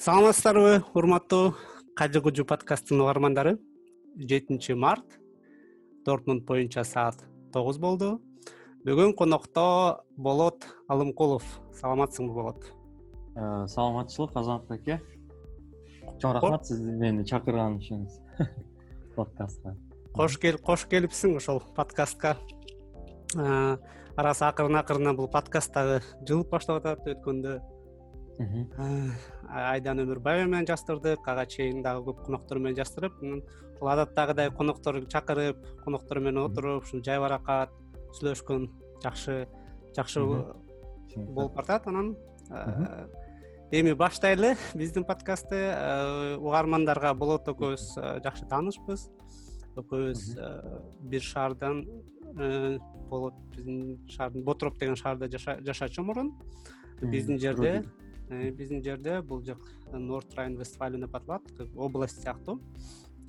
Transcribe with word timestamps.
саламатсыздарбы 0.00 0.82
урматтуу 0.96 1.54
кажы 1.94 2.22
кужу 2.24 2.46
подкасттын 2.48 3.02
угармандары? 3.02 3.58
Жетинчи 4.16 4.72
март 4.72 5.04
дортмунд 6.06 6.46
боюнча 6.48 6.84
саат 6.84 7.18
тогуз 7.52 7.76
болду. 7.76 8.22
Бүгүн 8.86 9.12
конокто 9.12 10.00
болот 10.16 10.64
алымкулов. 10.88 11.44
Саламатсыңбы 11.76 12.32
болот? 12.32 12.64
Э, 13.36 13.66
саламатчылык 13.68 14.32
азамат 14.40 14.70
беке 14.70 15.02
чоң 16.16 16.32
рахмат 16.32 16.64
сиз 16.64 16.80
мени 16.80 17.26
чакырган 17.28 17.76
үчүн 17.76 18.06
подкастка. 19.18 19.74
Кош 20.16 20.38
кош 20.64 20.86
келипсиң 20.88 21.36
ошол 21.36 21.60
подкастка. 21.76 22.38
Э, 23.36 23.76
арасы 24.16 24.48
акырын 24.48 24.80
акырындан 24.80 25.20
бул 25.20 25.28
подкаст 25.28 25.76
дагы 25.76 26.00
жылып 26.24 26.48
баштап 26.56 26.80
атат 26.80 27.04
өткөндө 27.04 27.58
айдан 28.40 30.00
өмүрбаева 30.00 30.46
менен 30.48 30.66
жаздырдык 30.68 31.26
ага 31.28 31.44
чейин 31.46 31.82
дагы 31.84 32.06
көп 32.08 32.24
коноктор 32.26 32.58
менен 32.58 32.78
жаздырып 32.78 33.18
анан 33.22 33.42
ушул 33.74 33.90
адаттагыдай 33.92 34.50
коноктор 34.56 35.00
чакырып 35.12 35.60
коноктор 35.84 36.20
менен 36.20 36.44
отуруп 36.46 36.84
ушул 36.84 37.02
жайбаракат 37.04 37.74
сүйлөшкөн 38.16 38.68
жакшы 39.04 39.46
жакшы 39.96 40.24
болуп 40.24 41.54
баратат 41.54 41.86
анан 41.88 42.14
эми 43.70 43.92
баштайлы 43.92 44.54
биздин 44.74 45.04
подкастты 45.04 45.60
угармандарга 46.40 47.14
болот 47.14 47.48
экөөбүз 47.48 47.86
жакшы 48.24 48.48
таанышпыз. 48.50 49.08
Экөөбүз 49.76 50.24
бир 51.12 51.22
шаардан 51.22 51.84
болот 53.10 53.36
биздин 53.54 53.98
шаардын 54.08 54.44
ботроп 54.44 54.78
деген 54.78 54.96
шаарда 54.96 55.28
жашачу 55.28 56.02
мурун 56.02 56.34
биздин 57.00 57.38
жерде 57.38 57.80
Э, 57.80 58.09
биздин 58.30 58.82
жерде 58.82 59.20
бул 59.22 59.42
жак 59.44 59.58
норт 59.92 60.34
райн 60.36 60.56
вестфалия 60.56 61.00
деп 61.00 61.14
аталат 61.14 61.42
область 61.76 62.22
сыяктуу. 62.22 62.60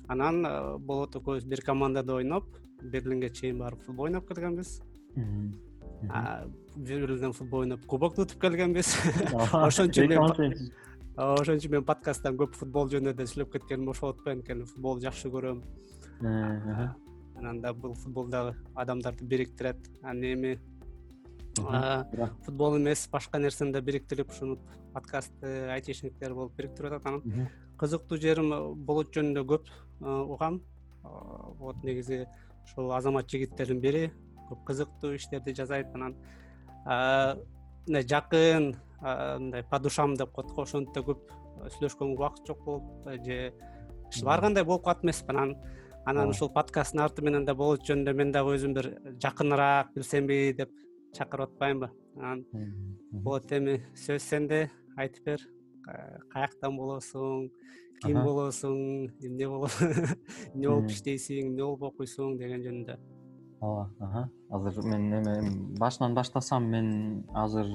Анан 0.08 0.44
э, 0.46 0.78
болот 0.78 1.16
экөөбүз 1.16 1.46
бир 1.46 1.62
командада 1.64 2.14
ойноп 2.14 2.44
берлинге 2.82 3.30
чейин 3.30 3.58
барып 3.58 3.82
футбол 3.82 4.06
ойноп 4.06 4.28
келгенбиз. 4.28 4.80
Берлинден 6.76 7.32
футбол 7.32 7.60
ойноп 7.60 7.86
кубокду 7.86 8.22
утуп 8.22 8.40
келгенбиз. 8.40 8.96
Ошон 9.52 9.90
үчүн 9.90 10.16
ошон 11.16 11.58
үчүн 11.58 11.76
мен 11.76 11.86
подкасттан 11.86 12.38
көп 12.40 12.56
футбол 12.58 12.90
жөнүндө 12.90 13.26
сүйлөп 13.26 13.52
кеткеним 13.52 13.92
ошол 13.92 14.10
болуп 14.10 14.20
атпайбы 14.20 14.40
анткени 14.40 14.66
футболду 14.66 15.06
жакшы 15.06 15.30
көрөм. 15.30 15.62
Э, 16.22 16.88
анан 17.36 17.60
да 17.60 17.72
бул 17.74 17.94
футбол 17.94 18.28
дагы 18.28 18.56
адамдарды 18.74 19.24
бириктирет. 19.24 19.78
Анан 20.02 20.24
эми 20.32 20.58
футбол 22.44 22.76
эмес 22.78 23.08
башка 23.12 23.38
нерсени 23.38 23.72
да 23.72 23.80
бириктирип 23.80 24.30
ушуну 24.30 24.58
подкастты 24.94 25.68
айтишниктер 25.70 26.34
болуп 26.34 26.56
бириктирип 26.56 26.92
атат 26.92 27.06
анан 27.06 27.48
кызыктуу 27.78 28.18
жерим 28.18 28.52
э, 28.52 28.60
болот 28.74 29.12
жөнүндө 29.14 29.44
көп 29.48 29.68
э, 29.68 30.06
угам. 30.06 30.62
Вот 31.02 31.82
негизи 31.84 32.26
ушул 32.64 32.92
азамат 32.94 33.28
жигиттердин 33.28 33.80
бири 33.80 34.12
көп 34.48 34.64
кызыктуу 34.66 35.16
иштерди 35.16 35.54
жасайт 35.54 35.92
анан 35.94 36.16
мындай 37.86 38.06
жакын 38.06 38.72
мындай 39.02 39.64
по 39.64 39.78
душам 39.78 40.16
деп 40.16 40.32
коет 40.32 40.52
го 40.54 40.62
ошентип 40.62 40.94
да 40.94 41.02
көп 41.02 41.24
сүйлөшкөнгө 41.76 42.14
убакыт 42.14 42.46
жок 42.46 42.64
болуп 42.64 43.08
же 43.26 43.52
ар 44.26 44.40
кандай 44.40 44.64
болуп 44.64 44.84
калат 44.84 45.04
эмеспи 45.04 45.34
анан 45.34 45.56
анан 46.04 46.30
ушул 46.30 46.50
подкасттын 46.54 47.00
арты 47.00 47.22
менен 47.22 47.44
да 47.44 47.54
болот 47.54 47.82
жөнүндө 47.86 48.14
мен 48.14 48.32
дагы 48.32 48.56
өзүм 48.56 48.74
бир 48.78 48.88
жакыныраак 49.22 49.92
билсемби 49.94 50.54
деп 50.58 50.70
чакырып 51.16 51.52
атпаймынбы. 51.52 51.90
Анан 52.16 52.44
болот 53.12 53.52
эми 53.52 53.78
сөз 53.98 54.24
сенде 54.24 54.66
айтып 54.96 55.26
бер. 55.26 55.46
Каяктан 56.32 56.76
болосуң 56.78 57.48
ким 58.02 58.20
болосуң 58.22 58.78
эмне 59.22 59.48
эмне 60.54 60.68
болуп 60.68 60.90
иштейсиң 60.90 61.52
эмне 61.52 61.64
болуп 61.64 61.88
окуйсуң 61.90 62.36
деген 62.40 62.62
жөнүндө. 62.66 62.98
Ооба 63.62 64.28
азыр 64.50 64.86
мен 64.90 65.08
эме 65.20 65.36
башынан 65.80 66.14
баштасам 66.14 66.68
мен 66.70 66.88
азыр 67.34 67.68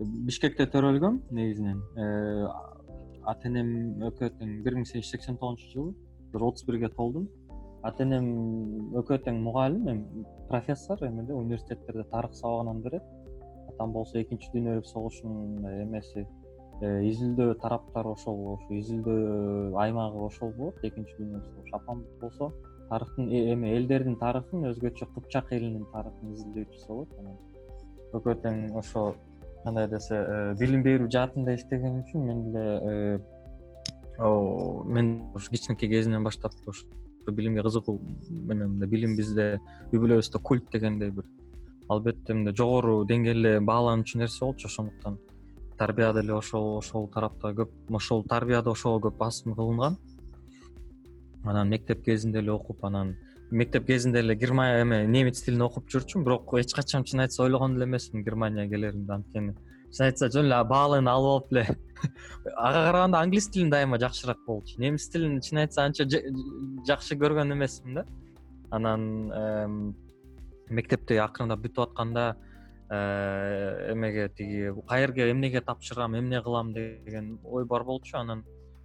бишкекте 0.00 0.66
төрөлгөм 0.72 1.20
негизинен. 1.30 1.80
Э, 1.96 2.46
ата 3.28 3.48
энем 3.48 4.00
экөө 4.08 4.32
тең 4.38 4.54
бир 4.64 4.78
миң 4.78 4.88
сегиз 4.88 5.04
жүз 5.04 5.12
сексен 5.16 5.36
тогузунчу 5.40 5.72
жылы 5.74 5.94
бир 6.32 6.46
отуз 6.48 6.64
бирге 6.68 6.88
толдум 6.96 7.28
ата 7.86 8.04
энем 8.04 8.26
экөө 9.00 9.22
тең 9.24 9.40
мугалим 9.44 9.88
эми 9.88 10.24
профессор 10.48 11.00
эмеде 11.06 11.32
университеттерде 11.32 12.04
тарых 12.10 12.34
сабагынан 12.34 12.82
берет 12.84 13.04
атам 13.70 13.92
болсо 13.92 14.20
экинчи 14.20 14.50
дүйнө 14.52 14.76
жүзүк 14.76 14.90
согушунун 14.90 15.64
эмеси 15.84 16.26
э, 16.82 16.90
изилдөө 17.08 17.54
тараптары 17.62 18.12
ошол 18.12 18.42
ошо 18.54 18.76
изилдөө 18.80 19.78
аймагы 19.80 20.20
ошол 20.26 20.52
болот. 20.58 20.84
Экинчи 20.84 21.16
дүйнө 21.16 21.40
жүзүк 21.40 21.56
согушу 21.56 21.76
апам 21.78 22.04
болсо 22.20 22.50
тарыхтын 22.90 23.32
э, 23.32 23.42
эме 23.54 23.72
элдердин 23.78 24.18
тарыхын 24.20 24.68
өзгөчө 24.74 25.08
кыпчак 25.14 25.52
элинин 25.56 25.88
тарыхын 25.94 26.36
изилдөөчүсү 26.36 26.88
болот. 26.92 27.18
Анан 27.20 27.36
экөө 28.20 28.38
тең 28.44 28.62
ошо 28.76 29.14
кандай 29.64 29.88
десе 29.88 30.20
э, 30.20 30.54
билим 30.60 30.84
берүү 30.84 31.08
жаатында 31.16 31.56
иштеген 31.56 32.02
үчүн 32.04 32.26
мен 32.28 32.48
деле 32.52 33.20
мен 34.20 35.14
ушу 35.34 35.48
кичинекей 35.48 35.88
кезимден 35.88 36.24
баштап 36.24 36.52
ушу 36.68 36.84
билимге 37.32 37.62
кызыгуу 37.62 37.98
менен 38.30 38.74
мындай 38.74 38.88
билим 38.88 39.16
бизде 39.16 39.60
үй 39.92 39.98
бүлөбүздө 39.98 40.40
культ 40.42 40.70
дегендей 40.72 41.10
бир. 41.10 41.26
Албетте 41.88 42.34
мындай 42.34 42.54
жогору 42.54 43.04
деңгээлде 43.04 43.60
бааланчу 43.60 44.18
нерсе 44.18 44.44
болчу 44.44 44.68
ошондуктан. 44.68 45.18
Тарбия 45.78 46.12
деле 46.12 46.34
ошол 46.34 46.78
ошол 46.78 47.08
тарапта 47.08 47.54
көп 47.56 47.70
ошол 47.90 48.24
тарбияда 48.24 48.70
ошого 48.70 49.00
көп 49.08 49.16
басым 49.18 49.54
кылынган. 49.54 49.98
Анан 51.44 51.68
мектеп 51.68 52.04
кезинде 52.04 52.38
эле 52.38 52.52
окуп 52.52 52.84
анан 52.84 53.16
мектеп 53.50 53.86
кезинде 53.86 54.18
эле 54.20 54.34
германия 54.34 54.82
эме 54.82 55.06
немец 55.06 55.40
тилин 55.42 55.62
окуп 55.62 55.88
жүрчүмүн 55.88 56.24
бирок 56.24 56.54
эч 56.60 56.74
качан 56.74 57.04
чын 57.04 57.24
айтса 57.24 57.42
ойлогон 57.42 57.74
деле 57.74 57.86
эмесмин 57.86 58.22
германияга 58.24 58.70
келеримди 58.70 59.10
анткени 59.10 59.54
чын 59.94 60.06
айтса 60.06 60.28
жөн 60.30 60.46
эле 60.48 60.58
баалыгын 60.64 61.08
алып 61.10 61.30
алып 61.30 61.52
эле. 61.52 61.78
Ага 62.56 62.84
караганда 62.86 63.20
англис 63.20 63.48
тилин 63.52 63.70
дайыма 63.70 63.98
жакшыраак 64.00 64.38
болчу. 64.46 64.78
Немис 64.80 65.08
тилин 65.10 65.40
чын 65.40 65.64
айтса 65.64 65.84
анча 65.84 66.06
жакшы 66.88 67.18
көргөн 67.20 67.52
эмесмин 67.52 68.00
да. 68.00 68.06
Анан 68.70 69.94
мектепти 70.70 71.18
акырындап 71.20 71.60
бүтүп 71.64 71.82
атканда 71.88 72.36
э, 72.88 73.92
эмеге 73.92 74.28
тиги 74.28 74.72
каерге 74.88 75.30
эмнеге 75.32 75.60
тапшырам 75.60 76.16
эмне 76.18 76.40
кылам 76.42 76.72
деген 76.72 77.38
ой 77.44 77.66
бар 77.66 77.84
болчу. 77.84 78.16
Анан 78.16 78.44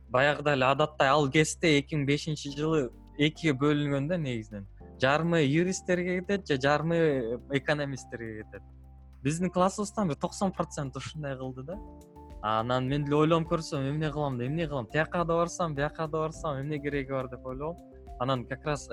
баягыдай 0.10 0.56
эле 0.56 0.66
адаттай 0.66 1.08
ал 1.08 1.30
кезде 1.32 1.78
эки 1.80 1.96
миң 1.96 2.06
бешинчи 2.10 2.52
жылы 2.58 2.90
экиге 3.18 3.54
бөлүнгөн 3.54 4.10
да 4.10 4.18
негизинен. 4.18 4.68
Жарымы 5.02 5.44
юристтерге 5.44 6.20
кетет 6.20 6.48
же 6.48 6.60
жарымы 6.62 7.40
экономисттерге 7.52 8.44
кетет 8.44 8.64
биздин 9.26 9.50
классыбыздан 9.50 10.08
бир 10.08 10.20
токсон 10.22 10.54
процент 10.54 10.96
ушундай 10.96 11.36
кылды 11.38 11.64
да. 11.64 11.80
Анан 12.42 12.88
мен 12.88 13.06
деле 13.06 13.18
ойлонуп 13.18 13.50
көрсөм 13.52 13.90
эмне 13.90 14.12
кылам 14.14 14.38
да 14.38 14.46
эмне 14.46 14.68
кылам? 14.68 14.86
Тияка 14.88 15.26
да 15.26 15.34
барсам 15.42 15.74
бияка 15.76 16.08
да 16.08 16.20
барсам 16.28 16.62
эмне 16.62 16.80
кереги 16.80 17.12
бар 17.12 17.28
деп 17.30 17.46
ойлогом 17.46 17.78
анан 18.20 18.46
как 18.46 18.64
раз 18.66 18.88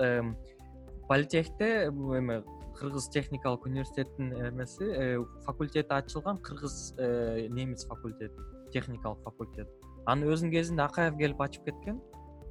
политехте 1.07 1.85
эме 1.85 2.43
кыргыз 2.75 3.07
техникалык 3.09 3.65
университеттин 3.65 4.33
эмеси 4.33 4.83
э, 4.83 5.23
факультети 5.45 5.87
ачылган 5.89 6.37
кыргыз 6.37 6.95
э, 6.97 7.47
немис 7.49 7.85
факультети 7.85 8.33
техникалык 8.71 9.21
факультет. 9.23 9.69
Анын 10.05 10.33
өзүнүн 10.33 10.51
кезинде 10.51 10.81
акаев 10.83 11.15
келип 11.17 11.41
ачып 11.41 11.69
кеткен. 11.69 12.01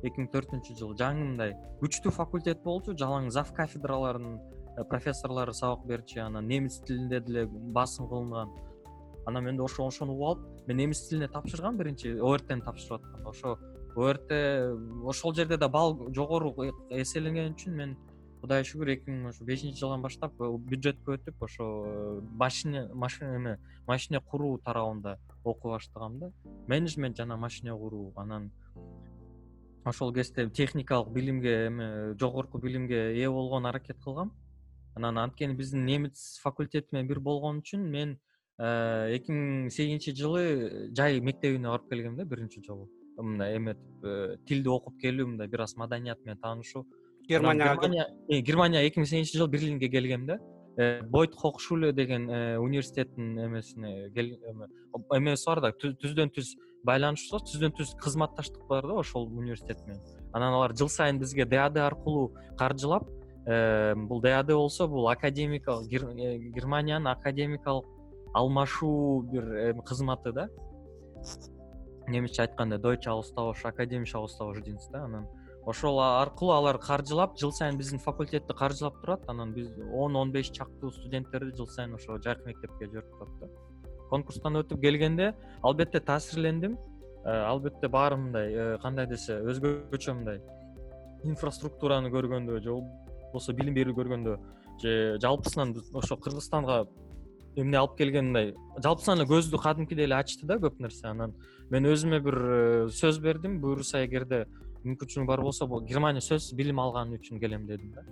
Эки 0.03 0.23
миң 0.23 0.31
төртүнчү 0.33 0.77
жылы 0.79 0.97
жаңы 0.99 1.27
мындай 1.33 1.57
күчтүү 1.83 2.15
факультет 2.15 2.63
болчу 2.63 2.95
жалаң 2.99 3.31
зав 3.35 3.53
кафедраларынын 3.55 4.39
э, 4.77 4.85
профессорлору 4.85 5.53
сабак 5.53 5.87
берчү 5.87 6.21
анан 6.21 6.47
немис 6.47 6.81
тилинде 6.81 7.21
деле 7.21 7.47
басым 7.47 8.09
кылынган. 8.09 8.51
Анан 9.27 9.45
мен 9.45 9.57
да 9.57 9.65
ошо 9.65 9.87
ошону 9.87 10.13
угуп 10.13 10.39
алып 10.39 10.69
мен 10.69 10.77
немис 10.77 11.09
тилине 11.09 11.29
тапшыргам 11.29 11.77
биринчи 11.77 12.19
ортни 12.21 12.61
тапшырып 12.61 13.05
атканда 13.05 13.29
ошо 13.31 13.59
орт 13.97 14.33
ошол 15.05 15.35
жерде 15.35 15.57
да 15.57 15.69
балл 15.69 16.09
жогору 16.15 16.55
эселенген 16.91 17.53
үчүн 17.55 17.77
мен 17.77 17.97
кудайга 18.43 18.67
шүгүр 18.67 18.91
эки 18.97 19.07
миң 19.07 19.29
ушу 19.31 19.45
бешинчи 19.47 19.79
жылдан 19.79 20.03
баштап 20.03 20.41
э, 20.43 20.49
бюджетке 20.67 21.15
өтүп 21.15 21.45
ошо 21.47 21.67
э, 21.87 22.21
машине 22.41 22.89
машина 22.93 23.37
эме 23.37 23.53
машине 23.87 24.21
куруу 24.21 24.59
тарабында 24.59 25.19
окуй 25.45 25.77
баштагам 25.77 26.19
да. 26.19 26.31
Менеджмент 26.67 27.17
жана 27.17 27.37
машине 27.37 27.73
куруу 27.73 28.13
анан 28.17 28.51
ошол 29.85 30.13
кезде 30.13 30.49
техникалык 30.51 31.13
билимге 31.13 31.67
эме 31.69 32.17
жогорку 32.19 32.59
билимге 32.59 33.13
ээ 33.15 33.31
болгонго 33.31 33.69
аракет 33.69 33.99
кылгам 34.03 34.33
анан 34.95 35.19
анткени 35.19 35.55
биздин 35.55 35.87
немис 35.87 36.39
факультети 36.43 36.89
менен 36.93 37.09
бир 37.09 37.21
болгон 37.21 37.63
үчүн 37.63 37.89
мен 37.91 38.19
Э, 38.63 39.17
эки 39.17 39.33
миң 39.33 39.71
сегизинчи 39.73 40.13
жылы 40.15 40.43
жай 40.95 41.21
мектебине 41.25 41.71
барып 41.71 41.89
келгем 41.91 42.19
да 42.19 42.27
биринчи 42.29 42.61
жолу. 42.63 42.91
Мындай 43.17 43.57
эметип 43.57 44.05
э, 44.05 44.37
тилди 44.47 44.69
окуп 44.69 44.99
келүү 45.01 45.33
мындай 45.33 45.49
бир 45.49 45.65
аз 45.65 45.75
маданият 45.81 46.21
менен 46.25 46.39
таанышуу. 46.43 46.85
Германияга 47.29 47.89
германия 48.29 48.85
эки 48.87 49.01
миң 49.01 49.09
сегизинчи 49.09 49.39
жылы 49.39 49.49
берлинге 49.51 49.89
келгем 49.89 50.27
да. 50.27 50.39
Э, 50.77 51.01
бойт 51.03 51.35
хокшуле 51.35 51.93
деген 51.93 52.29
университеттин 52.61 53.41
эмесине 53.47 54.13
эмеси 54.13 55.47
бар 55.47 55.61
да 55.65 55.73
түздөн 55.73 56.31
түз 56.37 56.55
байланыштуу 56.85 57.41
түздөн 57.49 57.75
түз 57.81 57.97
кызматташтык 58.05 58.69
бар 58.69 58.87
да 58.87 59.01
ошол 59.01 59.27
университет 59.27 59.81
менен. 59.87 60.05
Анан 60.33 60.55
алар 60.55 60.77
жыл 60.77 60.89
сайын 60.89 61.19
бизге 61.19 61.47
дад 61.47 61.77
аркылуу 61.79 62.35
каржылап 62.59 63.09
бул 63.45 64.21
дад 64.21 64.47
болсо 64.47 64.87
бул 64.89 65.09
академикалык 65.09 65.89
германиянын 65.89 67.09
академикалык 67.09 67.87
алмашуу 68.35 69.23
бир 69.23 69.75
кызматы 69.85 70.33
да. 70.33 70.49
Немисче 72.09 72.43
айтканда 72.43 72.81
академиша 73.65 74.19
аустаушдинст 74.19 74.91
да 74.93 75.05
анан 75.05 75.27
ошол 75.65 76.01
аркылуу 76.01 76.55
алар 76.55 76.79
каржылап 76.79 77.39
жыл 77.39 77.53
сайын 77.53 77.79
биздин 77.79 77.99
факультетти 77.99 78.55
каржылап 78.55 79.01
турат 79.01 79.29
анан 79.29 79.53
биз 79.53 79.71
он 79.93 80.17
он 80.17 80.33
беш 80.33 80.51
чактуу 80.51 80.91
студенттерди 80.91 81.57
жыл 81.57 81.67
сайын 81.67 81.95
ошо 81.95 82.19
жайкы 82.19 82.47
мектепке 82.47 82.87
жиберип 82.87 83.11
турат 83.19 83.39
да. 83.41 83.49
Конкурстан 84.11 84.57
өтүп 84.57 84.81
келгенде 84.81 85.35
албетте 85.63 86.01
таасирлендим. 86.01 86.77
Э, 87.25 87.45
албетте 87.47 87.89
баары 87.89 88.17
мындай 88.17 88.53
э, 88.53 88.79
кандай 88.83 89.07
десе 89.07 89.39
өзгөчө 89.39 90.15
мындай 90.19 90.41
инфраструктураны 91.23 92.11
көргөндө 92.11 92.59
же 92.65 92.75
болбосо 93.33 93.57
билим 93.57 93.75
берүү 93.75 93.97
көргөндө 93.97 94.37
же 94.83 95.19
жалпысынан 95.23 95.75
ошо 95.95 96.17
кыргызстанга 96.17 96.85
эмне 97.57 97.79
алып 97.79 97.97
келген 97.99 98.31
мындай 98.31 98.53
жалпысынан 98.85 99.23
эле 99.23 99.29
көздү 99.29 99.61
кадимкидей 99.61 100.07
эле 100.07 100.17
ачты 100.17 100.47
да 100.47 100.57
көп 100.61 100.81
нерсе. 100.81 101.07
Анан 101.09 101.35
мен 101.71 101.89
өзүмө 101.89 102.21
бир 102.25 102.37
э, 102.37 102.89
сөз 102.93 103.21
бердим. 103.21 103.59
Буюрса 103.61 104.05
эгерде 104.07 104.47
мүмкүнчүлүгүм 104.85 105.29
бар 105.29 105.43
болсо 105.45 105.67
бул 105.69 105.83
германия 105.85 106.25
сөзсүз 106.25 106.57
билим 106.57 106.81
алган 106.81 107.13
үчүн 107.19 107.41
келем 107.41 107.67
дедим 107.67 107.93
да. 107.93 108.05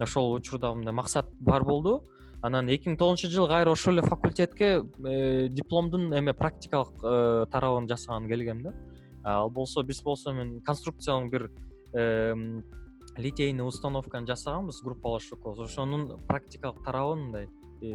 Ошол 0.00 0.34
учурда 0.34 0.74
мындай 0.74 0.94
максат 0.94 1.30
бар 1.40 1.64
болду. 1.64 2.02
Анан 2.42 2.68
эки 2.72 2.88
миң 2.88 2.98
тогузунчу 2.98 3.30
жылы 3.30 3.48
кайра 3.48 3.70
ошол 3.70 3.98
эле 3.98 4.06
факультетке 4.06 4.80
э, 4.80 5.48
дипломдун 5.48 6.12
эме 6.14 6.34
практикалык 6.34 7.04
э, 7.04 7.46
тарабын 7.52 7.88
жасаганы 7.88 8.28
келгем 8.28 8.62
да. 8.62 8.74
Ал 9.22 9.50
болсо 9.50 9.82
биз 9.82 10.02
болсо 10.02 10.32
мен 10.32 10.60
конструкциялык 10.62 11.30
бир 11.30 11.50
литейный 13.16 13.66
установканы 13.66 14.26
жасаганбыз 14.26 14.82
группалашып 14.82 15.46
ошонун 15.46 16.18
практикалык 16.26 16.84
тарабын 16.84 17.24
мындай. 17.24 17.48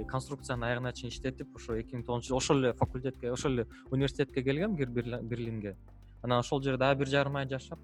Конструкцияны 0.10 0.66
аягына 0.66 0.94
чейин 0.94 1.12
иштетип 1.14 1.56
ошо 1.56 1.78
эки 1.78 1.96
миң 1.96 2.06
тогузунчу 2.06 2.34
жылы 2.34 2.38
ошол 2.38 2.58
эле 2.58 2.74
факультетке 2.74 3.32
ошол 3.32 3.52
эле 3.52 3.68
университетке 3.92 4.44
келгем 4.44 4.76
берлинге. 4.76 5.78
Анан 6.24 6.40
ошол 6.40 6.62
жерде 6.62 6.80
дагы 6.80 7.00
бир 7.00 7.08
жарым 7.08 7.38
ай 7.38 7.48
жашап 7.48 7.80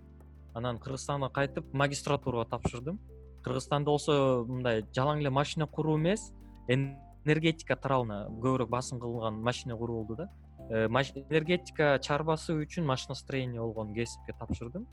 анан 0.53 0.79
кыргызстанга 0.79 1.29
кайтып 1.29 1.73
магистратурага 1.73 2.49
тапшырдым. 2.49 2.99
Кыргызстанда 3.43 3.91
болсо 3.91 4.45
мындай 4.47 4.83
жалаң 4.95 5.21
эле 5.21 5.29
машина 5.29 5.67
куруу 5.67 5.97
эмес 5.97 6.31
энергетика 6.67 7.75
тарабына 7.75 8.27
көбүрөөк 8.29 8.69
басым 8.69 8.99
кылган 8.99 9.41
машина 9.41 9.77
куруу 9.77 10.03
болду 10.03 10.23
да. 10.23 10.29
Э, 10.69 10.87
энергетика 10.87 11.99
чарбасы 12.01 12.53
үчүн 12.53 12.85
машиностроение 12.85 13.61
болгон 13.61 13.93
кесипке 13.93 14.33
тапшырдым 14.39 14.87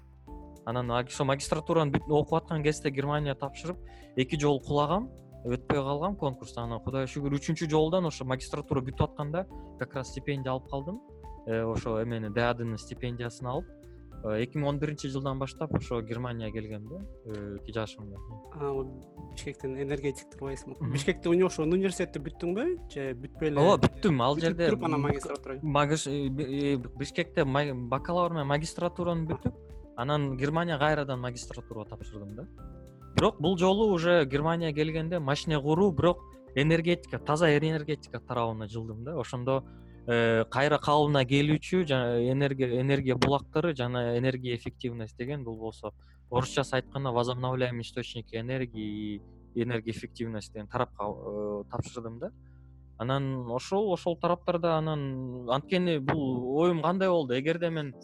анан 0.68 0.90
ошо 0.90 1.24
магистратураны 1.24 2.00
окуп 2.08 2.34
аткан 2.42 2.62
кезде 2.62 2.90
германияга 2.90 3.40
тапшырып 3.46 3.78
эки 4.16 4.38
жолу 4.40 4.60
кулагам 4.60 5.08
өтпөй 5.46 5.80
калгам 5.80 6.16
конкурстан 6.16 6.68
анан 6.68 6.82
кудайга 6.84 7.08
шүгүр 7.08 7.38
үчүнчү 7.38 7.68
жолдон 7.70 8.08
ошо 8.10 8.24
магистратура 8.24 8.82
бүтүп 8.84 9.06
атканда 9.06 9.46
как 9.78 9.94
раз 9.94 10.10
стипендия 10.10 10.52
алып 10.52 10.68
калдым. 10.68 11.00
Э, 11.46 11.62
ошо 11.64 12.02
эмени 12.02 12.28
даадынын 12.34 12.76
стипендиясын 12.76 13.46
алып 13.48 13.68
э, 14.26 14.42
эки 14.42 14.58
миң 14.58 14.66
он 14.68 14.78
биринчи 14.82 15.08
жылдан 15.08 15.38
баштап 15.38 15.72
ошо 15.78 16.02
германияга 16.02 16.58
келгем 16.58 16.88
да 16.90 16.98
эки 17.62 17.72
жашымда 17.72 18.18
бишкектен 19.32 19.78
энергетиктер 19.80 20.36
турбайсыңбы 20.36 20.90
бишкекте 20.92 21.32
ошо 21.46 21.62
университетти 21.62 22.20
бүттүңбү 22.26 22.66
же 22.92 23.14
бүтпөй 23.22 23.52
эле 23.52 23.62
ооба 23.62 23.86
бүттүм. 23.86 24.20
Ал 24.26 24.36
жерде 24.36 24.68
туруп 24.68 24.84
анан 24.90 25.06
магистратура 25.06 25.56
бишкекте 26.98 27.46
бакалавр 27.46 28.36
менен 28.36 28.52
магистратураны 28.52 29.30
бүтүп 29.32 29.67
анан 29.98 30.36
германияга 30.36 30.86
кайрадан 30.86 31.20
магистратурага 31.20 31.90
тапшырдым 31.90 32.34
да. 32.36 32.46
Бирок 33.16 33.40
бул 33.40 33.58
жолу 33.58 33.92
уже 33.92 34.24
германияга 34.24 34.76
келгенде 34.76 35.18
машина 35.18 35.60
куруу 35.60 35.90
бирок 35.90 36.18
энергетика 36.54 37.18
таза 37.18 37.50
энергетика 37.58 38.20
тарабына 38.20 38.68
жылдым 38.68 39.02
да. 39.04 39.18
Ошондо 39.18 39.64
э, 40.06 40.44
кайра 40.50 40.78
калыбына 40.78 41.24
келүүчү 41.24 41.82
энергия 42.30 42.80
энергия 42.80 43.16
булактары 43.16 43.74
жана 43.74 44.16
энергия 44.18 44.54
эффективность 44.54 45.16
деген 45.16 45.42
бул 45.42 45.56
болсо 45.56 45.92
орусчасы 46.30 46.74
айтканда 46.74 47.10
возобновляемый 47.10 47.82
источники 47.82 48.36
энергии 48.36 49.20
и 49.54 49.62
энергия 49.62 49.90
эффективность 49.90 50.52
деген 50.52 50.68
тарапка 50.68 51.06
э, 51.08 51.64
тапшырдым 51.72 52.20
да. 52.20 52.30
Анан 52.98 53.50
ошол 53.50 53.92
ошол 53.92 54.16
тараптарда 54.16 54.76
анан 54.76 55.50
анткени 55.50 55.98
бул 55.98 56.60
оюм 56.60 56.82
кандай 56.82 57.08
болду? 57.08 57.36
Эгерде 57.36 57.70
мен 57.70 57.94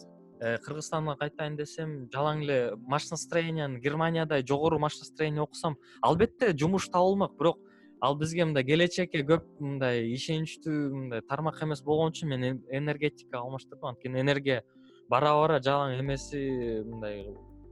кыргызстанга 0.65 1.15
кайтайын 1.17 1.55
десем 1.57 1.93
жалаң 2.13 2.43
эле 2.43 2.57
машиностроенияны 2.91 3.79
германиядай 3.81 4.43
жогору 4.45 4.77
машиностроение 4.79 5.41
окусам 5.41 5.77
албетте 6.01 6.51
жумуш 6.53 6.89
табылмак 6.93 7.33
бирок 7.39 7.57
ал 8.01 8.15
бизге 8.19 8.45
мындай 8.45 8.65
келечекке 8.67 9.23
көп 9.25 9.45
мындай 9.59 10.03
ишеничтүү 10.13 10.81
мындай 10.93 11.23
тармак 11.29 11.61
эмес 11.63 11.81
болгон 11.83 12.13
үчүн 12.13 12.29
мен 12.33 12.59
энергетикага 12.69 13.41
алмаштырдым. 13.43 13.89
Анткени 13.93 14.21
энергия 14.21 14.61
бара 15.09 15.33
бара 15.39 15.61
жалаң 15.63 15.99
эмеси 16.01 16.83
мындай 16.85 17.25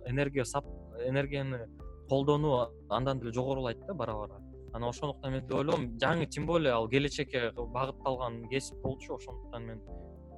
энергия 0.07 0.45
энергияны 1.07 1.67
колдонуу 2.09 2.71
андан 2.89 3.19
деле 3.19 3.33
жогорулайт 3.33 3.85
да 3.85 3.93
бара 3.93 4.13
бара 4.13 4.39
анан 4.73 4.89
ошондуктан 4.89 5.33
мен 5.33 5.53
ойлогом 5.53 5.91
жаңы 5.99 6.25
тем 6.25 6.47
более 6.47 6.73
ал 6.73 6.89
келечекке 6.89 7.51
багытталган 7.51 8.47
кесип 8.49 8.81
болчу. 8.81 9.15
Ошондуктан 9.15 9.65
мен 9.65 9.81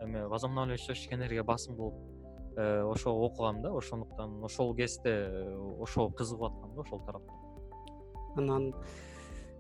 эме 0.02 0.28
возобновляющий 0.28 0.84
источник 0.84 1.14
энергия 1.14 1.44
басым 1.44 1.78
Э, 1.78 2.15
ошо 2.58 3.12
окугам 3.12 3.62
да 3.62 3.72
ошондуктан 3.78 4.44
ошол 4.44 4.76
кезде 4.76 5.10
э, 5.10 5.58
ошого 5.80 6.10
кызыгып 6.12 6.44
аткам 6.44 6.76
да 6.76 6.82
ошол 6.82 7.00
тарапта. 7.06 7.32
Анан 8.36 8.74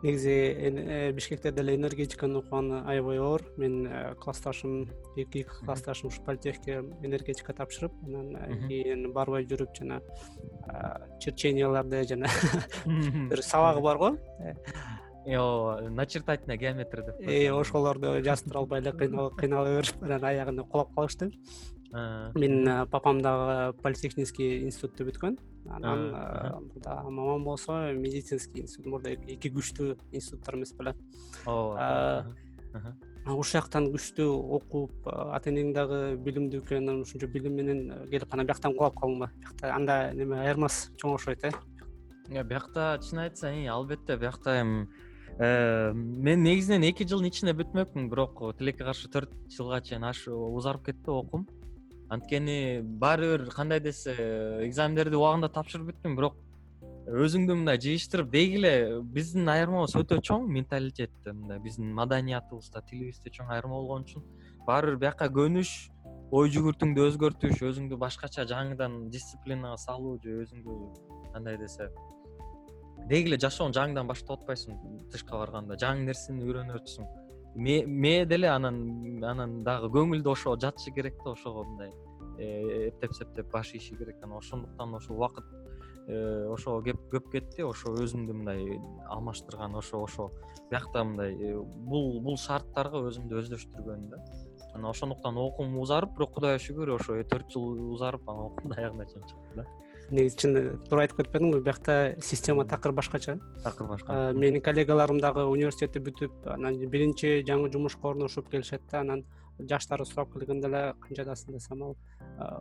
негизи 0.03 0.29
э, 0.29 1.11
бишкекте 1.11 1.51
деле 1.51 1.75
энергетиканы 1.75 2.39
окуганы 2.39 2.83
аябай 2.85 3.19
оор 3.19 3.41
менин 3.57 4.15
классташым 4.15 4.89
эки 5.15 5.43
классташым 5.43 6.07
ушу 6.07 6.23
политехке 6.23 6.83
энергетика 7.01 7.53
тапшырып 7.53 7.93
анан 8.05 8.67
кийин 8.67 9.11
барбай 9.13 9.45
жүрүп 9.45 9.75
жана 9.77 10.01
черченияларды 11.19 12.03
жана 12.03 12.27
бир 12.85 13.41
сабагы 13.41 13.81
бар 13.81 13.97
го. 13.97 14.17
Ооба 15.27 15.89
начертать 15.89 16.45
на 16.45 16.55
геометрия 16.55 17.03
деп 17.03 17.55
ошолорду 17.57 18.21
жазыптыра 18.21 18.59
албай 18.59 18.81
эле 18.81 18.91
кыйнала 18.93 19.79
берип 19.79 20.03
анан 20.03 20.23
аягында 20.23 20.63
кулап 20.63 20.93
калышты 20.93 21.31
менин 22.35 22.87
папам 22.91 23.21
дагы 23.21 23.77
политехнический 23.81 24.63
институтту 24.65 25.07
бүткөн 25.09 25.37
анан 25.71 26.09
мурда 26.69 27.01
мамам 27.03 27.43
болсо 27.43 27.93
медицинский 27.93 28.61
институт 28.61 28.91
мурда 28.91 29.13
эки 29.15 29.49
күчтүү 29.49 29.95
институттар 30.11 30.59
эмес 30.59 30.73
беле. 30.77 30.95
Ооба 31.45 32.25
ушул 33.33 33.61
жактан 33.61 33.87
күчтүү 33.93 34.27
окуп 34.59 35.07
ата 35.07 35.49
энең 35.49 35.71
дагы 35.73 35.99
билимдүү 36.21 36.61
экен 36.61 36.83
анан 36.83 37.01
ушунчо 37.01 37.27
билим 37.31 37.55
менен 37.57 37.81
келип 38.11 38.33
анан 38.33 38.45
бияктан 38.45 38.75
кулап 38.77 38.99
калдыңбы 38.99 39.31
биякта 39.39 39.71
анда 39.73 39.95
неме 40.13 40.37
айырмасы 40.43 40.93
чоң 41.01 41.15
окшойт 41.15 41.47
э 41.49 42.43
биякта 42.43 42.99
чын 43.01 43.23
айтсаң 43.25 43.65
албетте 43.73 44.17
биякта 44.21 44.59
эми 44.61 44.85
э, 45.39 45.93
мен 45.93 46.43
негизинен 46.43 46.85
эки 46.91 47.07
жылдын 47.07 47.31
ичинде 47.31 47.55
бүтмөкмүн 47.57 48.09
бирок 48.09 48.43
тилекке 48.59 48.85
каршы 48.85 49.09
төрт 49.09 49.33
жылга 49.49 49.81
чейин 49.81 50.05
узарып 50.05 50.85
кетти 50.85 51.09
окуум 51.09 51.47
анткени 52.09 52.81
баары 52.81 53.31
бир 53.31 53.45
кандай 53.53 53.79
десе 53.79 54.13
экзамендерди 54.65 55.17
убагында 55.17 55.49
тапшырып 55.55 55.91
бүттүм 55.91 56.17
бирок 56.19 56.37
өзүңдү 57.25 57.55
мындай 57.59 57.77
жыйыштырып 57.81 58.31
деги 58.33 58.59
эле 58.59 58.73
биздин 59.15 59.49
айырмабыз 59.49 59.93
өтө 59.99 60.19
чоң 60.25 60.47
менталитетте 60.53 61.33
мындай 61.33 61.59
биздин 61.61 61.91
маданиятыбызда 61.97 62.81
тилибизде 62.89 63.33
чоң 63.33 63.51
айырма 63.53 63.77
болгон 63.77 64.05
үчүн 64.07 64.25
баары 64.67 64.93
бир 64.93 65.01
бияка 65.05 65.29
көнүш 65.33 65.73
ой 66.33 66.49
жүгүртүңдү 66.55 67.05
өзгөртүш 67.11 67.61
өзүңдү 67.69 67.99
башкача 68.01 68.47
жаңыдан 68.49 69.03
дисциплинага 69.13 69.77
салуу 69.77 70.17
же 70.23 70.39
өзүңдү 70.45 70.79
кандай 71.33 71.59
десе 71.61 71.91
деги 73.09 73.29
эле 73.29 73.37
жашоону 73.41 73.77
жаңыдан 73.77 74.09
баштап 74.09 74.39
атпайсың 74.39 74.81
тышка 75.13 75.37
барганда 75.37 75.77
жаңы 75.81 76.09
нерсени 76.09 76.45
үйрөнөтсүң 76.47 77.05
мээ 77.55 78.25
деле 78.25 78.49
анан 78.49 79.23
анан 79.23 79.63
дагы 79.63 79.87
көңүл 79.93 80.21
да 80.23 80.31
ошого 80.31 80.57
жатышы 80.59 80.91
керек 80.91 81.15
да 81.23 81.31
ошого 81.31 81.63
мындай 81.63 81.91
э, 82.37 82.89
эптеп 82.89 83.13
септеп 83.13 83.51
баш 83.51 83.73
ийиши 83.73 83.95
керек. 83.95 84.17
Анан 84.23 84.37
ошондуктан 84.37 84.95
ошол 84.95 85.15
убакыт 85.15 85.45
э, 86.07 86.47
ошого 86.51 86.81
көп 86.83 87.31
кетти 87.31 87.63
ошо 87.63 87.93
өзүмдү 87.95 88.33
мындай 88.33 88.79
алмаштырган 89.07 89.75
ошо 89.75 90.03
ошо 90.03 90.31
биякта 90.69 91.03
мындай 91.03 91.33
э, 91.33 91.55
бул 91.87 92.19
бул 92.19 92.37
шарттарга 92.37 93.05
өзүмдү 93.07 93.39
өздөштүргөн 93.41 94.09
да. 94.09 94.19
Анан 94.73 94.91
ошондуктан 94.91 95.37
окуум 95.37 95.79
узарып 95.79 96.17
бирок 96.17 96.35
кудайга 96.35 96.59
шүгүр 96.59 96.97
ошо 96.99 97.21
төрт 97.23 97.55
жыл 97.55 97.93
узарып 97.93 98.27
анан 98.29 98.51
окуумду 98.51 98.75
аягына 98.75 99.05
чейин 99.05 99.27
чыкты 99.31 99.61
да 99.61 99.67
негизи 100.11 100.37
чын 100.41 100.57
туура 100.89 101.05
айтып 101.05 101.23
кетпедиңби 101.23 101.61
биякта 101.65 102.15
система 102.21 102.65
такыр 102.65 102.91
башкача. 102.91 103.39
Такыр 103.63 103.87
башка. 103.87 104.33
Менин 104.33 104.61
коллегаларым 104.61 105.19
дагы 105.19 105.45
университетти 105.49 106.01
бүтүп 106.03 106.45
анан 106.53 106.77
биринчи 106.89 107.41
жаңы 107.47 107.71
жумушка 107.73 108.09
орношуп 108.11 108.49
келишет 108.51 108.81
да 108.91 109.01
анан 109.01 109.25
жаштары 109.59 110.05
сурап 110.05 110.33
келгенде 110.33 110.67
эле 110.67 110.83
канчадасың 111.05 111.55
десем 111.55 111.83
ал 111.83 111.95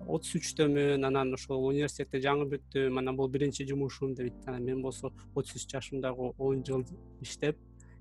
отуз 0.06 0.36
үчтөмүн 0.38 1.04
анан 1.06 1.34
ошол 1.34 1.66
университетти 1.68 2.22
жаңы 2.22 2.46
бүттүм 2.52 2.98
анан 3.00 3.16
бул 3.16 3.28
биринчи 3.28 3.66
жумушум 3.68 4.14
деп 4.14 4.30
айтты 4.30 4.50
анан 4.50 4.64
мен 4.64 4.82
болсо 4.82 5.10
отуз 5.34 5.56
үч 5.58 5.66
жашымдагы 5.72 6.32
он 6.38 6.62
жыл 6.64 6.84
иштеп 7.20 7.58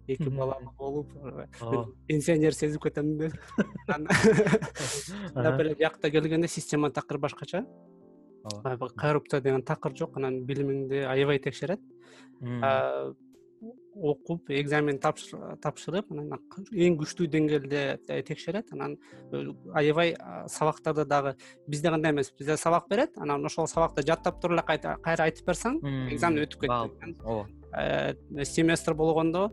эки 0.07 0.29
балам 0.29 0.69
болуп 0.77 1.09
пенсионер 2.07 2.53
сезип 2.53 2.83
кетем 2.83 3.17
деп. 3.17 3.33
Андап 3.87 5.59
эле 5.61 5.75
биякта 5.75 6.11
келгенде 6.11 6.47
система 6.47 6.91
такыр 6.91 7.17
башкача 7.17 7.65
коррупция 8.97 9.41
деген 9.41 9.63
такыр 9.63 9.95
жок. 9.97 10.17
Анан 10.17 10.43
билимиңди 10.45 11.03
аябай 11.07 11.39
текшерет. 11.39 11.81
Окуп 13.95 14.49
экзамен 14.49 14.97
тапшырып 14.99 16.09
анан 16.11 16.33
эң 16.73 16.97
күчтүү 16.99 17.27
деңгээлде 17.31 17.83
текшерет. 18.27 18.73
Анан 18.73 18.97
э, 19.31 19.43
аябай 19.73 20.15
сабактарды 20.49 21.05
дагы 21.05 21.35
бизде 21.67 21.89
кандай 21.93 22.11
эмес 22.11 22.33
бизде 22.37 22.57
сабак 22.57 22.89
берет. 22.89 23.17
Анан 23.17 23.45
ошол 23.45 23.67
сабакты 23.67 24.03
жаттап 24.03 24.41
туруп 24.41 24.59
эле 24.59 24.97
кайра 24.97 25.29
айтып 25.29 25.47
берсең 25.47 25.79
экзамен 26.11 26.43
өтүп 26.43 26.65
кетти. 26.65 27.15
Ооба. 27.23 27.47
э, 27.77 28.45
семестр 28.45 28.93
болгондо 28.93 29.51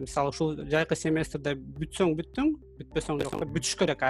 мисалы 0.00 0.30
ушул 0.30 0.54
жайкы 0.70 0.96
семестрде 0.96 1.54
бүтсөң 1.56 2.14
бүттүң 2.18 2.54
бүтпөсөң 2.78 3.20
жок 3.22 3.36
бүтүш 3.54 3.74
керек. 3.80 4.02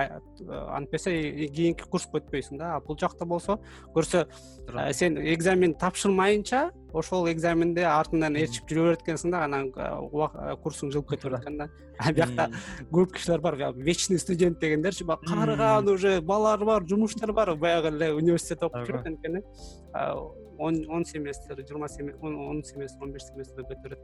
Антпесе 0.76 1.12
кийинки 1.54 1.86
курска 1.90 2.20
өтпөйсүң 2.20 2.60
да. 2.60 2.74
А 2.76 2.80
бул 2.84 2.98
жакта 3.00 3.26
болсо 3.28 3.58
көрсө 3.94 4.26
сен 4.96 5.18
экзамен 5.18 5.74
тапшырмайынча 5.80 6.68
ошол 6.96 7.28
экзаменди 7.32 7.84
артыңан 7.84 8.38
ээрчип 8.40 8.68
жүрө 8.70 8.88
берет 8.88 9.04
экенсиң 9.04 9.34
да 9.34 9.42
анан 9.46 9.68
курсуң 10.62 10.92
жылып 10.94 11.12
кете 11.12 11.28
берет 11.28 11.44
экен 11.44 11.58
да. 11.62 11.68
А 11.98 12.12
биякта 12.14 12.48
көп 12.94 13.14
кишилер 13.16 13.40
бар 13.42 13.56
вечный 13.76 14.20
студент 14.22 14.60
дегендерчи 14.60 15.04
баягы 15.04 15.26
карыган 15.26 15.88
уже 15.90 16.20
балалары 16.20 16.64
бар 16.64 16.86
жумуштары 16.86 17.32
бар 17.34 17.54
баягы 17.56 17.90
эле 17.90 18.12
университетте 18.14 18.66
окуп 18.66 18.86
жүрөт 18.86 19.08
анткени. 19.10 19.42
Он 20.58 21.04
семестр 21.04 21.58
жыйырма 21.58 21.88
он 22.22 22.62
семестр 22.64 23.02
он 23.04 23.12
беш 23.12 23.26
семестр 23.32 23.62
өтө 23.62 23.82
берет. 23.82 23.98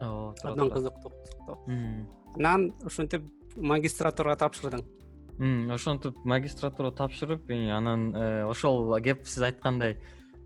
Ооба 0.00 0.34
абдан 0.42 0.70
кызыктуу 0.70 1.12
кызыктуу 1.12 1.58
анан 2.36 2.72
ушинтип 2.84 3.22
магистратурага 3.56 4.46
тапшырдың. 4.46 4.84
Ошентип 5.72 6.16
магистратура 6.28 6.90
тапшырып 6.92 7.48
анан 7.72 8.14
э, 8.14 8.44
ошол 8.44 8.92
кеп 9.00 9.26
сиз 9.26 9.42
айткандай 9.42 9.96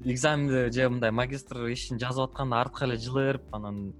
экзаменди 0.05 0.71
же 0.73 0.89
мындай 0.89 1.11
магистр 1.11 1.67
ишин 1.67 1.99
жазып 1.99 2.31
атканда 2.31 2.61
артка 2.61 2.85
эле 2.85 2.97
жыла 2.97 3.33
берип 3.33 3.55
анан 3.55 3.93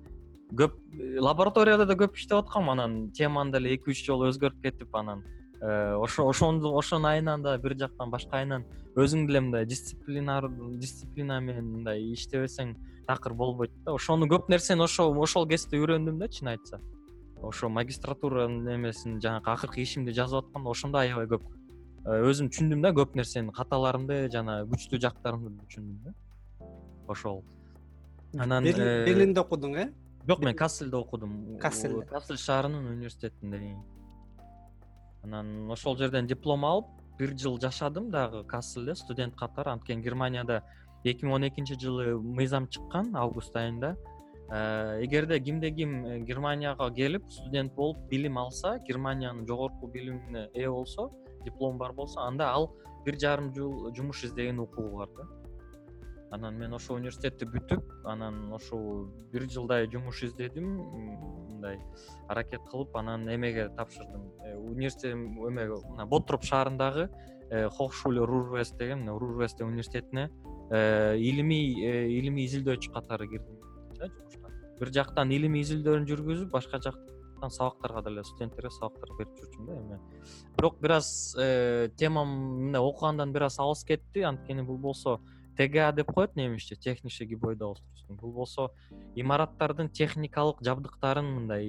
көп 0.53 0.79
лабораторияда 1.19 1.87
да 1.87 1.95
көп 1.95 2.15
иштеп 2.15 2.39
аткам. 2.39 2.71
Анан 2.71 3.11
теманы 3.11 3.53
деле 3.53 3.75
эки 3.75 3.91
үч 3.91 4.05
жолу 4.07 4.31
өзгөртүп 4.31 4.63
кетип 4.63 4.95
анан 4.95 5.25
э, 5.61 5.95
ошо 5.99 6.29
ошону 6.29 6.77
ошонун 6.79 7.11
айынан 7.11 7.43
да 7.43 7.59
бир 7.59 7.75
жактан 7.77 8.11
башка 8.11 8.39
айынан 8.39 8.65
өзүң 8.95 9.27
деле 9.27 9.41
мындай 9.41 9.67
дисциплина 9.67 10.41
дисциплина 10.79 11.41
менен 11.41 11.73
мындай 11.73 12.13
иштебесең 12.13 12.77
такыр 13.09 13.35
болбойт 13.35 13.73
да. 13.85 13.93
Ошону 13.93 14.27
көп 14.31 14.49
нерсени 14.49 14.83
ошо 14.83 15.11
ошол 15.11 15.49
кезде 15.49 15.81
үйрөндүм 15.83 16.19
да 16.19 16.29
чын 16.29 16.55
айтса 16.55 16.79
ошо 17.49 17.69
магистратуранын 17.69 18.75
эмесин 18.77 19.21
жанагы 19.21 19.51
акыркы 19.53 19.83
ишимди 19.83 20.13
жазып 20.13 20.45
атканда 20.45 20.71
ошондо 20.71 20.99
аябай 20.99 21.27
көп. 21.31 21.45
Э, 22.05 22.21
өзүм 22.29 22.51
түшүндүм 22.53 22.83
да 22.85 22.93
көп 22.97 23.17
нерсени 23.17 23.53
каталарымды 23.55 24.29
жана 24.33 24.63
күчтүү 24.69 25.01
жактарымды 25.07 25.53
түшүндүм 25.65 25.99
да. 26.05 26.15
Ошол. 27.09 27.43
Анан 28.39 28.67
э, 28.67 29.05
берлинде 29.07 29.41
окудуң 29.41 29.77
э? 29.79 29.91
Жок 30.29 30.41
мен 30.45 30.57
касселде 30.57 30.97
окудум. 30.97 31.59
Касселде. 31.61 32.07
кассель 32.07 32.39
шаарынын 32.39 32.87
университетинде 32.87 33.77
анан 35.23 35.71
ошол 35.71 35.97
жерден 35.97 36.27
диплом 36.27 36.65
алып 36.65 36.87
бир 37.19 37.37
жыл 37.39 37.61
жашадым 37.61 38.11
дагы 38.11 38.45
касселде 38.45 38.95
студент 38.95 39.37
катары 39.37 39.71
анткени 39.71 40.03
германияда 40.03 40.63
эки 41.05 41.25
миң 41.25 41.35
он 41.37 41.49
экинчи 41.49 41.77
жылы 41.81 42.19
мыйзам 42.19 42.69
чыккан 42.69 43.15
август 43.17 43.57
айында. 43.57 43.97
Э, 43.97 44.14
эгерде 44.51 45.41
кимде 45.41 45.71
ким 45.71 46.05
э, 46.05 46.19
германияга 46.21 46.91
келип 46.91 47.31
студент 47.31 47.73
болуп 47.75 47.97
билим 48.11 48.39
алса 48.39 48.79
германиянын 48.87 49.47
жогорку 49.47 49.87
билимине 49.87 50.51
ээ 50.55 50.69
болсо 50.69 51.11
диплому 51.45 51.79
бар 51.79 51.93
болсо 51.93 52.21
анда 52.21 52.51
ал 52.53 52.77
бир 53.07 53.19
жарым 53.19 53.55
жыл 53.55 53.95
жумуш 53.95 54.25
издеген 54.25 54.61
укугу 54.61 54.99
бар 54.99 55.09
да. 55.17 55.29
Анан 56.31 56.59
мен 56.59 56.75
ошол 56.75 56.97
университетти 56.97 57.47
бүтүп 57.47 58.05
анан 58.05 58.53
ошол 58.53 59.09
бир 59.33 59.49
жылдай 59.49 59.89
жумуш 59.91 60.23
издедим 60.25 60.77
мындай 61.49 61.81
аракет 62.29 62.61
кылып 62.71 62.95
анан 62.97 63.27
эмеге 63.35 63.71
тапшырдым. 63.71 64.31
Э, 64.45 64.57
университет 64.57 65.15
эмеге 65.15 65.81
мына 65.89 66.07
ботроп 66.07 66.45
шаарындагы 66.45 67.09
хохшуле 67.51 68.21
рурвест 68.21 68.77
деген 68.77 69.09
рурвест 69.09 69.61
университетине 69.61 70.31
илимий 70.71 72.19
илимий 72.19 72.47
изилдөөчү 72.47 72.93
катары 72.93 73.29
кирдим 73.29 73.65
бир 74.79 74.91
жактан 74.93 75.31
илимий 75.35 75.63
изилдөөлөрүн 75.65 76.09
жүргүзүп 76.09 76.51
башка 76.53 76.81
жактан 76.83 77.51
сабактарга 77.51 78.03
деле 78.09 78.25
студенттерге 78.25 78.71
сабактар 78.75 79.13
берип 79.19 79.37
жүрчүмүн 79.39 79.67
да 79.67 79.79
эми. 79.81 80.23
Бирок 80.57 80.81
бир 80.81 80.97
аз 80.99 81.09
э, 81.39 81.91
темам 81.97 82.35
мындай 82.65 82.83
окугандан 82.83 83.33
бир 83.33 83.47
аз 83.49 83.59
алыс 83.59 83.85
кетти. 83.85 84.25
Анткени 84.25 84.63
бул 84.63 84.79
болсо 84.79 85.21
тга 85.57 85.93
деп 85.93 86.13
коет 86.13 86.37
немисче 86.37 86.77
технический 86.77 87.27
гибойдоустройство 87.27 88.15
бул 88.15 88.33
болсо 88.33 88.71
имараттардын 89.15 89.89
техникалык 89.89 90.63
жабдыктарын 90.65 91.25
мындай 91.25 91.69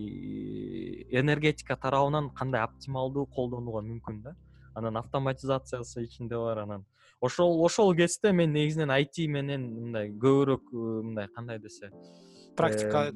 энергетика 1.12 1.76
тарабынан 1.76 2.32
кандай 2.32 2.64
оптималдуу 2.64 3.26
колдонууга 3.26 3.86
мүмкүн 3.86 4.22
да. 4.24 4.36
Анан 4.74 4.98
автоматизациясы 4.98 6.04
ичинде 6.04 6.36
бар 6.36 6.58
анан 6.66 6.86
ошол 7.22 7.64
ошол 7.64 7.96
кезде 7.96 8.32
мен 8.32 8.52
негизинен 8.52 8.92
айти 8.92 9.28
менен 9.28 9.70
мындай 9.74 10.12
көбүрөөк 10.12 10.72
э, 10.74 11.02
мындай 11.04 11.28
кандай 11.36 11.60
десе 11.60 11.92
практика 12.56 13.12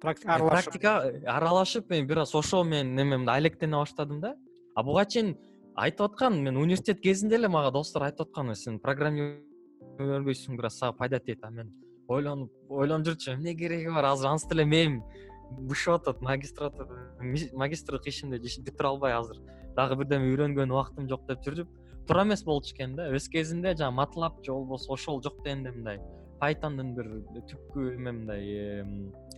практика 0.00 1.12
аралашып 1.26 1.90
мен 1.90 2.06
бир 2.06 2.22
аз 2.24 2.34
ошол 2.34 2.64
менен 2.64 2.94
немемди 2.94 3.30
алектене 3.30 3.76
баштадым 3.76 4.20
да. 4.20 4.34
А 4.74 4.82
буга 4.82 5.04
чейин 5.04 5.36
айтып 5.76 6.00
аткан 6.10 6.42
мен 6.42 6.56
университет 6.56 7.00
кезинде 7.00 7.36
эле 7.36 7.48
мага 7.48 7.70
достор 7.70 8.02
айтып 8.02 8.28
аткан 8.28 8.54
сен 8.54 8.78
программирование 8.80 9.50
көрбөйсүң 9.98 10.56
бир 10.56 10.70
аз 10.70 10.78
сага 10.78 10.96
пайда 10.96 11.20
тиет 11.20 11.44
а 11.44 11.50
мен 11.50 11.72
ойлонуп 12.08 12.50
ойлонуп 12.68 13.06
жүрчүмүн 13.06 13.40
эмне 13.40 13.54
кереги 13.56 13.92
бар 13.94 14.10
азыр 14.12 14.30
анысы 14.30 14.48
деле 14.48 14.64
мээм 14.64 15.02
бушап 15.50 16.00
атат 16.00 16.22
магистратура 16.22 17.16
магистрлык 17.20 18.06
ишимди 18.06 18.40
бүтүрө 18.40 18.88
албай 18.94 19.12
азыр 19.18 19.40
дагы 19.76 19.96
бирдеме 20.00 20.32
үйрөнгөн 20.32 20.72
убактым 20.72 21.08
жок 21.08 21.26
деп 21.28 21.44
жүрүп 21.46 21.68
туура 22.06 22.24
эмес 22.24 22.42
болчу 22.44 22.74
экен 22.74 22.96
да. 22.96 23.10
Өз 23.14 23.28
кезинде 23.28 23.74
жанаг 23.76 23.94
матлап 23.94 24.44
же 24.44 24.52
болбосо 24.52 24.92
ошол 24.92 25.22
жок 25.22 25.42
дегенде 25.44 25.70
мындай 25.70 26.00
пайтондун 26.40 26.94
бир 26.96 27.10
түпкү 27.50 27.94
эме 27.96 28.12
мындай 28.12 28.84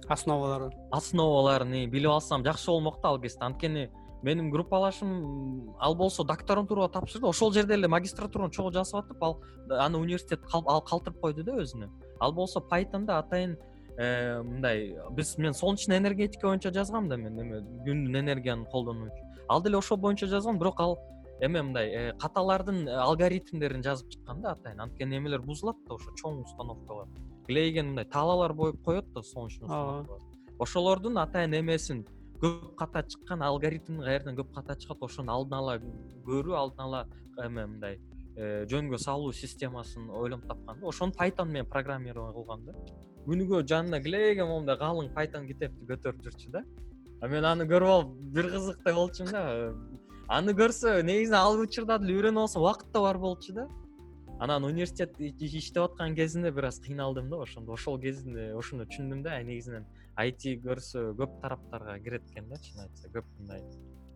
основаларын 0.08 0.72
основаларын 0.90 1.90
билип 1.90 2.10
алсам 2.10 2.44
жакшы 2.46 2.70
болмок 2.70 3.00
да 3.02 3.08
ал 3.08 3.20
кезде 3.20 3.44
анткени 3.44 3.88
менин 4.22 4.50
группалашым 4.50 5.74
ал 5.80 5.94
болсо 5.94 6.24
докторантурага 6.24 6.92
тапшырды. 6.92 7.26
Ошол 7.26 7.52
жерде 7.52 7.74
эле 7.74 7.88
магистратураны 7.88 8.52
чогуу 8.52 8.72
жазып 8.72 9.00
атып 9.02 9.22
ал 9.22 9.40
аны 9.68 9.98
университет 9.98 10.40
ал 10.52 10.80
калтырып 10.80 11.20
койду 11.20 11.44
да 11.44 11.58
өзүнө. 11.62 11.90
Ал 12.20 12.32
болсо 12.32 12.60
пайтондо 12.60 13.18
атайын 13.18 13.56
э, 13.98 14.42
мындай 14.42 14.94
биз 15.10 15.36
мен 15.38 15.54
солнечный 15.54 15.98
энергетика 15.98 16.46
боюнча 16.46 16.72
жазгам 16.72 17.08
да 17.08 17.16
мен 17.16 17.38
эме 17.38 17.62
күндүн 17.86 18.20
энергияны 18.20 18.64
колдонуучу. 18.70 19.24
Ал 19.48 19.62
деле 19.62 19.78
ошол 19.78 19.96
боюнча 19.96 20.26
жазган 20.26 20.58
бирок 20.58 20.80
ал 20.80 20.98
эме 21.42 21.62
мындай 21.62 21.88
э, 21.90 22.12
каталардын 22.22 22.86
э, 22.88 22.98
алгоритмдерин 23.02 23.82
жазып 23.82 24.10
чыккан 24.14 24.42
да 24.42 24.56
атайын. 24.56 24.80
Анткени 24.86 25.18
эмелер 25.18 25.42
бузулат 25.42 25.76
да 25.88 25.96
ошо 25.98 26.14
чоң 26.22 26.42
установкалар. 26.44 27.08
Клейген 27.46 27.92
мындай 27.92 28.04
талалар 28.04 28.54
боюп 28.54 28.82
коет 28.84 29.12
да 29.12 29.22
солнечный 29.22 29.66
установкалар 29.66 30.30
ошолордун 30.62 31.18
атайын 31.18 31.54
эмесин 31.58 32.04
көп 32.42 32.74
ката 32.78 33.02
чыккан 33.08 33.42
алгоритмин 33.42 34.02
каерден 34.06 34.36
көп 34.38 34.52
ката 34.54 34.76
чыгат 34.78 35.02
ошону 35.06 35.32
алдын 35.34 35.58
ала 35.58 35.76
көрүү 36.26 36.56
алдын 36.58 36.84
ала 36.86 37.00
эме 37.44 37.66
мындай 37.66 37.98
э, 38.36 38.64
жөнгө 38.70 38.98
салуу 38.98 39.32
системасын 39.32 40.10
ойлонуп 40.10 40.46
тапкан 40.50 40.80
да. 40.80 40.86
Ошону 40.86 41.12
пайтон 41.18 41.50
менен 41.50 41.70
программирование 41.70 42.34
кылган 42.34 42.64
да. 42.66 42.76
Күнүгө 43.26 43.62
жанына 43.72 44.02
клейген 44.02 44.46
момундай 44.46 44.78
калың 44.78 45.12
пайтон 45.14 45.46
китепти 45.46 45.86
көтөрүп 45.90 46.22
жүрчү 46.26 46.54
да. 46.58 46.64
А 47.22 47.28
мен 47.30 47.46
аны 47.46 47.66
көрүп 47.70 47.94
алып 47.96 48.14
бир 48.36 48.50
кызыктай 48.54 48.94
болчумун 48.94 49.32
да 49.32 49.44
аны 50.28 50.52
көрсө 50.56 51.02
негизи 51.02 51.34
ал 51.36 51.60
учурда 51.60 51.98
деле 51.98 52.18
үйрөнүп 52.18 52.44
алса 52.46 52.60
убакыт 52.60 52.92
да 52.92 53.00
бар 53.00 53.18
болчу 53.18 53.52
да. 53.52 53.68
Анан 54.38 54.64
университет 54.64 55.18
иштеп 55.20 55.82
аткан 55.82 56.14
кезинде 56.14 56.50
бир 56.50 56.64
аз 56.64 56.80
кыйналдым 56.80 57.28
да 57.30 57.36
ошондо 57.42 57.72
ошол 57.72 57.98
кезинде 58.00 58.52
ошону 58.54 58.84
түшүндүм 58.84 59.22
да. 59.22 59.38
Негизинен 59.42 59.86
айти 60.16 60.56
көрсө 60.60 61.12
көп 61.18 61.40
тараптарга 61.42 61.98
кирет 61.98 62.30
экен 62.30 62.48
да 62.48 62.58
чын 62.58 62.86
айтса 62.86 63.08
көп 63.08 63.28
мындай 63.38 63.62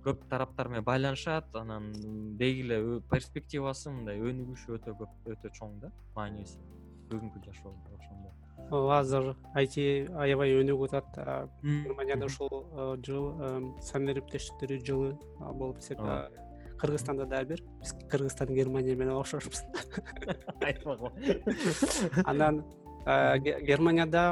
көп 0.07 0.27
тараптар 0.31 0.69
менен 0.69 0.85
байланышат. 0.85 1.55
Анан 1.55 1.93
деги 2.39 2.67
эле 2.67 3.01
перспективасы 3.11 3.91
мындай 3.91 4.21
өнүгүшү 4.21 4.79
өтө 4.79 4.97
көп 5.01 5.31
өтө 5.35 5.53
чоң 5.59 5.79
да 5.81 5.93
мааниси 6.15 6.59
бүгүнкү 7.11 7.45
жашоодо 7.47 7.99
ошондо 7.99 8.36
азыр 8.71 9.35
айти 9.55 10.09
аябай 10.15 10.57
өнүгүп 10.63 10.95
атат 10.95 11.53
германияда 11.63 12.27
ушул 12.27 12.67
жыл 13.07 13.31
санын 13.83 14.17
эриптештиктери 14.17 14.81
жылы 14.85 15.15
болуп 15.39 15.79
эсептелет 15.79 16.43
кыргызстанда 16.79 17.27
дагы 17.27 17.55
бир. 17.55 17.63
Биз 17.81 17.95
кыргызстан 18.11 18.55
германия 18.55 18.95
менен 18.95 19.17
окшошпуз. 19.17 19.65
Айтпагыла 20.61 21.13
анан 22.25 22.65
германияда 23.07 24.23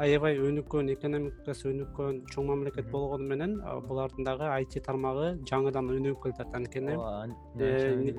аябай 0.00 0.38
өнүккөн 0.40 0.88
экономикасы 0.94 1.68
өнүккөн 1.68 2.22
чоң 2.32 2.46
мамлекет 2.48 2.88
болгону 2.90 3.28
менен 3.28 3.58
булардын 3.84 4.24
дагы 4.24 4.48
айти 4.48 4.80
тармагы 4.80 5.34
жаңыдан 5.50 5.90
өнүгүп 5.92 6.22
келатат 6.22 6.54
анткени 6.56 6.96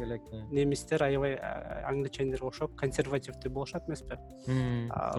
элек 0.05 0.29
немистер 0.51 1.01
аябай 1.07 1.39
англичандерге 1.89 2.45
окшоп 2.45 2.75
консервативдүү 2.77 3.51
болушат 3.51 3.89
эмеспи. 3.89 4.19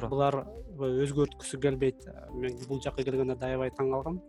Булар 0.06 0.44
өзгөрткүсү 0.76 1.58
келбейт. 1.60 2.06
Мен 2.36 2.54
бул 2.68 2.80
жака 2.84 3.02
келгенде 3.02 3.34
да 3.34 3.48
аябай 3.48 3.72
таң 3.74 3.90
калгам. 3.90 4.20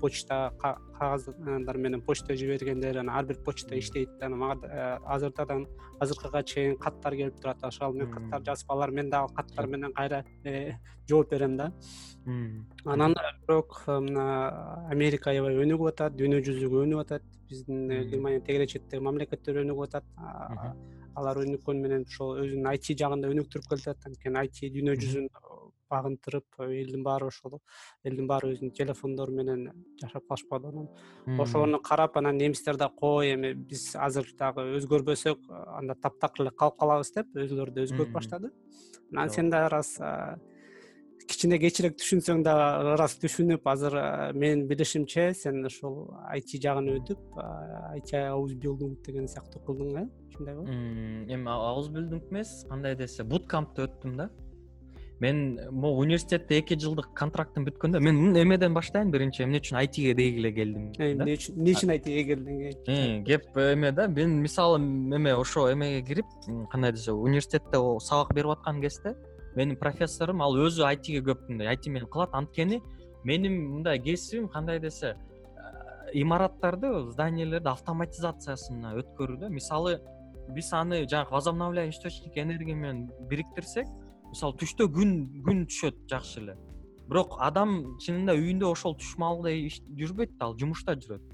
Почта 0.00 0.52
кагаздар 0.60 1.76
менен 1.80 2.02
почта 2.04 2.36
жибергенде 2.36 2.92
анан 2.92 3.10
ар 3.10 3.24
бир 3.26 3.42
почта 3.42 3.74
иштейт 3.78 4.22
анан 4.22 4.38
мага 4.38 5.00
азыртадан 5.16 5.66
азыркыга 6.00 6.42
чейин 6.44 6.76
каттар 6.76 7.16
келип 7.16 7.40
турат. 7.40 7.64
Ошол 7.64 7.94
мен 7.94 8.10
каттар 8.12 8.44
жазып 8.44 8.70
алар 8.70 8.90
мен 8.90 9.10
дагы 9.10 9.34
каттар 9.34 9.63
менен 9.66 9.92
кайра 9.92 10.24
э, 10.44 10.74
жооп 11.08 11.30
берем 11.30 11.56
да. 11.56 11.72
Анан 12.84 13.14
бирок 13.46 13.82
мына 13.86 14.88
америка 14.90 15.30
аябай 15.30 15.58
өнүгүп 15.64 15.92
атат 15.92 16.16
дүйнө 16.18 16.42
жүзүгө 16.46 16.84
өнүгүп 16.86 17.04
атат. 17.04 17.24
Биздин 17.50 17.90
э, 17.90 18.04
германия 18.10 18.40
тегере 18.40 18.66
четтеги 18.66 19.02
мамлекеттер 19.04 19.62
өнүгүп 19.64 19.88
атат. 19.88 20.04
Алар 21.14 21.42
өнүккөнү 21.44 21.82
менен 21.82 22.06
ошол 22.08 22.40
өзүнүн 22.42 22.70
айти 22.72 22.96
жагын 22.98 23.22
да 23.22 23.32
өнүктүрүп 23.34 23.68
келатат. 23.70 24.08
Анткени 24.08 24.40
айти 24.44 24.72
дүйнө 24.74 24.96
жүзүн 25.02 25.28
багынтырып 25.90 26.60
элдин 26.66 27.02
баары 27.06 27.28
ошол 27.30 27.58
элдин 28.04 28.28
баары 28.30 28.54
өзүнүн 28.54 28.74
телефондору 28.78 29.34
менен 29.34 29.66
жашап 30.00 30.26
калышпадыбы 30.28 30.72
анан 30.72 31.40
ошону 31.40 31.80
карап 31.80 32.16
анан 32.16 32.36
немистер 32.36 32.76
да 32.76 32.88
кой 32.88 33.34
эми 33.34 33.52
биз 33.54 33.94
азыр 33.96 34.30
дагы 34.38 34.66
өзгөрбөсөк 34.78 35.50
анда 35.78 35.94
таптакыр 35.94 36.46
эле 36.46 36.56
калып 36.56 36.80
калабыз 36.80 37.12
деп 37.14 37.36
өзүлөрү 37.44 37.74
да 37.74 37.86
өзгөрүп 37.86 38.12
баштады. 38.12 38.50
Анан 39.12 39.30
сен 39.30 39.50
дагы 39.50 39.70
ырас 39.70 39.96
кичине 41.28 41.58
кечирээк 41.60 41.96
түшүнсөң 42.00 42.42
дагы 42.44 42.94
ырас 42.94 43.16
түшүнүп 43.22 43.66
азыр 43.70 43.96
менин 44.36 44.66
билишимче 44.68 45.30
сен 45.38 45.64
ушул 45.68 46.10
айти 46.28 46.60
жагын 46.60 46.90
өтүп 46.98 47.38
айти 47.92 48.20
билдинг 48.60 49.00
деген 49.06 49.28
сыяктуу 49.30 49.62
кылдың 49.66 50.02
э 50.02 50.04
ушундайбы 50.30 50.66
эми 50.68 51.88
билдинг 51.96 52.30
эмес 52.30 52.64
кандай 52.68 52.96
десе 52.96 53.24
бут 53.24 53.48
кампты 53.48 53.86
өттүм 53.88 54.16
да 54.20 54.30
мен 55.24 55.58
могу 55.72 56.02
университетте 56.04 56.58
эки 56.60 56.76
жылдык 56.76 57.10
контрактым 57.16 57.64
бүткөндө 57.68 58.00
мен 58.04 58.36
эмеден 58.36 58.74
баштайын 58.76 59.10
биринчи. 59.14 59.42
Эмне 59.44 59.60
үчүн 59.62 59.78
айтиге 59.80 60.14
дейгиле 60.18 60.52
келдим 60.52 60.90
эмне 60.98 61.36
үчүн 61.38 61.56
эмне 61.56 61.74
үчүн 61.74 61.92
айтиге 61.94 62.24
келдиң 62.30 63.24
кеп 63.26 63.56
эме 63.56 63.92
да. 63.96 64.06
Мен 64.08 64.40
мисалы 64.42 64.78
эме 64.78 65.34
ошо 65.34 65.70
эмеге 65.72 66.02
кирип 66.06 66.26
кандай 66.70 66.92
десе 66.92 67.12
университетте 67.12 67.80
сабак 68.00 68.34
берип 68.34 68.52
аткан 68.58 68.82
кезде 68.82 69.16
менин 69.56 69.76
профессорум 69.80 70.42
ал 70.42 70.56
өзү 70.58 70.84
айтиге 70.84 71.24
көп 71.32 71.48
мындай. 71.48 71.68
Айти 71.72 71.90
менен 71.90 72.06
кылат 72.06 72.34
анткени 72.34 72.82
менин 73.24 73.60
мындай 73.76 73.98
кесибим 73.98 74.48
кандай 74.48 74.80
десе 74.80 75.16
имараттарды 76.12 76.90
зданиялерди 77.10 77.68
автоматизациясына 77.70 78.94
өткөрүү 79.00 79.38
да. 79.40 79.48
Мисалы 79.48 80.00
биз 80.54 80.72
аны 80.72 81.06
жанагы 81.08 81.32
возобновляемый 81.32 81.94
источник 81.94 82.36
энергия 82.36 82.74
менен 82.74 83.10
бириктирсек 83.30 83.86
мисалы 84.34 84.58
түштө 84.58 84.88
күн 84.90 85.14
күн 85.46 85.64
түшөт 85.70 86.04
жакшы 86.10 86.40
эле. 86.42 86.58
Бирок 87.08 87.36
адам 87.44 87.96
чынында 88.02 88.34
үйүндө 88.34 88.70
ошол 88.74 88.96
түш 88.98 89.14
маалда 89.20 89.52
жүрбөйт 90.00 90.36
да 90.38 90.48
ал 90.48 90.56
жумушта 90.58 90.96
жүрөт. 90.98 91.24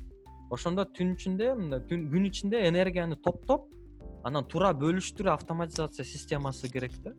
Ошондо 0.53 0.85
түн 0.97 1.15
ичинде 1.15 1.53
күн 1.89 2.27
ичинде 2.29 2.65
энергияны 2.69 3.17
топтоп 3.25 3.69
анан 4.27 4.45
туура 4.51 4.73
бөлүштүрүү 4.77 5.33
автоматизация 5.33 6.05
системасы 6.05 6.69
керек 6.69 6.99
да. 7.05 7.15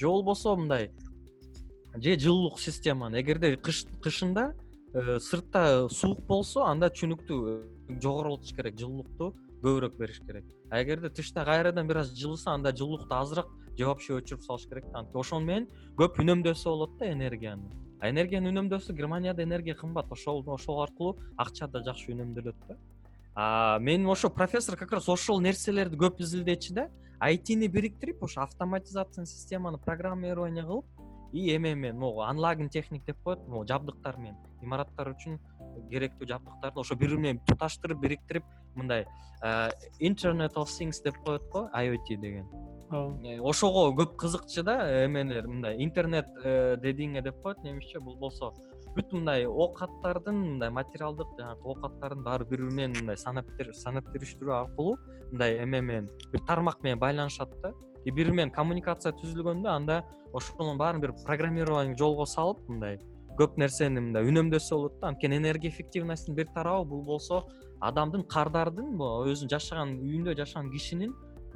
Же 0.00 0.06
болбосо 0.06 0.56
мындай 0.56 0.90
же 1.96 2.16
жылуулук 2.18 2.60
системаны 2.60 3.20
эгерде 3.20 3.56
кышында 3.56 4.52
э, 4.94 5.18
сыртта 5.18 5.88
суук 5.90 6.22
болсо 6.28 6.64
анда 6.64 6.88
чүнүктү 6.88 7.98
жогорултуш 8.02 8.54
керек 8.56 8.78
жылуулукту 8.78 9.34
көбүрөөк 9.62 9.98
бериш 9.98 10.20
керек. 10.20 10.44
А 10.70 10.82
эгерде 10.82 11.10
тышта 11.10 11.44
кайрадан 11.44 11.88
бир 11.88 12.04
аз 12.04 12.12
жылыса 12.14 12.52
анда 12.54 12.72
жылуулукту 12.76 13.14
азыраак 13.14 13.48
же 13.78 13.86
вообще 13.86 14.18
өчүрүп 14.18 14.42
салыш 14.42 14.66
керек 14.68 14.90
да. 14.92 15.04
Ошону 15.14 15.46
менен 15.46 15.68
көп 15.96 16.20
үнөмдөсө 16.22 16.68
болот 16.70 16.98
да 16.98 17.10
энергияны. 17.12 17.70
А 18.00 18.10
энергияны 18.10 18.50
үнөмдөсө 18.52 18.94
германияда 18.94 19.42
энергия 19.42 19.74
кымбат. 19.74 20.10
Ошол 20.12 20.44
ошол 20.46 20.82
аркылуу 20.82 21.16
акча 21.36 21.68
да 21.68 21.82
жакшы 21.84 22.12
үнөмдөлөт 22.12 22.56
да. 22.68 23.78
Менин 23.80 24.08
ошо 24.08 24.30
профессор 24.30 24.76
как 24.76 24.92
раз 24.92 25.08
ошол 25.08 25.40
нерселерди 25.40 25.96
көп 25.96 26.20
изилдечү 26.20 26.74
да. 26.74 26.88
айтини 27.20 27.68
бириктирип 27.68 28.22
ошо 28.22 28.42
автоматизация 28.42 29.24
системаны 29.24 29.78
программирование 29.78 30.64
кылып 30.64 30.84
и 31.32 31.54
эме 31.54 31.74
менен 31.74 31.98
могу 31.98 32.20
анлагинг 32.20 32.70
техник 32.70 33.04
деп 33.04 33.16
коет 33.24 33.46
могу 33.48 33.64
жабдыктар 33.66 34.16
менен 34.18 34.36
имараттар 34.62 35.12
үчүн 35.14 35.38
керектүү 35.90 36.28
жабдыктарды 36.28 36.80
ошо 36.80 36.94
бири 36.94 37.16
бири 37.16 37.20
менен 37.20 37.40
туташтырып 37.46 38.00
бириктирип 38.00 38.44
мындай 38.74 39.06
internet 40.00 40.54
of 40.54 40.68
things 40.68 41.02
деп 41.04 41.16
коет 41.24 41.42
го 41.50 41.68
iot 41.72 42.20
деген 42.20 42.46
Э, 42.90 43.40
ошого 43.40 43.90
көп 43.98 44.14
кызыкчу 44.16 44.62
да 44.62 45.06
эмелер 45.06 45.48
мындай 45.48 45.82
интернет 45.82 46.26
э, 46.44 46.76
дедиңе 46.78 47.22
деп 47.22 47.40
коет 47.42 47.58
немисче 47.64 47.98
бул 47.98 48.14
болсо. 48.16 48.52
Бүт 48.94 49.10
мындай 49.12 49.46
оокаттардын 49.46 50.36
мындай 50.36 50.70
материалдык 50.70 51.34
жанагы 51.38 51.66
оокаттардын 51.66 52.22
баары 52.22 52.46
бири 52.46 52.62
бири 52.62 52.74
менен 52.76 52.94
мындай 53.00 53.16
санап 53.16 54.12
териштирүү 54.12 54.54
аркылуу 54.54 54.94
мындай 55.32 55.58
эме 55.64 55.80
менен 55.80 56.08
бир 56.30 56.46
тармак 56.46 56.82
менен 56.82 56.98
байланышат 56.98 57.50
да. 57.62 57.72
И 58.04 58.12
бири 58.12 58.30
менен 58.30 58.54
коммуникация 58.54 59.12
түзүлгөндө 59.18 59.68
анда 59.68 60.04
ошонун 60.32 60.78
баарын 60.78 61.00
бир 61.00 61.12
программирование 61.24 61.96
жолго 61.96 62.24
салып 62.24 62.68
мындай 62.68 63.00
көп 63.36 63.58
нерсени 63.58 63.98
мындай 63.98 64.30
үнөмдөсө 64.30 64.74
болот 64.76 65.00
да. 65.00 65.08
Анткени 65.08 65.42
энергия 65.42 65.70
эффективностьтун 65.70 66.36
бир 66.36 66.46
тарабы 66.54 66.86
бул 66.90 67.02
болсо 67.02 67.48
адамдын 67.80 68.22
кардардын 68.30 68.94
өзүнүн 68.94 69.50
жашаган 69.50 69.98
үйүндө 69.98 70.36
жашаган 70.38 70.70
кишинин 70.70 71.12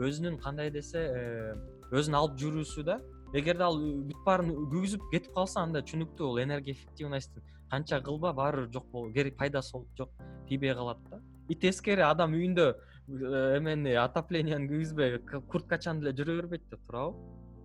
өзүнүн 0.08 0.38
кандай 0.42 0.70
десе 0.70 1.00
э, 1.06 1.54
өзүн 1.92 2.16
алып 2.16 2.38
жүрүүсү 2.40 2.84
да 2.86 2.98
эгерде 3.36 3.64
ал 3.64 3.78
бүт 3.78 4.22
баарын 4.26 4.52
күйгүзүп 4.72 5.08
кетип 5.12 5.34
калса 5.34 5.62
анда 5.62 5.82
түшүнүктүү 5.86 6.26
бул 6.26 6.40
энергия 6.42 6.74
эффективностьту 6.74 7.42
канча 7.70 8.00
кылба 8.02 8.32
баары 8.34 8.66
жок 8.72 8.88
керек 9.14 9.36
пайдасы 9.38 9.78
жок 9.96 10.10
тийбей 10.48 10.74
калат 10.74 10.98
да. 11.10 11.20
И 11.48 11.54
тескери 11.54 12.02
адам 12.02 12.34
үйүндө 12.34 12.66
э, 12.70 13.58
эмени 13.58 13.94
отоплениени 13.98 14.68
күйгүзбөй 14.70 15.20
курткачан 15.50 16.00
деле 16.00 16.14
жүрө 16.18 16.40
бербейт 16.40 16.66
да 16.70 16.78
туурабы. 16.78 17.18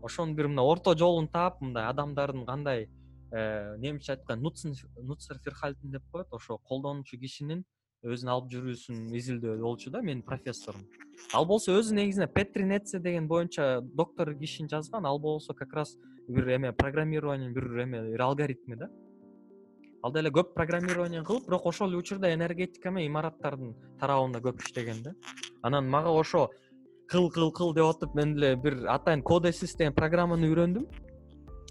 Ошонун 0.05 0.35
бир 0.35 0.47
мына 0.51 0.61
орто 0.61 0.93
жолун 0.97 1.27
таап 1.27 1.61
мындай 1.61 1.89
адамдардын 1.89 2.45
кандай 2.45 2.89
э, 3.31 3.75
немисче 3.77 4.13
айтканда 4.13 4.51
нуцерферхальтен 5.01 5.91
деп 5.91 6.03
коет 6.11 6.27
ошо 6.31 6.57
колдонуучу 6.57 7.17
кишинин 7.17 7.65
өзүн 8.05 8.29
алып 8.31 8.51
жүрүүсүн 8.53 9.13
изилдөө 9.17 9.57
болчу 9.61 9.91
да 9.91 10.01
менин 10.01 10.21
профессорум. 10.23 10.83
Ал 11.33 11.45
болсо 11.45 11.73
өзү 11.79 11.95
негизинен 11.97 12.29
петри 12.33 12.65
неце 12.65 12.99
деген 12.99 13.27
боюнча 13.27 13.81
доктор 13.81 14.33
киши 14.35 14.67
жазган 14.69 15.05
ал 15.05 15.19
болсо 15.19 15.53
как 15.53 15.73
раз 15.73 15.97
бир 16.27 16.47
эме 16.55 16.71
программированиенин 16.71 17.53
бир 17.53 17.79
эме 17.83 18.01
бир 18.11 18.21
алгоритми 18.21 18.75
да. 18.75 18.89
Ал 20.03 20.13
деле 20.13 20.29
көп 20.29 20.53
программирование 20.53 21.23
кылып 21.23 21.47
бирок 21.47 21.65
ошол 21.65 21.89
эле 21.89 21.97
учурда 21.97 22.33
энергетика 22.33 22.91
менен 22.91 23.09
имараттардын 23.11 23.73
тарабында 23.99 24.39
көп 24.39 24.61
иштеген 24.61 25.01
да. 25.03 25.15
Анан 25.63 25.89
мага 25.89 26.09
ошо 26.09 26.49
кыл 27.09 27.31
кыл 27.31 27.51
кыл 27.51 27.73
деп 27.73 27.85
атып 27.85 28.13
мен 28.15 28.35
деле 28.35 28.55
бир 28.55 28.85
атайын 28.85 29.23
кодесис 29.23 29.75
деген 29.75 29.93
программаны 29.93 30.45
үйрөндүм. 30.45 30.85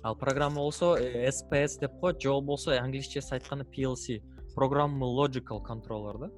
Ал 0.03 0.17
программа 0.17 0.57
болсо 0.57 0.97
sps 0.99 1.79
деп 1.81 2.01
коет 2.01 2.21
же 2.21 2.29
болбосо 2.29 2.77
англисчеси 2.79 3.35
айтканда 3.35 3.65
plc 3.65 4.21
программа 4.55 5.07
logical 5.07 5.63
контроллер 5.63 6.19
да. 6.19 6.31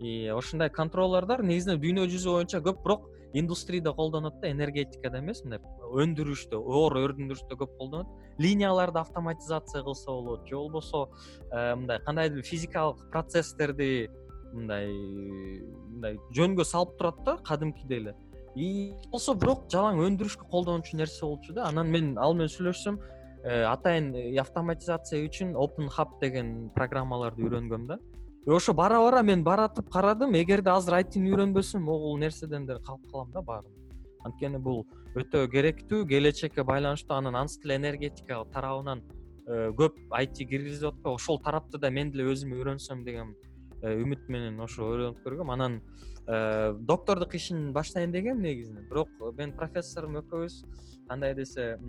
И 0.00 0.26
ошондой 0.28 0.70
контроллердер 0.70 1.42
негизинен 1.42 1.80
дүйнө 1.80 2.08
жүзү 2.10 2.36
боюнча 2.36 2.60
көп 2.64 2.82
бирок 2.82 3.08
индустрияда 3.32 3.92
колдонот 3.92 4.40
да 4.40 4.50
энергетикада 4.50 5.20
эмес 5.20 5.42
мындай 5.44 5.60
өндүрүштө 6.02 6.58
оор 6.58 6.96
өндүрүштө 7.00 7.56
көп 7.60 7.76
колдонот. 7.78 8.08
Линияларды 8.38 8.98
автоматизация 8.98 9.82
кылса 9.82 10.10
болот 10.10 10.48
же 10.48 10.56
болбосо 10.56 11.08
э, 11.50 11.74
мындай 11.74 12.00
кандайдыр 12.00 12.40
бир 12.40 12.44
физикалык 12.44 13.10
процесстерди 13.12 14.10
мындай 14.52 14.90
мындай 14.90 16.18
жөнгө 16.36 16.64
салып 16.64 16.96
турат 16.98 17.24
да 17.24 17.36
кадимкидей 17.44 17.98
эле. 18.02 18.14
И 18.54 18.92
болсо 19.10 19.34
бирок 19.34 19.64
жалаң 19.72 20.02
өндүрүшкө 20.08 20.48
колдонуучу 20.50 20.96
нерсе 20.96 21.24
болчу 21.24 21.54
да. 21.56 21.68
Анан 21.68 21.88
мен 21.90 22.16
ал 22.18 22.34
менен 22.34 22.52
сүйлөшсөм 22.52 22.98
атайын 23.42 24.12
э, 24.14 24.38
автоматизация 24.38 25.22
үчүн 25.26 25.56
open 25.58 25.88
hub 25.90 26.18
деген 26.20 26.70
программаларды 26.76 27.42
үйрөнгөм 27.42 27.86
да. 27.88 27.98
Ошо 28.46 28.72
бара 28.72 28.98
бара 29.02 29.22
мен 29.22 29.42
баратып 29.42 29.90
карадым. 29.90 30.34
Эгерде 30.34 30.70
азыр 30.70 31.00
айтини 31.00 31.32
үйрөнбөсөм 31.32 31.82
могул 31.82 32.18
нерседен 32.18 32.66
деле 32.66 32.78
калып 32.86 33.10
калам 33.10 33.32
да 33.32 33.42
баарынан 33.42 33.78
анткени 34.22 34.58
бул 34.62 34.84
өтө 35.18 35.48
керектүү 35.50 36.06
келечекке 36.06 36.62
байланыштуу 36.62 37.16
анан 37.16 37.34
анысы 37.34 37.60
деле 37.62 37.80
энергетика 37.80 38.44
тарабынан 38.52 39.02
э, 39.46 39.72
көп 39.74 39.98
айти 40.10 40.46
киргизип 40.46 40.92
атпайбы 40.92 41.16
ошол 41.16 41.42
тарапты 41.42 41.78
да 41.78 41.90
мен 41.90 42.12
деле 42.12 42.30
өзүм 42.30 42.54
үйрөнсөм 42.54 43.02
деген 43.04 43.34
үмүт 43.82 44.28
менен 44.30 44.60
ошо 44.62 44.86
ойлонуп 44.86 45.18
көргөм. 45.26 45.50
Анан 45.50 45.80
доктордук 46.86 47.34
ишин 47.34 47.72
баштайын 47.72 48.12
дегем 48.12 48.40
негизинен. 48.40 48.86
Бирок 48.88 49.08
менин 49.36 49.56
профессорум 49.56 50.20
экөөбүз. 50.20 50.62
Кандай 51.08 51.34
десе 51.34 51.80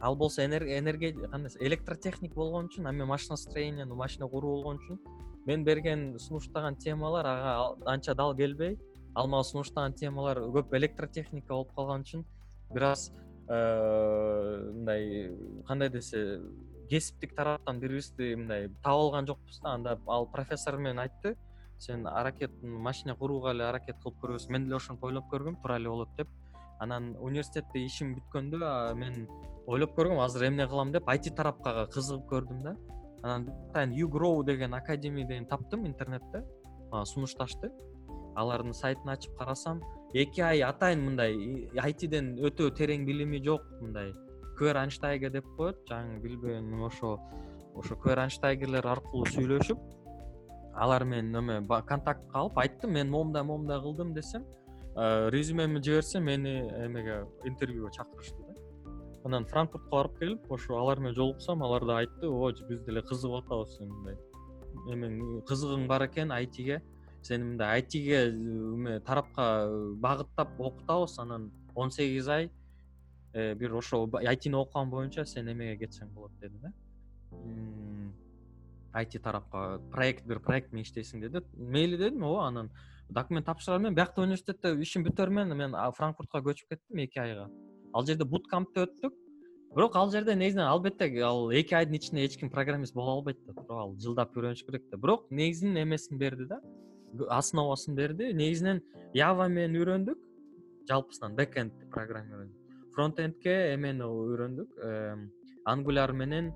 ал 0.00 0.16
болсо 0.16 0.42
кандай 0.42 1.50
электротехник 1.60 2.34
болгон 2.34 2.66
үчүн 2.66 2.86
а 2.86 2.92
мен 2.92 3.06
машиностроение 3.06 3.84
машина 3.84 4.28
куруу 4.28 4.56
болгон 4.56 4.76
үчүн 4.78 4.98
мен 5.46 5.64
берген 5.64 6.18
сунуштаган 6.18 6.76
темалар 6.76 7.26
ага 7.26 7.76
анча 7.86 8.14
дал 8.14 8.34
келбей 8.36 8.78
ал 9.14 9.28
мага 9.28 9.44
сунуштаган 9.44 9.92
темалар 9.92 10.38
көп 10.38 10.76
электротехника 10.76 11.54
болуп 11.54 11.74
калган 11.74 12.02
үчүн 12.02 12.24
бир 12.72 12.82
аз 12.82 13.12
мындай 13.48 15.32
кандай 15.66 15.88
десе 15.88 16.40
кесиптик 16.90 17.34
тараптан 17.36 17.80
бири 17.80 17.88
бирибизди 17.88 18.34
мындай 18.34 18.68
таап 18.82 19.00
алган 19.00 19.26
жокпуз 19.26 19.60
да. 19.62 19.74
Анда 19.74 19.98
ал 20.06 20.26
профессор 20.26 20.76
менен 20.76 20.98
айтты 20.98 21.36
сен 21.78 22.06
аракет 22.06 22.50
машина 22.62 23.14
курууга 23.16 23.50
эле 23.50 23.64
аракет 23.64 23.96
кылып 24.02 24.20
көрбөсүң 24.22 24.52
мен 24.52 24.64
деле 24.64 24.76
ошентип 24.76 25.04
ойлоп 25.04 25.28
көргөм 25.32 25.60
туура 25.62 25.76
эле 25.76 25.88
болот 25.88 26.08
деп. 26.16 26.28
Анан 26.80 27.16
университетте 27.20 27.84
ишим 27.84 28.14
бүткөндө 28.16 28.94
мен 28.94 29.26
ойлоп 29.68 29.92
көргөм 29.98 30.22
азыр 30.24 30.46
эмне 30.48 30.66
кылам 30.68 30.92
деп 30.92 31.08
айти 31.12 31.30
тарапка 31.30 31.86
кызыгып 31.92 32.24
көрдүм 32.32 32.62
да. 32.64 32.74
Анан 33.22 33.48
атайын 33.68 33.92
югроу 33.98 34.42
деген 34.44 34.74
академияден 34.74 35.46
таптым 35.46 35.86
интернетте 35.86 36.44
мага 36.90 37.04
сунушташты. 37.04 37.70
Алардын 38.36 38.72
сайтын 38.72 39.12
ачып 39.12 39.36
карасам 39.38 39.82
эки 40.14 40.40
ай 40.40 40.62
атайын 40.62 41.04
мындай 41.04 41.36
айтиден 41.82 42.36
өтө 42.38 42.70
терең 42.78 43.04
билими 43.04 43.42
жок 43.44 43.66
мындай 43.82 44.12
кверанштайгер 44.58 45.32
деп 45.36 45.48
коет. 45.56 45.82
Жаңы 45.90 46.20
билбейм 46.22 46.82
ошо 46.86 47.18
ошо 47.74 47.96
кверанштайгерлер 47.96 48.86
аркылуу 48.86 49.26
сүйлөшүп 49.34 49.84
алар 50.74 51.04
менен 51.04 51.42
эме 51.42 51.82
контактка 51.86 52.38
алып 52.44 52.58
айттым. 52.64 52.94
Мен 52.96 53.10
момундай 53.10 53.42
момундай 53.42 53.80
кылдым 53.82 54.14
десем 54.14 54.46
резюмемди 54.96 55.82
жиберсем 55.90 56.24
мени 56.24 56.60
эмеге 56.86 57.26
интервьюга 57.44 57.90
чакырышты 57.90 58.47
анан 59.24 59.46
франкфуртка 59.46 59.90
барып 59.90 60.18
келип 60.18 60.52
ошо 60.52 60.78
алар 60.78 60.98
менен 60.98 61.14
жолуксам 61.14 61.62
алар 61.62 61.84
да 61.84 61.98
айтты 62.04 62.28
ооба 62.28 62.68
биз 62.68 62.82
деле 62.86 63.02
кызыгып 63.02 63.44
атабыз 63.44 63.76
сен 63.76 63.88
мындай 63.88 64.16
эмең 64.86 65.42
кызыгың 65.48 65.86
бар 65.88 66.06
экен 66.06 66.32
айтиге. 66.32 66.80
Сени 67.22 67.44
мындай 67.44 67.80
айтиге 67.80 68.20
эме 68.30 69.00
тарапка 69.00 69.68
багыттап 70.00 70.58
окутабыз. 70.58 71.18
Анан 71.18 71.50
он 71.74 71.90
сегиз 71.90 72.28
ай 72.28 72.50
э, 73.32 73.54
бир 73.54 73.74
ошол 73.74 74.08
айтини 74.14 74.56
окуган 74.56 74.90
боюнча 74.90 75.24
сен 75.26 75.50
эмеге 75.50 75.86
кетсең 75.86 76.12
болот 76.14 76.32
деди 76.40 76.58
да. 76.62 76.72
Айти 78.92 79.18
тарапка 79.18 79.80
проект 79.92 80.26
бир 80.26 80.40
проект 80.40 80.72
менен 80.72 80.86
иштейсиң 80.86 81.20
деди. 81.20 81.44
Мейли 81.56 81.96
дедим 81.96 82.22
ооба 82.22 82.46
анан 82.48 82.70
документ 83.08 83.46
тапшырган 83.46 83.82
менен 83.82 83.94
биякта 83.94 84.22
университетте 84.22 84.76
ишим 84.80 85.04
бүтөр 85.04 85.30
менен 85.30 85.56
мен 85.56 85.76
франкфуртка 85.96 86.38
көчүп 86.38 86.74
кеттим 86.74 87.04
эки 87.04 87.18
айга 87.18 87.48
ал 87.94 88.06
жерде 88.06 88.24
бут 88.24 88.48
кампте 88.48 88.86
өттүк. 88.86 89.14
Бирок 89.74 89.96
ал 89.96 90.10
жерде 90.10 90.34
негизинен 90.34 90.66
албетте 90.66 91.08
ал 91.22 91.50
эки 91.50 91.74
айдын 91.74 91.96
ичинде 91.96 92.24
эч 92.24 92.38
ким 92.38 92.50
программист 92.50 92.94
боло 92.94 93.18
албайт 93.18 93.38
да. 93.46 93.52
Туура 93.52 93.82
ал 93.82 93.96
жылдап 93.96 94.36
үйрөнүш 94.36 94.64
керек 94.66 94.88
да. 94.90 94.96
Бирок 94.96 95.30
негизинин 95.30 95.82
эмесин 95.82 96.18
берди 96.18 96.46
да. 96.46 96.60
Основасын 97.28 97.94
берди. 97.94 98.32
Негизинен 98.32 98.82
ява 99.14 99.48
менен 99.48 99.80
үйрөндүк. 99.80 100.18
Жалпысынан 100.88 101.36
бекенд 101.36 101.72
программирование 101.90 102.54
фронтендке 102.94 103.74
эмени 103.74 104.02
үйрөндүк. 104.02 104.78
Ангуляр 105.64 106.12
менен 106.12 106.52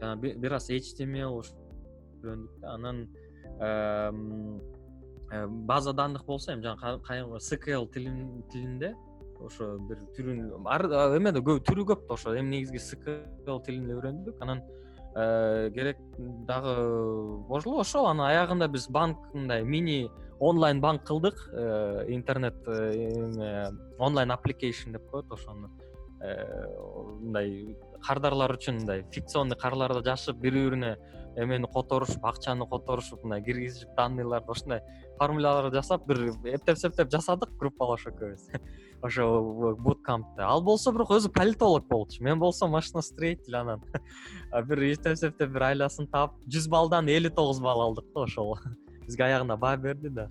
жанаг 0.00 0.20
бир 0.20 0.56
аз 0.56 0.70
html 0.70 1.42
үйрөндүк 2.22 2.60
да. 2.60 2.74
Анан 2.74 3.06
Э, 5.34 5.46
база 5.46 5.92
данных 5.92 6.24
болсо 6.26 6.52
эми 6.52 6.62
жанаг 6.62 7.02
кайгы 7.02 7.40
скл 7.40 7.86
тилинде 7.86 8.94
ошо 9.46 9.76
бир 9.88 10.00
түрүн 10.16 10.40
эмеде 11.18 11.42
көп 11.44 11.64
түрү 11.68 11.86
көп 11.92 12.06
да 12.08 12.14
ошо. 12.14 12.34
Эми 12.38 12.56
негизги 12.56 12.80
скл 12.82 13.60
тилин 13.66 13.90
үйрөндүк 13.94 14.42
анан 14.42 14.62
э, 15.14 15.70
керек 15.74 15.98
дагы 16.48 16.74
ошол. 17.48 18.06
Анан 18.10 18.26
аягында 18.28 18.68
биз 18.68 18.88
банк 18.88 19.18
мындай 19.34 19.64
мини 19.64 20.10
онлайн 20.40 20.80
банк 20.80 21.04
кылдык. 21.06 21.48
Э, 21.52 22.04
интернет 22.08 22.56
эме 22.68 23.70
онлайн 23.98 24.30
application 24.30 24.92
деп 24.92 25.10
коет. 25.10 25.30
Ошону 25.30 25.70
мындай 26.24 27.76
кардарлар 28.04 28.54
үчүн 28.56 28.80
мындай 28.80 29.04
фикционный 29.12 29.58
карларды 29.60 30.00
жашып 30.06 30.38
бири 30.40 30.64
бирине 30.68 30.96
эмени 31.36 31.66
которушуп 31.66 32.24
акчаны 32.24 32.66
которушуп 32.66 33.24
мындай 33.24 33.42
киргизип 33.42 33.94
данныйларды 33.96 34.52
ошондой 34.52 34.80
формуляларды 35.18 35.76
жасап 35.76 36.06
бир 36.06 36.30
эптеп 36.44 36.78
септеп 36.78 37.10
жасадык 37.10 37.56
группалаш 37.58 38.06
экөөбүз 38.10 38.48
ошо 39.04 39.74
буткампте 39.78 40.42
ал 40.42 40.62
болсо 40.62 40.92
бирок 40.92 41.10
өзү 41.12 41.28
политолог 41.32 41.86
болчу 41.88 42.22
мен 42.24 42.38
болсом 42.38 42.70
машиностроитель 42.70 43.56
анан. 43.56 43.82
Бир 44.68 44.82
эптеп 44.92 45.18
септеп 45.18 45.50
бир 45.52 45.68
айласын 45.72 46.08
таап 46.08 46.38
жүз 46.48 46.70
баллдан 46.72 47.10
элүү 47.12 47.34
тогуз 47.36 47.60
балл 47.60 47.82
алдык 47.88 48.08
да 48.14 48.24
ошол. 48.24 48.56
Бизге 49.06 49.26
аягында 49.28 49.58
баа 49.60 49.76
берди 49.76 50.08
да. 50.08 50.30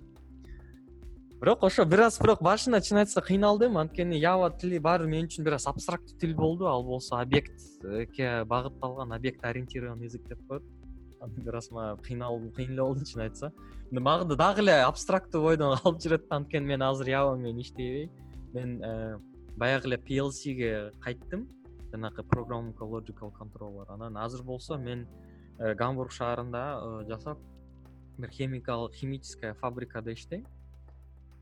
Бирок 1.40 1.62
ошо 1.62 1.84
бир 1.84 2.06
аз 2.08 2.18
бирок 2.18 2.42
башында 2.42 2.80
чын 2.80 3.04
айтса 3.04 3.22
кыйналдым 3.22 3.78
анткени 3.78 4.18
ява 4.18 4.50
тили 4.50 4.78
баары 4.82 5.06
мен 5.06 5.28
үчүн 5.28 5.46
бир 5.46 5.60
аз 5.60 5.68
абстрактуу 5.70 6.18
тил 6.18 6.34
болду. 6.34 6.66
Ал 6.66 6.82
болсо 6.82 7.20
объектке 7.20 8.42
багытталган 8.44 9.12
объект 9.12 9.44
ориентированный 9.44 10.10
язык 10.10 10.26
деп 10.26 10.40
коет 10.48 10.62
бир 11.26 11.56
аз 11.56 11.70
мага 11.70 11.96
кыйналдым 12.02 12.52
кыйын 12.52 12.72
эле 12.72 12.82
болду 12.82 14.00
мага 14.00 14.36
дагы 14.36 14.60
эле 14.60 14.82
абстрактуу 14.82 15.42
бойдон 15.42 15.78
калып 15.78 16.00
жүрөт 16.02 16.28
да 16.28 16.36
анткени 16.36 16.66
мен 16.66 16.82
азыр 16.82 17.08
ява 17.08 17.36
менен 17.36 17.60
иштебей 17.60 18.10
мен 18.54 18.82
э, 18.82 19.18
баягы 19.56 19.88
эле 19.88 19.98
plcге 19.98 20.92
кайттым. 21.00 21.48
Жанакы 21.92 22.22
программка 22.24 22.84
logical 22.84 23.32
controller 23.32 23.86
анан 23.88 24.16
азыр 24.16 24.42
болсо 24.42 24.76
мен 24.76 25.06
э, 25.58 25.74
гамбург 25.74 26.12
шаарында 26.12 26.80
э, 26.80 27.08
жасап 27.08 27.38
бир 28.18 28.30
химикалык 28.30 28.94
химическая 28.94 29.54
фабрикада 29.54 30.12
иштейм. 30.12 30.46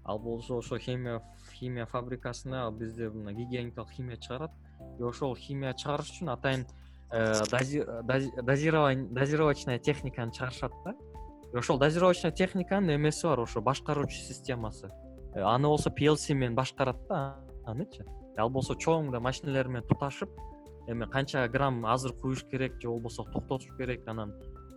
Ал 0.04 0.18
болсо 0.18 0.58
ошо 0.58 0.78
химия 0.78 1.22
химия 1.52 1.86
фабрикасына 1.86 2.70
бизде 2.70 3.08
мына 3.08 3.32
гигиеникалык 3.32 3.90
химия 3.90 4.16
чыгарат. 4.16 4.52
И 4.98 5.02
ошол 5.02 5.36
химия 5.36 5.72
чыгарыш 5.74 6.10
үчүн 6.10 6.32
атайын 6.32 6.66
дозировочная 9.10 9.78
техниканы 9.78 10.32
чыгарышат 10.32 10.72
да. 10.84 10.94
Ошол 11.52 11.78
дозировочный 11.78 12.32
техниканын 12.32 12.96
эмеси 12.96 13.26
бар 13.26 13.40
ошо 13.40 13.60
башкаруучу 13.60 14.16
системасы. 14.16 14.88
Э, 15.34 15.42
аны 15.42 15.68
болсо 15.68 15.90
plc 15.90 16.34
менен 16.34 16.54
башкарат 16.54 16.96
да 17.08 17.36
анычы. 17.66 18.06
Ал 18.38 18.48
болсо 18.48 18.74
чоң 18.74 19.04
мындай 19.10 19.20
машинелер 19.20 19.68
менен 19.68 19.86
туташып 19.88 20.30
эме 20.88 21.06
канча 21.06 21.46
грамм 21.48 21.84
азыр 21.86 22.12
куюш 22.12 22.44
керек 22.50 22.80
же 22.80 22.88
болбосо 22.88 23.24
токтотуш 23.24 23.76
керек 23.76 24.08
анан 24.08 24.32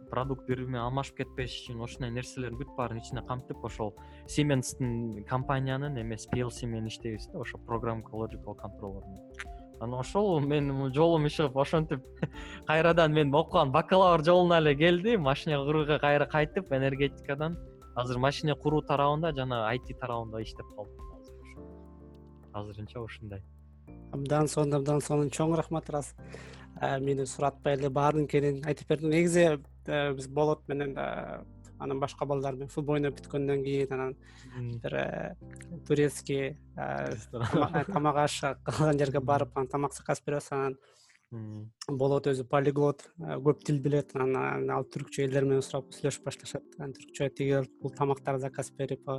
продукт 0.09 0.45
бири 0.47 0.61
бири 0.61 0.67
менен 0.67 0.85
алмашып 0.85 1.17
кетпеш 1.17 1.55
үчүн 1.63 1.81
ушундай 1.81 2.11
нерселердин 2.11 2.59
бүт 2.59 2.75
баарын 2.77 3.01
ичине 3.01 3.23
камтып 3.25 3.63
ошол 3.65 3.95
сименстин 4.27 5.23
компаниянын 5.29 5.97
эмеси 6.01 6.29
plc 6.29 6.65
менен 6.67 6.87
иштейбиз 6.87 7.27
да 7.33 7.39
ошо 7.39 7.57
controller 7.57 9.03
анан 9.79 9.99
ошол 9.99 10.39
менин 10.51 10.93
жолум 10.93 11.25
ишип 11.27 11.57
ошентип 11.57 12.01
кайрадан 12.67 13.13
мен 13.13 13.33
окуган 13.33 13.71
бакалавр 13.71 14.23
жолуна 14.23 14.57
эле 14.57 14.75
келди 14.75 15.17
машина 15.17 15.63
курууга 15.65 15.99
кайра 15.99 16.25
кайтып 16.25 16.71
энергетикадан 16.71 17.57
азыр 17.95 18.19
машина 18.19 18.55
куруу 18.55 18.81
тарабында 18.81 19.31
жана 19.35 19.65
айти 19.69 19.95
тарабында 20.01 20.41
иштеп 20.43 20.67
калдым. 20.75 21.05
Азырынча 22.53 23.01
ушундай. 23.01 23.41
Абдан 24.13 24.47
сонун 24.47 24.79
абдан 24.79 25.01
сонун 25.01 25.31
чоң 25.31 25.55
рахмат 25.59 25.89
ырас 25.89 26.13
э, 26.81 26.99
мени 26.99 27.25
суратпай 27.25 27.77
эле 27.77 27.89
баарыныкенин 27.89 28.63
айтып 28.67 28.91
бердиң. 28.91 29.11
Негизи 29.15 29.45
э, 29.47 30.13
биз 30.15 30.27
болот 30.27 30.67
менен 30.67 30.95
э, 30.97 31.41
анан 31.79 31.99
башка 31.99 32.25
балдар 32.25 32.55
менен 32.55 32.71
футбол 32.73 32.99
ойноп 32.99 33.17
бүткөндөн 33.19 33.63
кийин 33.65 33.93
анан 33.95 34.15
бир 34.83 34.95
э, 34.99 35.35
турецкий 35.87 36.57
э, 36.77 37.15
тамак 37.91 38.21
аш 38.25 38.41
кылган 38.63 38.99
жерге 38.99 39.19
барып 39.19 39.57
анан 39.57 39.71
тамак 39.71 39.93
заказ 39.93 40.21
беребиз 40.25 40.51
анан 40.51 40.77
болот 41.89 42.27
өзү 42.31 42.47
полиглот 42.47 43.07
э, 43.19 43.37
көп 43.47 43.63
тил 43.67 43.79
билет 43.83 44.15
анан 44.15 44.69
ал 44.71 44.87
түркчө 44.95 45.25
элдер 45.25 45.47
менен 45.49 45.65
сурап 45.65 45.91
сүйлөшүп 45.95 46.29
башташат 46.29 46.79
анан 46.79 46.95
түркчө 46.97 47.29
тиги 47.35 47.63
бул 47.81 47.93
тамактарды 47.95 48.47
заказ 48.47 48.71
берип 48.71 49.09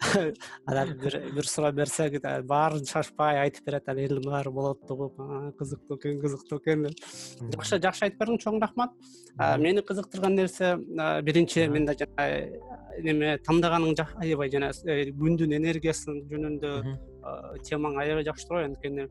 анан 0.66 0.92
бир 0.98 1.46
суроо 1.48 1.72
берсек 1.72 2.20
баарын 2.48 2.84
шашпай 2.86 3.38
айтып 3.44 3.66
берет 3.66 3.88
анан 3.88 4.04
элдин 4.04 4.28
баары 4.30 4.50
болот 4.50 4.90
угуп 4.90 5.16
кызыктуу 5.58 5.98
экен 5.98 6.20
кызыктуу 6.20 6.58
экен. 6.58 6.86
Деп 6.86 7.60
жакшы 7.60 7.80
жакшы 7.82 8.06
айтып 8.06 8.20
бердиң 8.20 8.40
чоң 8.44 8.60
рахмат. 8.62 8.94
Мени 9.58 9.82
кызыктырган 9.82 10.36
нерсе 10.36 10.76
биринчи 11.22 11.66
мен 11.68 11.86
да 11.86 11.94
жана 11.98 12.28
неме 13.02 13.38
тандааганың 13.46 13.94
аябай 14.22 14.50
жана 14.50 14.70
э, 14.86 15.10
күндүн 15.10 15.54
энергиясы 15.56 16.14
жөнүндө 16.30 16.72
темаң 17.66 17.98
аябай 18.02 18.26
жакшы 18.26 18.46
турбайбы 18.48 18.72
анткени 18.72 19.08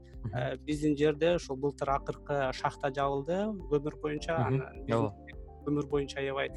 биздин 0.65 0.95
жерде 0.97 1.35
ушул 1.35 1.57
былтыр 1.57 1.95
акыркы 1.97 2.51
шахта 2.53 2.93
жабылды. 2.95 3.41
Көмүр 3.71 3.99
боюнча 4.01 4.37
анан 4.45 4.85
көмүр 5.65 5.89
боюнча 5.91 6.21
аябай 6.21 6.51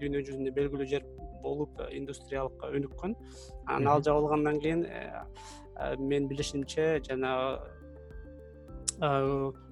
дүйнө 0.00 0.24
жүзүндө 0.24 0.54
белгилүү 0.56 0.88
жер 0.88 1.04
болуп 1.42 1.80
индустриялык 1.90 2.62
өнүккөн. 2.70 3.16
Анан 3.66 3.88
ал 3.96 4.02
жабылгандан 4.02 4.60
кийин 4.60 4.86
менин 5.98 6.28
билишимче 6.28 7.00
жанагы 7.08 7.58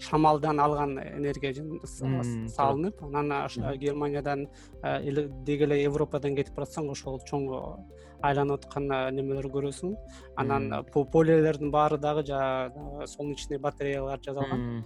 шамалдан 0.01 0.57
алган 0.61 0.97
энергия 0.99 1.53
салынып 2.49 3.03
анан 3.05 3.33
германиядан 3.77 4.47
деги 5.45 5.65
эле 5.67 5.83
европадан 5.83 6.35
кетип 6.35 6.55
баратсаң 6.57 6.89
ошол 6.95 7.21
чоң 7.29 7.45
айланып 8.25 8.65
аткан 8.65 8.89
немелер 9.15 9.51
көрөсүң. 9.53 9.93
Анан 10.41 10.73
полелердин 11.13 11.71
баары 11.71 11.99
дагы 12.01 12.25
жанагы 12.27 13.07
солнечный 13.07 13.59
батареялар 13.59 14.19
жасалган. 14.25 14.85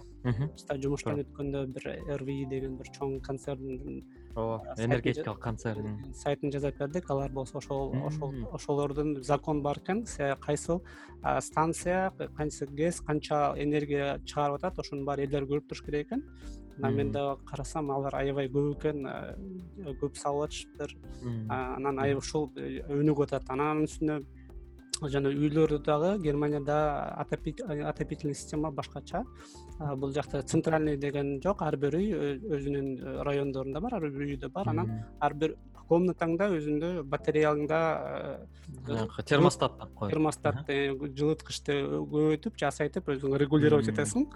Жумуштан 0.75 1.23
өткөндө 1.23 1.65
бир 1.77 1.87
rvi 2.19 2.43
деген 2.51 2.75
бир 2.77 2.91
чоң 2.99 3.21
концерндин 3.23 4.03
ооба 4.35 4.75
энергетикалык 4.77 5.39
концерн. 5.39 6.03
сайтын 6.13 6.51
жасап 6.51 6.77
бердик. 6.77 7.09
Алар 7.09 7.31
болсо 7.31 7.57
ошол 7.57 7.93
ошол 8.05 8.33
ошолордун 8.51 9.23
закон 9.23 9.61
бар 9.61 9.77
экен 9.77 10.05
кайсыл 10.39 10.81
станция 11.39 12.11
кайсы 12.37 12.65
гэс 12.65 13.01
канча 13.01 13.53
энергия 13.57 14.19
чыгарып 14.25 14.55
атат 14.55 14.79
ошонун 14.79 15.05
баары 15.05 15.23
элдер 15.23 15.43
көрүп 15.43 15.67
туруш 15.67 15.81
керек 15.83 16.07
экен. 16.07 16.23
Анан 16.77 16.95
мен 16.95 17.11
дагы 17.11 17.43
карасам 17.45 17.91
алар 17.91 18.15
аябай 18.15 18.47
көп 18.49 18.79
экен 18.79 19.05
көп 20.01 20.15
салып 20.17 20.49
атышыптыр. 20.49 20.95
Анан 21.49 21.99
аябай 21.99 22.17
ушул 22.17 22.49
өнүгүп 22.55 23.23
атат. 23.27 23.49
Анан 23.49 23.67
анын 23.77 23.85
үстүнө 23.85 24.23
жана 25.01 25.29
үйлөрдү 25.33 25.79
дагы 25.83 26.17
германияда 26.23 27.15
отопительный 27.17 28.35
система 28.35 28.71
башкача. 28.71 29.23
Бул 29.97 30.13
жакта 30.13 30.43
центральный 30.43 30.97
деген 30.97 31.41
жок 31.43 31.61
ар 31.61 31.77
бир 31.77 31.97
үй 31.97 32.13
өзүнүн 32.13 33.23
райондорунда 33.25 33.81
бар 33.81 33.97
ар 33.99 34.09
бир 34.09 34.27
үйдө 34.27 34.49
бар. 34.53 34.69
Анан 34.69 35.05
ар 35.19 35.33
бир 35.33 35.55
комнатаңда 35.89 36.47
өзүңдө 36.55 37.03
батареяңда 37.11 37.79
жанагы 38.87 39.25
термостат 39.27 39.81
термостатты 39.99 40.77
жылыткычты 41.17 41.79
көбөйтүп 42.13 42.59
же 42.59 42.69
азайтып 42.69 43.09
өзүң 43.17 43.35
регулировать 43.41 43.91
этесиң. 43.91 44.29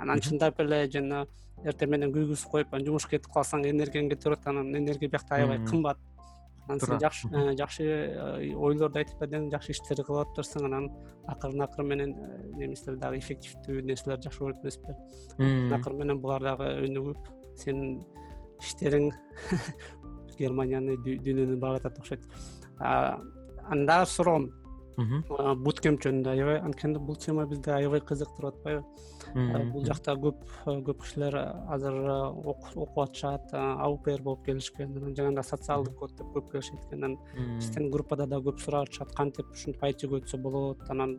Анан 0.00 0.24
чындап 0.24 0.58
эле 0.64 0.86
жана 0.90 1.26
эртең 1.64 1.90
менен 1.94 2.12
күйгүзүп 2.14 2.50
коюп 2.50 2.74
анан 2.74 2.86
жумушка 2.86 3.16
кетип 3.16 3.32
калсаң 3.34 3.64
энергияң 3.70 4.10
кетип 4.10 4.32
барат 4.32 4.46
анан 4.50 4.74
энергия 4.74 5.08
биякта 5.10 5.38
аябай 5.38 5.58
кымбат 5.66 5.98
анан 6.68 6.80
сен 6.80 7.56
жакшы 7.56 7.82
э, 7.82 8.50
э, 8.50 8.54
ойлорду 8.54 9.00
айтып 9.00 9.20
бердиң 9.22 9.48
жакшы 9.52 9.72
иштерди 9.72 10.04
кылып 10.04 10.26
атыптырсың 10.26 10.66
анан 10.68 10.88
акырын 11.32 11.64
акырын 11.64 11.88
менен 11.88 12.12
э, 12.12 12.40
немистер 12.60 12.96
дагы 13.00 13.18
эффективдүү 13.22 13.82
нерселерди 13.88 14.28
жакшы 14.28 14.44
көрөт 14.44 14.62
эмеспи 14.62 14.92
акырын 14.92 15.74
акырын 15.78 16.02
менен 16.02 16.20
булар 16.20 16.44
дагы 16.44 16.68
өнүгүп 16.84 17.32
сенин 17.62 18.02
иштериң 18.60 19.10
германияны 20.38 20.98
дүйнөнү 21.02 21.56
багытат 21.58 21.98
окшойт. 21.98 22.26
Анан 22.78 23.86
дагы 23.88 24.10
суроом 24.12 24.50
буткемп 25.64 26.02
жөнүндө 26.04 26.34
аябай 26.34 26.60
анткени 26.60 27.00
бул 27.00 27.16
тема 27.16 27.46
бизди 27.46 27.70
аябай 27.70 28.02
кызыктырып 28.04 28.54
атпайбы 28.54 28.84
бул 29.34 29.84
жакта 29.86 30.14
көп 30.18 30.42
көп 30.86 31.04
кишилер 31.04 31.36
азыр 31.74 31.96
окуп 32.54 32.98
атышат 33.04 33.54
аупр 33.54 34.22
болуп 34.22 34.44
келишкен 34.46 34.96
анан 34.96 35.14
жаганда 35.16 35.42
социалдык 35.42 35.96
код 35.98 36.16
деп 36.18 36.34
көп 36.36 36.50
келишет 36.52 36.84
экен 36.88 37.04
анан 37.04 37.16
биздин 37.58 37.90
группада 37.90 38.26
да 38.26 38.42
көп 38.42 38.60
сурап 38.64 38.88
атышат 38.88 39.14
кантип 39.16 39.50
ушинтип 39.52 39.84
айтип 39.84 40.18
өтсө 40.20 40.42
болот 40.42 40.84
анан 40.90 41.18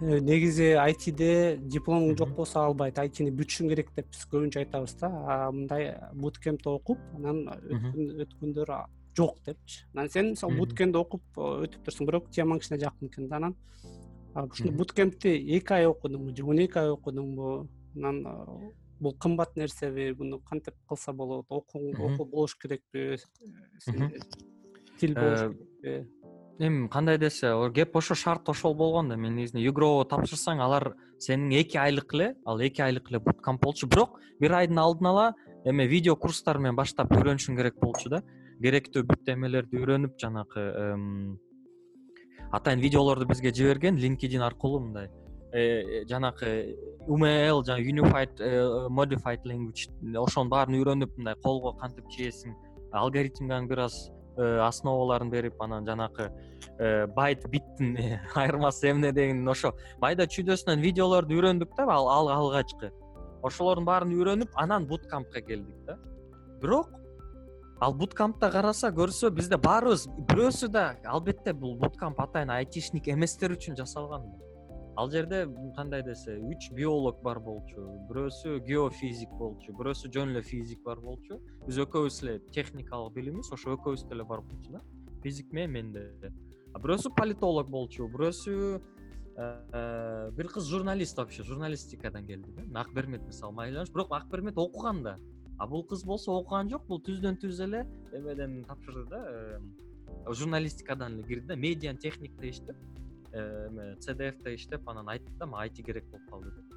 негизи 0.00 0.74
айтиде 0.76 1.56
дипломуң 1.56 2.18
жок 2.18 2.34
болсо 2.36 2.66
албайт 2.66 2.98
айтини 3.00 3.32
бүтүшүң 3.32 3.70
керек 3.72 3.94
деп 3.96 4.10
биз 4.12 4.26
көбүнчө 4.28 4.60
айтабыз 4.60 4.94
да. 5.00 5.08
Мындай 5.52 5.94
буткемпте 6.12 6.68
окуп 6.68 7.00
анан 7.16 7.46
өткөндөр 8.26 8.74
жок 9.16 9.38
депчи. 9.46 9.86
Анан 9.94 10.10
сен 10.10 10.30
мисалы 10.34 10.58
буткемпти 10.60 11.00
окуп 11.00 11.22
э, 11.38 11.48
өтүп 11.66 11.86
турсуң 11.86 12.10
бирок 12.10 12.28
темаң 12.28 12.60
кичине 12.60 12.78
жакын 12.82 13.08
экен 13.08 13.30
да 13.30 13.40
анан 13.40 13.56
ушул 14.44 14.72
буткемпти 14.72 15.32
эки 15.56 15.72
ай 15.72 15.86
окудуңбу 15.86 16.36
же 16.36 16.44
он 16.44 16.58
эки 16.58 16.78
ай 16.78 16.90
окудуңбу 16.90 17.68
анан 17.96 18.26
э, 18.26 18.72
бул 19.00 19.14
кымбат 19.14 19.56
нерсеби 19.56 20.12
муну 20.18 20.40
кантип 20.40 20.74
кылса 20.88 21.12
болот? 21.12 21.46
Окуу 21.48 22.26
болуш 22.26 22.56
керекпи? 22.56 23.16
Тил 24.98 25.14
болуш 25.14 25.40
керекпи? 25.82 26.06
эми 26.58 26.88
кандай 26.88 27.18
десе 27.18 27.52
кеп 27.74 27.96
ошо 27.96 28.14
шарт 28.14 28.48
ошол 28.48 28.74
болгон 28.74 29.08
да 29.08 29.16
мен 29.16 29.34
негизинен 29.36 29.64
югро 29.64 30.04
тапшырсаң 30.08 30.60
алар 30.62 30.94
сенин 31.18 31.50
эки 31.52 31.76
айлык 31.76 32.14
эле 32.14 32.34
ал 32.46 32.60
эки 32.60 32.80
айлык 32.80 33.10
эле 33.10 33.20
буткамп 33.20 33.62
болчу. 33.62 33.86
Бирок 33.86 34.20
бир 34.40 34.52
айдын 34.52 34.78
алдын 34.78 35.06
ала 35.06 35.34
эме 35.64 35.86
видео 35.86 36.16
курстар 36.16 36.58
менен 36.58 36.76
баштап 36.76 37.12
үйрөнүшүң 37.12 37.56
керек 37.56 37.80
болчу 37.80 38.08
да. 38.08 38.22
Керектүү 38.62 39.04
бүт 39.04 39.28
эмелерди 39.28 39.76
үйрөнүп 39.76 40.16
жанакы 40.18 40.64
атайын 42.52 42.80
видеолорду 42.80 43.26
бизге 43.26 43.52
жиберген 43.54 43.96
линkedin 43.96 44.42
аркылуу 44.42 44.80
мындай 44.80 45.10
э, 45.52 46.04
жанакы 46.08 46.76
умл 47.06 47.64
жана 47.64 47.80
unified 47.80 48.30
э, 48.38 48.88
modified 48.88 49.42
language 49.44 49.88
ошонун 50.16 50.50
баарын 50.50 50.78
үйрөнүп 50.80 51.16
мындай 51.16 51.34
колго 51.42 51.72
кантип 51.80 52.08
чээсиң 52.10 52.54
алгоритмдин 52.92 53.68
бир 53.68 53.86
аз 53.86 54.10
э, 54.36 54.58
основаларын 54.68 55.30
берип 55.30 55.62
анан 55.62 55.86
жанакы 55.86 56.30
байт 57.16 57.48
биттин 57.50 57.96
айырмасы 58.34 58.90
эмне 58.90 59.12
деген 59.12 59.48
ошо 59.48 59.72
майда 60.00 60.26
чүйдөсүнөн 60.26 60.80
видеолорду 60.80 61.34
үйрөндүк 61.34 61.74
да 61.76 61.86
ал 61.88 62.28
алгачкы. 62.28 62.92
Ошолордун 63.42 63.84
баарын 63.84 64.12
үйрөнүп 64.12 64.56
анан 64.56 64.86
буткампка 64.86 65.40
келдик 65.40 65.76
да. 65.86 65.98
Бирок 66.60 66.90
ал 67.80 67.92
буткампта 67.94 68.50
караса 68.50 68.88
көрсө 68.88 69.30
бизде 69.36 69.58
баарыбыз 69.60 70.06
бирөөсү 70.30 70.68
да 70.72 70.88
албетте 71.04 71.52
бул 71.52 71.76
буткамп 71.76 72.20
атайын 72.24 72.54
айтишник 72.54 73.08
эместер 73.12 73.52
үчүн 73.52 73.76
жасалган 73.76 74.24
ал 74.96 75.10
жерде 75.12 75.42
кандай 75.76 76.02
десе 76.02 76.38
үч 76.40 76.70
биолог 76.72 77.20
бар 77.22 77.38
болчу 77.38 77.84
бирөөсү 78.08 78.60
геофизик 78.64 79.34
болчу 79.36 79.76
бирөөсү 79.76 80.08
жөн 80.12 80.32
эле 80.32 80.42
физик 80.42 80.82
бар 80.84 81.02
болчу. 81.04 81.36
Биз 81.66 81.78
экөөбүз 81.84 82.22
эле 82.24 82.38
техникалык 82.56 83.12
билимибиз 83.14 83.52
ошо 83.52 83.76
экөөбүз 83.76 84.06
деле 84.08 84.24
бар 84.24 84.40
болчу 84.40 84.72
да. 84.72 84.80
Физик 85.22 85.52
менен 85.52 85.92
мен 85.92 85.92
да 85.92 86.80
бирөөсү 86.80 87.12
политолог 87.12 87.68
болчу 87.68 88.08
бирөөсү 88.08 88.56
э, 89.36 90.30
бир 90.32 90.48
кыз 90.48 90.64
журналист 90.64 91.18
вообще 91.18 91.42
журналистикадан 91.42 92.26
келди 92.26 92.56
да. 92.56 92.80
Акбермет 92.80 93.26
мисалы 93.26 93.52
майланыш 93.52 93.92
бирок 93.92 94.16
акбермет 94.16 94.56
окуган 94.56 95.02
да 95.02 95.18
а 95.58 95.66
бул 95.66 95.84
кыз 95.86 96.04
болсо 96.04 96.32
окуган 96.32 96.70
жок 96.70 96.86
бул 96.86 97.00
түздөн 97.00 97.38
түз 97.42 97.60
эле 97.64 97.86
эмеден 98.12 98.64
тапшырды 98.68 99.04
да 99.10 100.30
журналистикадан 100.32 101.18
эле 101.18 101.22
кирди 101.28 101.46
да 101.46 101.56
медиан 101.56 101.96
техникте 101.96 102.50
иштеп 102.50 102.76
эме 103.32 103.96
cdfте 104.00 104.54
иштеп 104.54 104.88
анан 104.88 105.08
айтты 105.08 105.32
да 105.38 105.46
мага 105.46 105.62
айти 105.62 105.82
керек 105.82 106.04
болуп 106.10 106.30
калды 106.30 106.50
деп. 106.50 106.74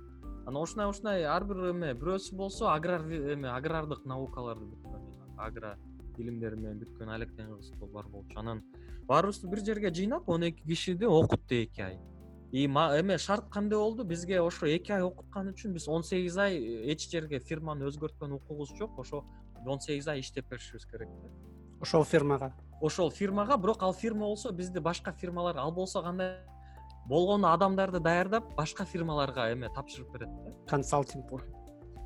Анан 0.48 0.62
ушундай 0.64 0.90
ушундай 0.90 1.24
ар 1.24 1.46
бир 1.46 1.70
эме 1.72 1.94
бирөөсү 1.94 2.36
болсо 2.36 2.70
аграр 2.74 3.06
эме 3.36 3.50
агрардык 3.50 4.06
наукаларды 4.06 4.66
бүткөн 4.66 5.38
агро 5.38 5.76
илимдери 6.18 6.56
менен 6.56 6.80
бүткөн 6.84 7.14
алектен 7.16 7.56
кыз 7.56 7.72
бар 7.94 8.08
болчу. 8.08 8.40
Анан 8.40 8.64
баарыбызды 9.08 9.48
бир 9.48 9.64
жерге 9.66 9.94
жыйнап 9.94 10.30
он 10.30 10.44
эки 10.44 10.62
кишиди 10.68 11.06
окутту 11.06 11.56
эки 11.56 11.82
ай 11.82 12.00
и 12.52 12.66
эме 12.66 13.18
шарт 13.18 13.50
кандай 13.50 13.78
болду? 13.78 14.04
Бизге 14.04 14.42
ошо 14.42 14.66
эки 14.66 14.92
ай 14.92 15.02
окуткан 15.02 15.54
үчүн 15.54 15.74
биз 15.74 15.88
он 15.88 16.04
сегиз 16.04 16.38
ай 16.38 16.58
эч 16.92 17.10
жерге 17.12 17.40
фирманы 17.40 17.86
өзгөрткөн 17.86 18.34
укугубуз 18.40 18.74
жок. 18.78 19.00
Ошо 19.00 19.26
он 19.66 19.80
сегиз 19.80 20.08
ай 20.08 20.20
иштеп 20.20 20.50
беришибиз 20.50 20.86
керек 20.86 21.10
да 21.10 21.30
ошол 21.82 22.04
фирмага. 22.04 22.54
Ошол 22.82 23.12
фирмага 23.12 23.58
бирок 23.58 23.84
ал 23.84 23.94
фирма 23.94 24.26
болсо 24.26 24.52
бизди 24.52 24.80
башка 24.80 25.12
фирмаларга 25.12 25.62
ал 25.62 25.72
болсо 25.72 26.02
кандай 26.02 26.38
болгону 27.08 27.48
адамдарды 27.48 28.00
даярдап 28.00 28.56
башка 28.56 28.86
фирмаларга 28.86 29.52
эме 29.52 29.70
тапшырып 29.70 30.12
берет 30.14 30.30
да. 30.30 30.54
Консалтинг. 30.68 31.26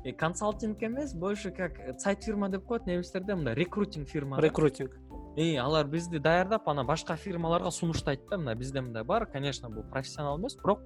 Э, 0.04 0.12
консалтинг 0.12 0.82
эмес 0.82 1.14
больше 1.14 1.50
как 1.50 1.78
сайт 1.98 2.24
фирма 2.24 2.48
деп 2.48 2.64
коет 2.64 2.86
немистерде 2.86 3.34
мындай 3.34 3.54
рекрутинг 3.54 4.08
фирма 4.08 4.40
рекрутинг 4.40 4.96
алар 5.36 5.86
бизди 5.86 6.18
даярдап 6.18 6.68
анан 6.68 6.86
башка 6.86 7.16
фирмаларга 7.16 7.70
сунуштайт 7.70 8.20
да. 8.30 8.36
Мына 8.36 8.54
бизде 8.54 8.80
мындай 8.80 9.04
бар. 9.04 9.26
Конечно 9.26 9.70
бул 9.70 9.82
профессионал 9.82 10.38
эмес 10.38 10.56
бирок 10.56 10.80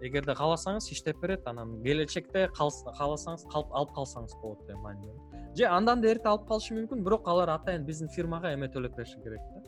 эгерде 0.00 0.32
кааласаңыз 0.32 0.90
иштеп 0.92 1.20
берет. 1.20 1.46
Анан 1.46 1.82
келечекте 1.82 2.48
кааласаңыз 2.56 3.46
алып 3.54 3.94
калсаңыз 3.94 4.40
болот 4.42 4.66
деген 4.66 4.82
мааниде 4.82 5.32
же 5.56 5.66
андан 5.66 6.00
да 6.00 6.08
эрте 6.08 6.28
алып 6.28 6.46
калышы 6.48 6.74
мүмкүн 6.74 7.02
бирок 7.04 7.28
алар 7.28 7.50
атайын 7.52 7.84
биздин 7.84 8.08
фирмага 8.08 8.52
эме 8.54 8.68
төлөп 8.72 8.96
бериши 8.96 9.20
керек 9.20 9.40
да. 9.54 9.62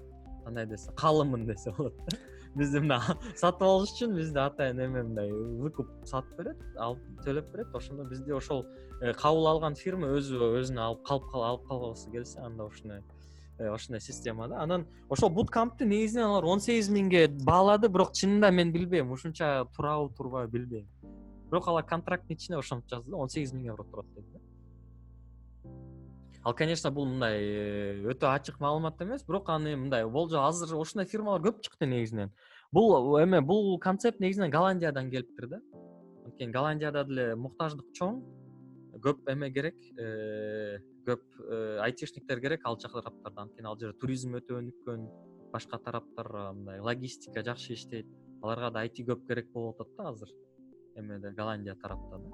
Кандай 0.45 0.67
десе 0.67 0.93
каалымын 0.97 1.47
десе 1.47 1.73
болот 1.77 1.97
да. 1.97 2.17
Бизди 2.55 2.81
мына 2.81 3.01
сатып 3.37 3.63
алыш 3.69 3.93
үчүн 3.97 4.15
бизди 4.17 4.41
атайын 4.41 4.81
эме 4.87 5.03
мындай 5.03 5.31
выкуп 5.61 5.91
сатып 6.09 6.39
берет 6.39 6.63
алып 6.79 7.03
төлөп 7.27 7.53
берет. 7.53 7.75
Ошондо 7.75 8.05
бизди 8.09 8.33
ошол 8.33 8.65
э, 9.01 9.13
кабыл 9.13 9.49
алган 9.51 9.75
фирма 9.75 10.09
өзү 10.17 10.41
өзүнө 10.61 10.81
алып 10.89 11.05
калып 11.05 11.35
алып 11.35 11.69
калгысы 11.69 12.11
келсе 12.11 12.41
анда 12.41 12.65
ушундай 12.65 13.03
Э, 13.57 13.69
ошондой 13.69 14.01
система 14.01 14.49
да 14.49 14.63
анан 14.63 14.87
ошол 15.09 15.31
буткампты 15.31 15.85
негизинен 15.85 16.25
алар 16.25 16.45
он 16.45 16.61
сегиз 16.61 16.89
миңге 16.91 17.29
баалады 17.47 17.89
бирок 17.89 18.11
чынында 18.11 18.51
мен 18.51 18.73
билбейм. 18.73 19.13
Ушунча 19.13 19.69
турабы 19.77 20.13
турбайбы 20.15 20.59
билбейм. 20.59 20.89
Бирок 21.51 21.69
алар 21.69 21.85
контракттын 21.87 22.35
ичине 22.35 22.59
ошентип 22.59 22.91
жазды 22.91 23.13
да 23.13 23.17
он 23.17 23.29
сегиз 23.29 23.53
миң 23.55 23.69
евро 23.71 23.85
турат 23.85 24.07
деди 24.17 24.27
да. 24.33 24.41
Ал 26.43 26.53
конечно 26.53 26.91
бул 26.91 27.07
мындай 27.07 27.39
э, 27.39 28.11
өтө 28.11 28.27
ачык 28.35 28.59
маалымат 28.59 29.01
эмес 29.01 29.23
бирок 29.23 29.49
аны 29.49 29.77
мындай 29.77 30.05
болжо 30.05 30.43
азыр 30.43 30.75
ушундай 30.75 31.07
фирмалар 31.07 31.41
көп 31.41 31.63
чыкты 31.63 31.87
негизинен. 31.87 32.35
Бул 32.73 33.17
эме 33.23 33.41
бул 33.41 33.79
концепт 33.79 34.19
негизинен 34.19 34.51
голландиядан 34.51 35.13
келиптир 35.13 35.47
да. 35.47 35.61
Анткени 36.25 36.51
голландияда 36.51 37.05
деле 37.05 37.37
муктаждык 37.37 37.87
чоң 37.95 38.19
көп 39.05 39.29
эме 39.31 39.51
керек 39.53 39.77
э, 39.99 40.81
көп 41.07 41.23
э, 41.45 41.79
айтишниктер 41.85 42.41
керек 42.41 42.65
ал 42.65 42.79
жак 42.81 42.93
тараптарда. 42.97 43.47
Анткени 43.47 43.69
ал 43.69 43.79
жерде 43.79 43.99
туризм 44.01 44.37
өтө 44.39 44.59
өнүккөн 44.61 45.07
башка 45.53 45.79
тараптар 45.79 46.31
мындай 46.55 46.81
логистика 46.81 47.45
жакшы 47.45 47.75
иштейт. 47.75 48.09
Аларга 48.43 48.71
да 48.71 48.85
айти 48.85 49.05
көп 49.05 49.27
керек 49.29 49.53
болуп 49.53 49.81
атат 49.81 49.97
да 49.97 50.09
азыр 50.11 50.33
эмеде 50.97 51.31
голландия 51.37 51.77
тарапта 51.81 52.19
да. 52.19 52.31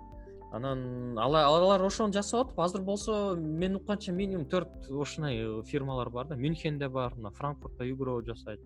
Анан 0.52 1.18
алар 1.18 1.82
ошону 1.86 2.12
жасап 2.12 2.48
атып 2.48 2.60
азыр 2.60 2.82
болсо 2.82 3.36
мен 3.36 3.76
укканча 3.76 4.12
минимум 4.12 4.46
төрт 4.50 4.90
ушундай 4.90 5.62
фирмалар 5.64 6.10
бар 6.10 6.26
да. 6.26 6.36
Мюнхенде 6.36 6.88
бар 6.88 7.14
мына 7.14 7.30
франкфуртто 7.30 7.84
югро 7.84 8.20
жасайт. 8.26 8.60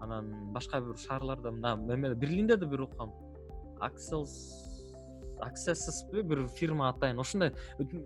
Анан 0.00 0.52
башка 0.52 0.80
бир 0.80 0.96
шаарларда 0.96 1.50
мына 1.50 1.94
эме 1.94 2.14
берлинде 2.14 2.56
да 2.56 2.66
бир 2.66 2.80
уккам. 2.80 3.12
Акселс 3.80 4.67
аксессспи 5.40 6.22
бир 6.22 6.46
фирма 6.48 6.88
атайын. 6.90 7.18
Ушундай 7.18 7.52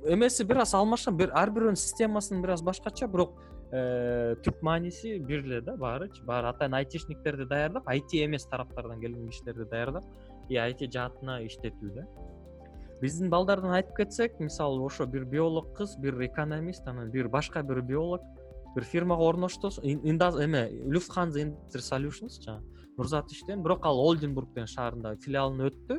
эмеси 0.06 0.44
бир 0.44 0.62
аз 0.62 0.74
алмашкан 0.74 1.18
ар 1.32 1.50
бирөөнүн 1.50 1.78
системасы 1.78 2.38
бир 2.40 2.54
аз 2.56 2.62
башкача 2.62 3.08
бирок 3.08 3.38
э, 3.72 4.34
түп 4.44 4.62
мааниси 4.62 5.18
бир 5.18 5.44
эле 5.44 5.60
да 5.60 5.76
баарычы 5.76 6.24
баары 6.24 6.52
атайын 6.52 6.74
айтишниктерди 6.80 7.46
даярдап 7.48 7.88
айти 7.88 8.24
эмес 8.24 8.46
тараптардан 8.46 9.00
келген 9.00 9.28
кишилерди 9.28 9.68
даярдап 9.70 10.04
и 10.48 10.56
айти 10.56 10.90
жаатына 10.90 11.40
иштетүү 11.46 11.94
да. 11.94 12.06
Биздин 13.00 13.30
балдардан 13.30 13.72
айтып 13.74 13.96
кетсек 13.96 14.38
мисалы 14.40 14.84
ошо 14.84 15.06
бир 15.06 15.24
биолог 15.24 15.72
кыз 15.76 15.96
бир 15.98 16.20
экономист 16.22 16.86
анан 16.86 17.10
бир 17.10 17.28
башка 17.28 17.62
бир 17.62 17.82
биолог 17.82 18.22
бир 18.74 18.84
фирмага 18.84 19.22
орношту 19.22 19.70
эме 19.82 20.68
люфтханза 20.86 21.50
solutions 21.74 22.40
жанагы 22.44 22.72
нурзат 22.96 23.32
иштеген 23.32 23.62
бирок 23.62 23.86
ал 23.86 23.98
олденбург 23.98 24.52
деген 24.54 24.68
шаарында 24.68 25.16
филиалына 25.24 25.68
өттү 25.70 25.98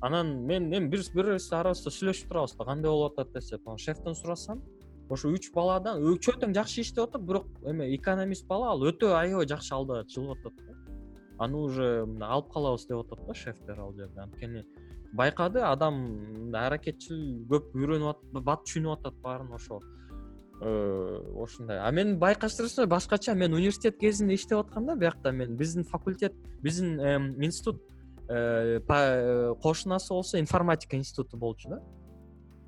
анан 0.00 0.46
мен 0.46 0.72
эми 0.72 0.88
биз 0.88 1.10
бири 1.10 1.34
бирибизди 1.34 1.54
арабызда 1.56 1.90
сүйлөшүп 1.90 2.28
турабыз 2.28 2.56
да 2.56 2.64
кандай 2.64 2.90
болуп 2.90 3.18
атат 3.18 3.32
десек 3.32 3.60
анан 3.66 3.78
шефтен 3.78 4.14
сурасам 4.14 4.62
ошо 5.10 5.30
үч 5.32 5.50
баладан 5.54 6.00
чөө 6.00 6.40
тең 6.42 6.54
жакшы 6.56 6.82
иштеп 6.82 7.08
атат 7.08 7.24
бирок 7.26 7.46
эме 7.68 7.90
экономист 7.96 8.46
бала 8.48 8.72
ал 8.72 8.84
өтө 8.88 9.12
аябай 9.16 9.46
жакшы 9.48 9.74
алда 9.74 10.02
жылып 10.08 10.38
атат 10.38 10.56
да. 10.64 10.76
Аны 11.38 11.58
уже 11.58 11.88
алып 12.20 12.52
калабыз 12.52 12.86
деп 12.88 13.04
атат 13.04 13.26
да 13.26 13.34
шефтер 13.34 13.80
ал 13.80 13.92
жерде. 13.92 14.20
Анткени 14.20 14.64
байкады 15.12 15.60
адам 15.60 16.00
мындай 16.38 16.68
аракетчил 16.68 17.44
көп 17.50 17.74
үйрөнүп 17.74 18.14
атат 18.14 18.44
бат 18.48 18.64
түшүнүп 18.64 18.98
атат 18.98 19.20
баарын 19.22 19.52
ошо 19.52 19.80
э, 20.62 21.20
ошондой. 21.36 21.78
А 21.78 21.90
мен 21.92 22.18
байкаштырса 22.18 22.86
башкача 22.86 23.34
мен 23.34 23.52
университет 23.52 23.98
кезинде 23.98 24.34
иштеп 24.34 24.58
атканда 24.58 24.96
биякта 24.96 25.32
мен 25.32 25.56
биздин 25.56 25.84
факультет 25.84 26.32
биздин 26.62 26.98
институт 27.42 27.82
кошунасы 28.28 30.12
болсо 30.12 30.38
информатика 30.40 30.96
институту 30.96 31.36
болчу 31.36 31.68
да. 31.68 31.82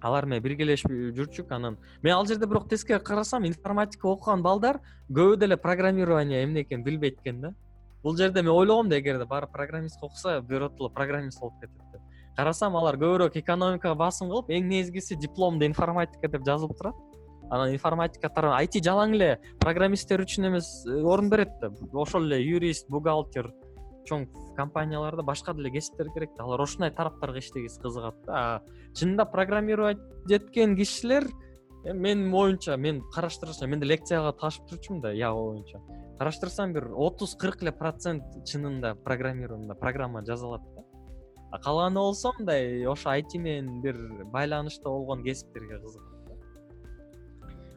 Алар 0.03 0.27
менен 0.27 0.43
биргелешип 0.43 0.91
жүрчүк 0.91 1.51
анан. 1.51 1.79
Мен 2.03 2.15
ал 2.15 2.27
жерде 2.27 2.47
бирок 2.47 2.69
тескери 2.69 3.01
карасам 3.01 3.47
информатика 3.47 4.09
окуган 4.09 4.43
балдар 4.43 4.81
көбү 5.11 5.37
деле 5.37 5.57
программирование 5.57 6.45
эмне 6.45 6.63
экенин 6.63 6.85
билбейт 6.85 7.21
экен 7.21 7.41
да. 7.41 7.55
Бул 8.03 8.17
жерде 8.17 8.43
мен 8.43 8.53
ойлогом 8.53 8.89
да 8.89 9.01
эгерде 9.01 9.25
баары 9.25 9.47
программистика 9.47 10.07
окуса 10.07 10.41
биротоло 10.41 10.89
программист 10.91 11.41
болуп 11.41 11.61
кетет 11.61 11.77
деп. 11.93 12.03
Карасам 12.37 12.77
алар 12.77 12.97
көбүрөөк 12.97 13.39
экономикага 13.41 13.95
басым 13.95 14.29
кылып 14.29 14.51
эң 14.51 14.69
негизгиси 14.69 15.17
дипломдо 15.17 15.65
информатика 15.65 16.29
деп 16.29 16.45
жазылып 16.47 16.77
турат. 16.77 16.95
Анан 17.51 17.73
информатика 17.73 18.29
айти 18.53 18.83
жалаң 18.83 19.15
эле 19.15 19.41
программисттер 19.59 20.21
үчүн 20.21 20.49
эмес 20.49 20.85
э, 20.87 21.03
орун 21.03 21.31
берет 21.31 21.49
да. 21.61 21.71
Ошол 21.93 22.27
эле 22.27 22.43
юрист 22.45 22.89
бухгалтер 22.91 23.53
чоң 24.09 24.27
компанияларда 24.57 25.23
башка 25.23 25.55
деле 25.55 25.71
кесиптер 25.71 26.11
керек 26.15 26.37
да. 26.37 26.45
Алар 26.45 26.63
ушундай 26.65 26.91
тараптарга 26.95 27.39
иштегиси 27.39 27.81
кызыгат 27.83 28.23
да. 28.27 28.63
Чынында 28.95 29.27
программировать 29.31 30.01
эткен 30.31 30.77
кишилер 30.77 31.29
менин 31.85 32.35
оюмча 32.35 32.77
мен 32.77 33.03
караштырсам 33.15 33.71
мен 33.71 33.81
да 33.81 33.87
лекцияга 33.87 34.33
ташып 34.33 34.69
турчумун 34.69 35.01
да 35.01 35.13
я 35.13 35.33
боюнча 35.33 35.81
караштырсам 36.19 36.73
бир 36.73 36.89
отуз 36.93 37.37
кырк 37.37 37.63
эле 37.63 37.73
процент 37.73 38.25
чынында 38.45 38.95
программирование 39.05 39.75
программа 39.75 40.25
жаза 40.25 40.47
алат 40.47 40.63
да. 40.75 40.83
А 41.53 41.59
калганы 41.59 42.01
болсо 42.01 42.33
мындай 42.39 42.87
ошо 42.87 43.11
айти 43.11 43.39
менен 43.39 43.81
бир 43.83 43.97
байланышта 44.33 44.89
болгон 44.89 45.23
кесиптерге 45.23 45.79
кызыгат 45.79 46.16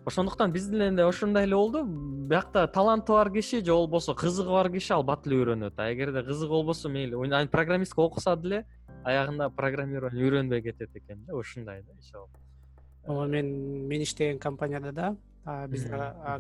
ошондуктан 0.10 0.52
биздин 0.52 0.82
эле 0.82 1.06
ошондой 1.06 1.44
эле 1.46 1.56
болду. 1.56 1.86
Биякта 1.86 2.68
таланты 2.68 3.14
бар 3.14 3.32
киши 3.32 3.64
же 3.64 3.72
болбосо 3.72 4.14
кызыгы 4.14 4.50
бар 4.50 4.72
киши 4.74 4.94
албатта 4.94 5.30
эле 5.30 5.40
үйрөнөт. 5.44 5.78
А 5.78 5.94
эгерде 5.94 6.24
кызыгы 6.24 6.50
болбосо 6.50 6.90
мейли 6.90 7.48
программистика 7.48 8.02
окуса 8.02 8.36
деле 8.36 8.66
аягында 9.06 9.50
программирование 9.56 10.26
үйрөнбөй 10.28 10.62
кетет 10.62 10.96
экен 10.96 11.24
да 11.26 11.36
ушундай 11.36 11.82
да 11.84 11.94
иши 12.02 12.18
ооба 13.08 13.28
мен 13.28 13.88
мен 13.88 14.02
иштеген 14.04 14.40
компанияда 14.40 14.92
да 14.92 15.68
биз 15.68 15.86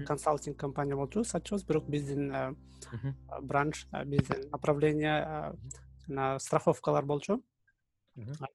консалтинг 0.05 0.57
компания 0.57 0.95
болчу 0.95 1.23
сатчубуз 1.23 1.63
бирок 1.63 1.87
биздин 1.87 2.57
бранш 3.41 3.87
биздин 4.05 4.49
направление 4.51 5.53
жана 6.07 6.39
страховкалар 6.39 7.05
болчу. 7.05 7.41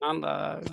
Анан 0.01 0.21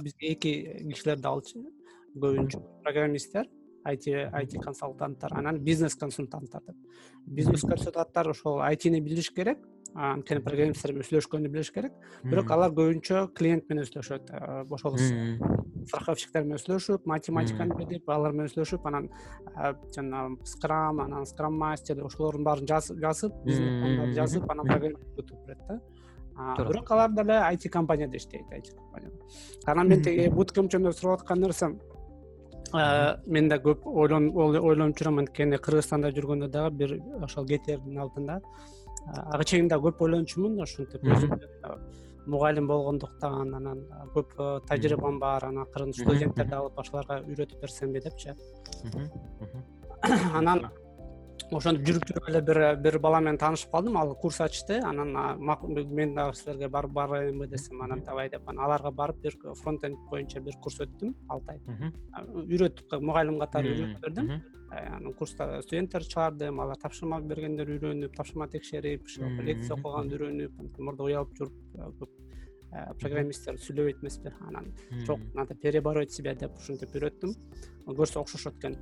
бизге 0.01 0.33
эки 0.33 0.51
кишилерди 0.91 1.27
алчу. 1.27 1.63
Көбүнчө 2.11 2.59
программисттер 2.83 3.47
айти 3.83 4.57
консультанттар 4.57 5.37
анан 5.37 5.59
бизнес 5.59 5.95
консультанттар 5.95 6.61
деп. 6.67 6.75
Бизнес 7.25 7.61
консультанттар 7.61 8.29
ошол 8.29 8.61
айтини 8.61 9.01
билиш 9.01 9.31
керек 9.31 9.59
анткени 9.95 10.39
программисттер 10.39 10.93
менен 10.93 11.03
сүйлөшкөндү 11.03 11.49
билиш 11.51 11.71
керек. 11.75 11.91
Бирок 12.23 12.51
алар 12.51 12.71
көбүнчө 12.71 13.25
клиент 13.35 13.67
менен 13.69 13.83
сүйлөшөт 13.89 14.31
ошол 14.71 14.95
страховщиктер 15.89 16.45
менен 16.45 16.61
сүйлөшүп 16.61 17.07
математиканы 17.09 17.75
билип 17.75 18.09
алар 18.09 18.31
менен 18.31 18.51
сүйлөшүп 18.53 18.87
анан 18.87 19.09
жанагы 19.95 20.47
скрам 20.47 21.01
анан 21.03 21.25
скрам 21.27 21.57
мастер 21.59 21.99
ошолордун 22.05 22.47
баарын 22.47 22.69
жазып 22.69 23.43
бизнес 23.45 24.15
жазып 24.15 24.49
анан 24.51 24.71
берет 24.71 24.97
да. 25.67 25.81
Бирок 26.57 26.91
алар 26.91 27.11
деле 27.11 27.33
айти 27.43 27.69
компанияда 27.69 28.17
иштейт 28.17 28.51
айти 28.51 28.71
компанияда 28.71 29.17
анан 29.65 29.87
мен 29.87 30.01
тиги 30.01 30.29
буткемп 30.29 30.71
жөнүндө 30.71 30.93
сурап 30.95 31.19
аткан 31.19 31.41
нерсем 31.41 31.79
мен 32.73 33.49
да 33.49 33.57
көп 33.61 33.85
ойлонуп 33.85 34.99
жүрөм. 34.99 35.19
Анткени 35.23 35.57
кыргызстанда 35.57 36.11
жүргөндө 36.15 36.51
дагы 36.51 36.75
бир 36.83 36.99
ошол 37.23 37.47
кетэрдин 37.47 37.99
алдында 37.99 38.39
ага 39.07 39.43
чейин 39.43 39.67
да 39.67 39.79
көп 39.81 40.01
ойлончумун 40.05 40.61
ушинтип. 40.61 41.03
Өзүм 41.03 41.35
мугалим 42.31 42.67
болгондуктан 42.67 43.55
анан 43.55 43.83
көп 44.15 44.35
тажрыйбам 44.67 45.19
бар. 45.19 45.45
Анан 45.45 45.65
акырын 45.65 45.93
студенттерди 45.93 46.55
алып 46.55 46.79
ошолорго 46.79 47.21
үйрөтүп 47.25 47.61
берсемби 47.61 48.01
депчи. 48.03 48.35
Анан 50.37 50.67
ошентип 51.57 51.87
жүрүп 51.87 52.05
жүрүп 52.09 52.29
эле 52.31 52.41
бир 52.47 52.59
бир 52.81 52.99
бала 52.99 53.19
менен 53.19 53.37
таанышып 53.41 53.71
калдым. 53.71 53.97
Ал 53.97 54.15
курс 54.15 54.39
ачты. 54.41 54.79
Анан 54.79 55.11
мен 55.91 56.15
дагы 56.15 56.35
силерге 56.35 56.69
барып 56.69 56.91
барайынбы 56.91 57.47
десем 57.47 57.81
анан 57.81 58.03
давай 58.03 58.29
деп 58.29 58.47
анан 58.49 58.65
аларга 58.65 58.91
барып 58.91 59.21
бир 59.21 59.37
фронт 59.63 59.83
энд 59.83 59.97
боюнча 60.09 60.39
бир 60.39 60.55
курс 60.61 60.79
өттүм 60.81 61.13
алты 61.29 61.51
ай 61.51 61.59
үйрөтүп 62.45 62.99
мугалим 63.01 63.39
катары 63.39 63.75
үйрөтүп 63.75 64.01
бердим. 64.01 64.41
Анан 64.71 65.13
курста 65.19 65.61
студенттер 65.61 66.05
чыгардым 66.07 66.61
алар 66.63 66.77
тапшырма 66.79 67.19
бергендер 67.19 67.67
үйрөнүп 67.67 68.15
тапшырма 68.15 68.47
текшерип 68.47 69.03
лекция 69.43 69.75
окуганда 69.75 70.15
үйрөнүп 70.15 70.79
мурда 70.79 71.03
уялып 71.03 71.33
жүрүп 71.35 71.55
көп 71.99 72.09
программисттер 73.01 73.59
сүйлөбөйт 73.59 74.01
эмеспи 74.03 74.33
анан 74.47 74.73
жок 75.05 75.19
надо 75.35 75.55
перебороть 75.55 76.11
себя 76.11 76.35
деп 76.35 76.57
ушинтип 76.57 76.95
үйрөттүм 76.95 77.35
көрсө 77.97 78.21
окшошот 78.23 78.59
экен 78.59 78.77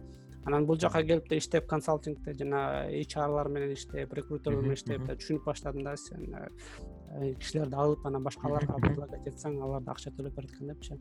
анан 0.45 0.65
бул 0.65 0.79
жака 0.79 1.01
келип 1.03 1.27
да 1.29 1.37
иштеп 1.37 1.67
консалтингде 1.67 2.33
жана 2.39 2.61
hr 2.89 3.49
менен 3.49 3.73
иштеп 3.73 4.13
рекрутерлер 4.13 4.61
менен 4.61 4.77
иштеп 4.77 5.05
да 5.07 5.15
түшүнүп 5.19 5.45
баштадым 5.45 5.83
да 5.83 5.95
сен 5.97 6.33
э, 6.33 7.33
кишилерди 7.41 7.75
алып 7.75 8.05
анан 8.07 8.23
башкаларга 8.23 8.79
предлагать 8.81 9.27
этсең 9.27 9.59
алар 9.61 9.83
да 9.83 9.91
акча 9.91 10.11
төлөп 10.15 10.35
берет 10.35 10.53
экен 10.55 10.71
депчи. 10.73 10.99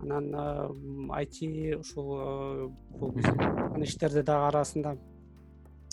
Анан 0.00 1.10
айти 1.12 1.74
ушул 1.76 2.14
э, 2.18 2.68
бул 2.98 3.14
иштерди 3.82 4.22
дагы 4.22 4.48
арасында 4.48 4.96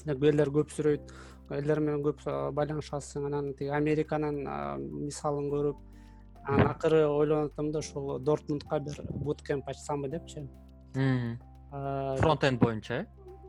элдер 0.06 0.54
көп 0.60 0.72
сүрөйт. 0.72 1.12
Элдер 1.50 1.80
менен 1.80 2.06
көп 2.06 2.24
э, 2.26 2.38
байланышасың. 2.58 3.28
Анан 3.28 3.54
тиги 3.54 3.74
американын 3.76 4.40
мисалын 5.06 5.52
көрүп 5.52 5.84
анан 6.48 6.68
акыры 6.68 7.06
ойлонуп 7.08 7.54
атам 7.54 7.72
да 7.72 7.80
ушул 7.80 8.20
дортмундка 8.20 8.80
бир 8.80 9.02
буткемп 9.10 9.70
ачсамбы 9.70 10.10
депчи. 10.10 10.48
Фронт 10.94 12.44
энд 12.44 12.60
боюнча 12.60 12.94
э? 12.94 13.06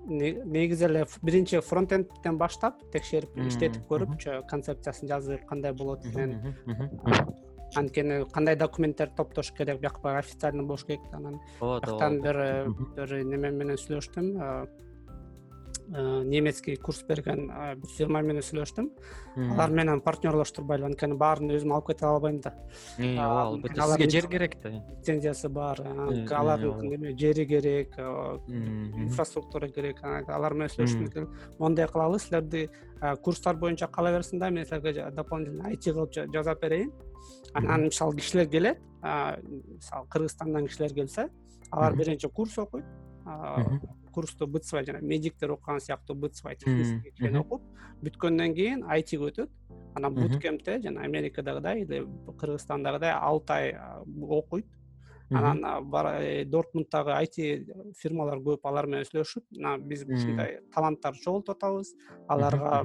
негизи 0.07 0.85
эле 0.85 1.07
биринчи 1.23 1.61
фронт 1.61 1.93
эндтен 1.93 2.39
баштап 2.39 2.79
текшерип 2.93 3.37
иштетип 3.47 3.87
көрүпчү 3.91 4.43
концепциясын 4.51 5.09
жазып 5.11 5.47
кандай 5.49 5.73
болот 5.73 6.07
экен 6.07 6.37
анткени 7.75 8.25
кандай 8.33 8.57
документтерди 8.57 9.17
топтош 9.17 9.51
керек 9.53 9.81
биякка 9.81 10.19
официальный 10.19 10.65
болуш 10.65 10.85
керек 10.85 11.01
анан. 11.13 11.41
Ооба 11.61 11.87
бияктан 11.87 12.21
бир 12.21 12.37
Мгм. 12.69 12.95
бир 12.95 13.25
неме 13.25 13.51
менен 13.51 13.77
сүйлөштүм 13.77 14.27
э, 14.37 14.67
э, 14.67 14.86
немецкий 15.89 16.77
курс 16.77 17.03
берген 17.05 17.51
э, 17.51 17.75
бир 17.77 17.91
фирма 17.97 18.21
менен 18.23 18.43
сүйлөштүм. 18.43 18.89
Алар 19.53 19.71
менен 19.71 20.01
партнерлоштурбайлы 20.03 20.89
анткени 20.91 21.15
баарын 21.19 21.53
өзүм 21.55 21.75
алып 21.77 21.93
кете 21.93 22.07
албайм 22.07 22.41
да. 22.41 22.53
Ооба 22.99 23.43
албетте 23.43 23.81
алар 23.81 24.01
сизге 24.01 24.11
жер 24.11 24.29
керек 24.31 24.57
да? 24.63 24.71
лицензиясы 24.71 25.49
бар. 25.49 25.81
Э, 25.81 26.25
э, 26.25 26.35
алардын 26.35 26.89
неме 26.89 27.17
жери 27.17 27.47
керек 27.47 27.95
э, 27.97 28.39
инфраструктура 28.49 29.69
керек. 29.69 30.03
Алар 30.03 30.55
менен 30.55 30.71
элем 30.79 31.31
моундай 31.59 31.87
кылалы. 31.87 32.19
Силерди 32.19 32.69
э, 33.01 33.17
курстар 33.17 33.57
боюнча 33.57 33.87
кала 33.87 34.11
берсин 34.11 34.39
да 34.39 34.51
мен 34.51 34.67
силерге 34.67 35.11
дополнительно 35.11 35.69
айти 35.69 35.91
кылып 35.91 36.11
жа- 36.11 36.33
жасап 36.33 36.61
берейин. 36.61 36.93
Анан 37.55 37.85
мисалы 37.85 38.17
кишилер 38.17 38.49
келет. 38.49 38.79
Мисалы 39.03 40.09
кыргызстандан 40.09 40.67
кишилер 40.67 40.95
келсе 40.95 41.29
алар 41.71 41.97
биринчи 41.97 42.29
курс 42.29 42.59
окуйт. 42.59 42.85
Курсту 44.17 44.49
бытсвай 44.49 44.87
жана 44.89 45.03
медиктер 45.03 45.53
окуган 45.53 45.81
сыяктуу 45.81 46.17
технический 46.29 47.11
кишени 47.11 47.39
Мгм. 47.39 47.45
окуп 47.45 47.63
бүткөндөн 48.03 48.55
кийин 48.55 48.85
айтиге 48.85 49.31
өтөт. 49.31 49.51
Анан 49.95 50.15
буткемпте 50.15 50.81
жана 50.83 51.05
америкадагыдай 51.05 51.83
или 51.83 52.07
кыргызстандагыдай 52.41 53.13
алты 53.13 53.53
ай 53.53 53.77
окуйт. 54.29 54.67
Анан 55.31 55.65
э, 55.65 56.45
дортмундтагы 56.45 57.11
айти 57.11 57.67
фирмалар 57.99 58.39
көп 58.39 58.69
алар 58.69 58.87
менен 58.87 59.09
сүйлөшүп 59.09 59.45
мына 59.57 59.77
биз 59.79 60.05
ушундай 60.07 60.61
таланттарды 60.75 61.25
чогултуп 61.25 61.57
атабыз 61.57 61.95
аларга 62.29 62.85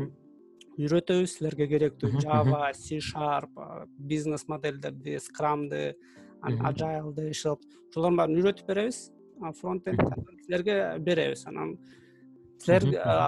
үйрөтөбүз 0.79 1.35
силерге 1.37 1.67
керектүү 1.69 2.21
java 2.23 2.71
c 2.73 2.97
sharp 2.97 3.53
бизнес 3.97 4.47
модельдерди 4.47 5.19
скрамды 5.19 5.95
agileды 6.41 7.29
иши 7.29 7.53
ошолордун 7.53 8.17
баарын 8.17 8.39
үйрөтүп 8.41 8.67
беребиз 8.71 9.11
фронтенд 9.53 9.99
силерге 10.45 10.97
беребиз. 10.99 11.45
Анан 11.47 11.77
силер 12.59 12.83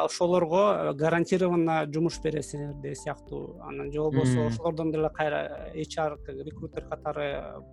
ошолорго 0.05 0.93
гарантированно 0.93 1.86
жумуш 1.93 2.20
бересиңер 2.24 2.74
деген 2.82 2.95
сыяктуу. 2.95 3.59
Анан 3.61 3.91
же 3.91 3.99
болбосо 3.99 4.45
ошолордон 4.47 4.91
деле 4.91 5.09
кайра 5.09 5.72
hr 5.74 6.18
рекрутер 6.43 6.86
катары 6.89 7.28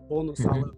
бонус 0.09 0.39
Мгм. 0.41 0.55
алып 0.55 0.77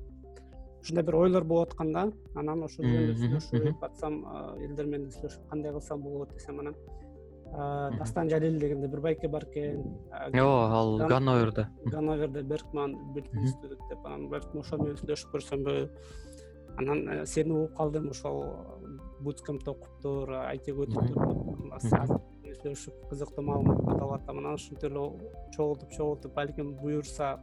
ушундай 0.82 1.04
бир 1.04 1.14
ойлор 1.14 1.44
болуп 1.44 1.68
аткан 1.70 1.92
да. 1.92 2.12
Анан 2.34 2.62
ошол 2.64 2.84
жөнүндө 2.84 3.38
сүйлөшүп 3.48 3.84
атсам 3.86 4.24
элдер 4.58 4.86
менен 4.86 5.10
сүйлөшүп 5.14 5.48
кандай 5.50 5.72
кылсам 5.72 6.02
болот 6.02 6.32
десем 6.34 6.58
анан 6.60 6.74
дастан 7.98 8.28
жалил 8.30 8.58
дегенде 8.58 8.88
бир 8.88 9.00
байке 9.00 9.28
бар 9.28 9.44
экен. 9.44 9.84
Ооба 10.10 10.74
ал 10.74 10.98
Ган- 10.98 11.08
ганноверде. 11.08 11.68
Ганноверде 11.84 12.42
беркман 12.42 12.92
Мгм. 12.92 13.18
институт 13.42 13.78
деп 13.88 14.04
анан 14.04 14.28
балким 14.28 14.60
ошол 14.60 14.78
менен 14.78 14.96
сүйлөшүп 14.96 15.30
көрсөмбү 15.34 15.88
анан 16.76 17.08
э, 17.08 17.26
сени 17.26 17.52
угуп 17.52 17.76
калдым 17.76 18.10
ошол 18.10 18.44
бутскемпте 19.20 19.70
окуптур 19.70 20.34
айтиге 20.42 20.86
өтүптүр 20.86 22.18
сүйлөшүп 22.52 23.06
кызыктуу 23.10 23.44
маалымат 23.46 23.80
алып 23.94 24.16
атам 24.18 24.42
анан 24.42 24.58
ушинтип 24.58 24.90
эле 24.90 25.06
чогултуп 25.56 25.90
чогултуп 25.96 26.34
балким 26.34 26.74
буюрса 26.80 27.38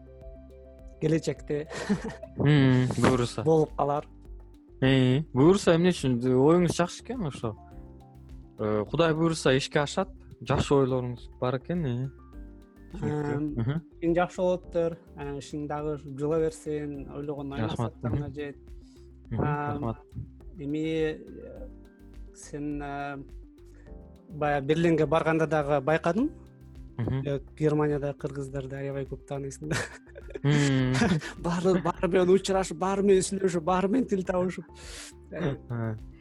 келечекте 1.01 1.67
буюрса 2.37 3.43
болуп 3.43 3.75
калар. 3.75 4.07
Э, 4.81 5.23
буюрса 5.33 5.75
эмне 5.75 5.91
үчүн? 5.91 6.21
Оюңуз 6.23 6.77
жакшы 6.77 7.03
экен 7.03 7.25
ошо 7.27 7.55
Э, 8.59 8.83
кудай 8.91 9.13
буюрса 9.15 9.53
ишке 9.55 9.79
ашат 9.79 10.09
жакшы 10.43 10.73
ойлоруңуз 10.75 11.29
бар 11.39 11.55
экен 11.61 11.85
э. 11.87 11.93
Ишиң 12.99 14.15
жакшы 14.17 14.41
болуптур 14.43 14.97
э, 15.15 15.27
ишиң 15.39 15.63
дагы 15.69 15.93
жыла 16.19 16.41
берсин 16.43 17.07
ойлогон 17.15 17.53
ой 17.55 17.61
Рахмат. 17.63 17.95
Рахмат. 19.31 19.97
эми 20.57 20.83
э, 20.83 21.67
сен 22.35 22.81
э, 22.81 23.17
баягы 24.29 24.65
берлинге 24.65 25.05
барганда 25.05 25.47
дагы 25.47 25.81
байкадым 25.81 26.31
э, 26.97 27.39
германияда 27.57 28.13
кыргыздарды 28.13 28.75
аябай 28.75 29.05
көп 29.05 29.25
тааныйсың 29.27 29.69
да. 29.69 29.77
Баары 31.43 31.81
баары 31.81 32.07
менен 32.07 32.29
учурашып 32.29 32.77
баары 32.77 33.03
менен 33.03 33.23
сүйлөшүп 33.25 33.63
баары 33.63 33.89
менен 33.89 34.07
тил 34.07 34.23
табышып. 34.23 34.65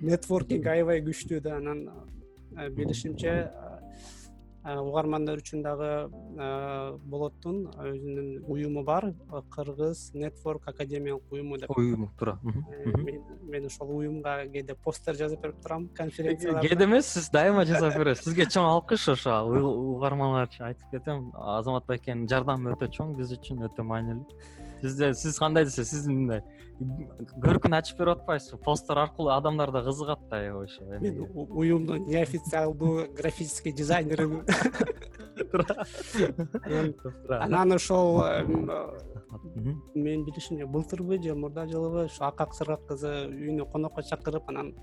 Нетворкинг 0.00 0.66
аябай 0.66 1.02
күчтүү 1.04 1.40
да 1.44 1.56
анан 1.59 1.84
билишимче 2.74 3.50
угармандар 4.64 5.38
үчүн 5.40 5.62
дагы 5.62 5.88
э, 6.09 6.96
болоттун 7.09 7.61
өзүнүн 7.78 8.28
уюму 8.50 8.82
бар. 8.84 9.09
Э, 9.32 9.42
кыргыз 9.54 10.11
нетворк 10.14 10.68
академиялык 10.68 11.32
уюму 11.32 11.59
деп. 11.59 11.70
Уюм 11.76 12.11
туура 12.18 12.38
Э, 12.44 12.90
мен 13.42 13.66
ошол 13.66 13.90
уюмга 13.96 14.46
кээде 14.52 14.74
постер 14.74 15.14
жазып 15.14 15.40
берип 15.42 15.62
турам 15.62 15.88
конференцияларда. 15.88 16.68
Кээде 16.68 16.84
эмес 16.84 17.06
сиз 17.06 17.30
дайыма 17.30 17.64
жасап 17.64 17.96
бересиз. 17.96 18.24
Сизге 18.24 18.44
чоң 18.44 18.66
алкыш 18.66 19.09
ошо 19.09 19.40
угармандар 19.46 20.48
үчүн 20.48 20.66
айтып 20.72 20.90
кетем. 20.90 21.30
Азамат 21.34 21.86
байкенин 21.86 22.28
жардамы 22.28 22.74
өтө 22.74 22.90
чоң 22.92 23.16
биз 23.16 23.32
үчүн 23.38 23.64
өтө 23.70 23.86
маанилүү. 23.86 24.26
Сизде 24.82 25.14
сиз 25.14 25.38
кандай 25.38 25.64
десе 25.64 25.84
сиз 25.84 26.06
мындай 26.06 26.42
көркүн 26.78 27.74
ачып 27.78 27.98
берип 27.98 28.18
атпайсызбы 28.20 28.58
постер 28.62 28.98
аркылуу 29.02 29.32
адамдар 29.34 29.72
да 29.72 29.82
кызыгат 29.82 30.20
да 30.30 30.36
аябай 30.38 30.64
ошо 30.66 30.84
мен 30.84 31.26
уюмдун 31.34 32.04
неофициалдуу 32.06 33.06
графический 33.16 33.72
дизайнерымын 33.72 34.44
Анан- 36.64 36.94
Туура. 37.02 37.42
анан 37.44 37.72
ошол 37.72 38.22
Мгм. 39.54 39.82
менин 39.94 40.24
билишимче 40.24 40.66
былтырбы 40.66 41.22
же 41.22 41.34
мурда 41.34 41.66
жылыбы 41.66 42.04
ушу 42.06 42.24
акак 42.24 42.54
сыргак 42.54 42.86
кызы 42.86 43.26
үйүнө 43.28 43.70
конокко 43.72 44.02
чакырып 44.02 44.48
анан 44.48 44.74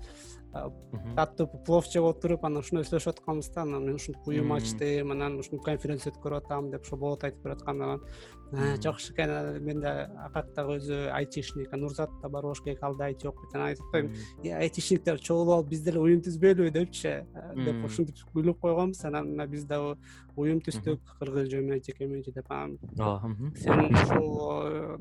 Мгм. 0.92 1.14
таттуу 1.16 1.46
плов 1.66 1.86
жеп 1.92 2.04
отуруп 2.04 2.44
анан 2.44 2.58
ушундай 2.62 2.84
сүйлөшүп 2.84 3.08
атканбыз 3.18 3.50
да 3.54 3.62
анан 3.62 3.84
мен 3.84 3.94
ушинтип 3.94 4.26
уюм 4.26 4.52
ачтым 4.52 5.10
анан 5.12 5.38
ушинтип 5.38 5.62
конференция 5.64 6.12
өткөрүп 6.12 6.44
атам 6.44 6.70
деп 6.70 6.82
ошо 6.82 6.96
болот 6.96 7.24
айтып 7.24 7.42
бераткан 7.42 7.82
анан 7.82 8.00
«Э, 8.00 8.00
Мм. 8.00 8.35
Жакшы 8.52 9.12
экен 9.12 9.62
мен 9.64 9.80
да 9.80 10.10
акак 10.26 10.52
дагы 10.54 10.76
өзү 10.78 11.10
айтишник 11.10 11.72
нурзат 11.72 12.10
да 12.22 12.28
бар 12.28 12.42
болуш 12.42 12.60
керек 12.62 12.82
ал 12.82 12.94
да 12.96 13.04
айти 13.04 13.26
окуйт 13.26 13.54
анан 13.54 13.68
айтып 13.68 13.86
атпаймынбы. 13.86 14.16
«Э, 14.44 14.52
айтишниктер 14.60 15.18
чогулуп 15.18 15.54
алып 15.54 15.68
биз 15.70 15.82
деле 15.82 15.98
уюм 16.00 16.20
түзбөйлүбү 16.22 16.70
депчи 16.70 17.08
э, 17.08 17.24
деп 17.56 17.84
ушинтип 17.84 18.22
күлүп 18.34 18.60
койгонбуз. 18.60 19.04
Анан 19.04 19.32
мына 19.32 19.46
биз 19.46 19.64
дагы 19.64 19.96
уюм 20.36 20.60
түздүк 20.60 21.00
кыргыз 21.18 21.50
жөмөнчи 21.50 21.96
кеменчи 21.96 22.32
деп 22.32 22.50
анан 22.50 22.78
ооба 22.98 23.34
сен 23.56 23.90
ушул 23.90 25.00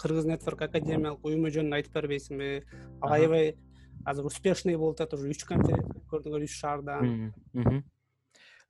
кыргыз 0.00 0.26
нетворк 0.26 0.62
академиялык 0.62 1.24
уюму 1.24 1.52
жөнүндө 1.52 1.80
айтып 1.80 1.92
бербейсиңби. 2.00 2.64
Ал 3.02 3.12
аябай 3.12 3.56
азыр 4.04 4.26
успешный 4.26 4.76
болуп 4.76 5.00
атат 5.00 5.14
уже 5.18 5.28
үч 5.30 5.44
конференция 5.44 6.00
өткөрдүңөр 6.00 6.44
үч 6.46 6.56
шаарда 6.60 7.00
Мм, 7.02 7.32
мхм. 7.52 7.84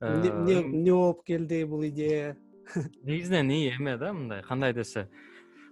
эмне 0.01 0.29
Э, 0.29 0.61
эмне 0.61 0.91
болуп 0.91 1.23
келди 1.25 1.63
бул 1.63 1.85
идея 1.87 2.35
негизинен 3.03 3.49
ии 3.51 3.73
эме 3.75 3.97
да 3.97 4.13
мындай 4.13 4.41
кандай 4.43 4.73
десе. 4.73 5.07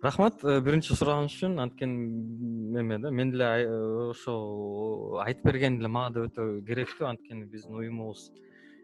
Рахмат 0.03 0.43
э, 0.43 0.59
биринчи 0.61 0.93
сурооңуз 0.93 1.33
үчүн. 1.33 1.59
Анткени 1.63 2.79
эме 2.79 2.99
да 3.01 3.11
мен 3.11 3.31
деле 3.31 3.45
э, 3.65 4.09
ошо 4.11 5.19
айтып 5.23 5.47
берген 5.49 5.79
деле 5.79 5.89
мага 5.89 6.13
да 6.13 6.25
өтө 6.27 6.65
керектүү. 6.67 7.07
Анткени 7.09 7.45
биздин 7.49 7.75
уюмубуз 7.79 8.31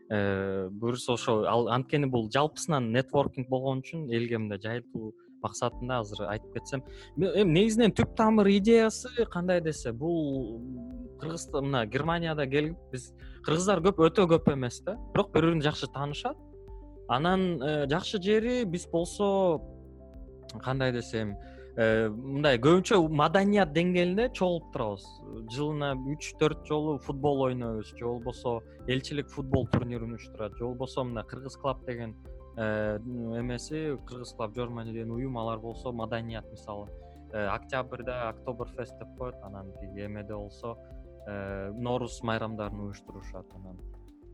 э, 0.10 0.70
буюрса 0.72 1.14
ошо 1.14 1.44
ал 1.46 1.68
анткени 1.70 2.10
бул 2.10 2.30
жалпысынан 2.32 2.92
нетворкинг 2.96 3.50
болгон 3.50 3.84
үчүн 3.84 4.10
элге 4.10 4.40
мындай 4.40 4.62
жайылтуу 4.64 5.14
максатында 5.44 6.00
азыр 6.02 6.28
айтып 6.30 6.58
кетсем. 6.58 6.86
Эми 7.18 7.60
негизинен 7.60 7.94
түп 7.98 8.16
тамыр 8.18 8.50
идеясы 8.58 9.26
кандай 9.32 9.62
десе 9.62 9.92
бул 9.92 10.62
кыргызстан 11.22 11.70
мына 11.70 11.86
германияда 11.86 12.48
келип 12.48 12.78
биз 12.92 13.12
кыргыздар 13.46 13.82
көп 13.86 14.02
өтө 14.08 14.28
көп 14.32 14.54
эмес 14.54 14.82
да. 14.86 14.98
Бирок 15.14 15.34
бири 15.34 15.52
бирине 15.52 15.70
жакшы 15.70 15.90
таанышат 15.94 16.38
анан 17.12 17.62
э, 17.62 17.88
жакшы 17.92 18.22
жери 18.24 18.64
биз 18.64 18.88
болсо 18.88 19.60
кандай 20.64 20.94
десем 20.96 21.36
э, 21.76 22.08
мындай 22.08 22.60
көбүнчө 22.64 23.02
маданият 23.22 23.74
деңгээлинде 23.76 24.30
чогулуп 24.38 24.72
турабыз. 24.72 25.08
Жылына 25.52 25.92
үч 26.14 26.32
төрт 26.40 26.64
жолу 26.70 26.98
футбол 27.04 27.44
ойнойбуз 27.50 27.92
же 27.98 28.06
болбосо 28.06 28.60
элчилик 28.88 29.30
футбол 29.30 29.68
турнирин 29.68 30.16
уюштурат 30.16 30.56
же 30.58 30.66
болбосо 30.66 31.04
мына 31.04 31.24
кыргыз 31.28 31.58
клаб 31.58 31.86
деген 31.86 32.16
э, 32.56 32.98
эмеси 33.44 33.98
кыргыз 34.08 34.34
клаб 34.38 34.56
germany 34.56 34.94
деген 34.94 35.12
уюм 35.12 35.38
алар 35.38 35.60
болсо 35.60 35.92
маданият 35.92 36.50
мисалы. 36.52 36.88
Октябрда 37.32 38.30
октоберфест 38.30 38.98
деп 39.00 39.18
коет 39.18 39.36
анан 39.44 39.72
тиги 39.80 40.06
эмеде 40.06 40.36
болсо 40.36 40.78
нооруз 41.28 42.22
майрамдарын 42.24 42.80
уюштурушат 42.80 43.46
анан 43.56 43.78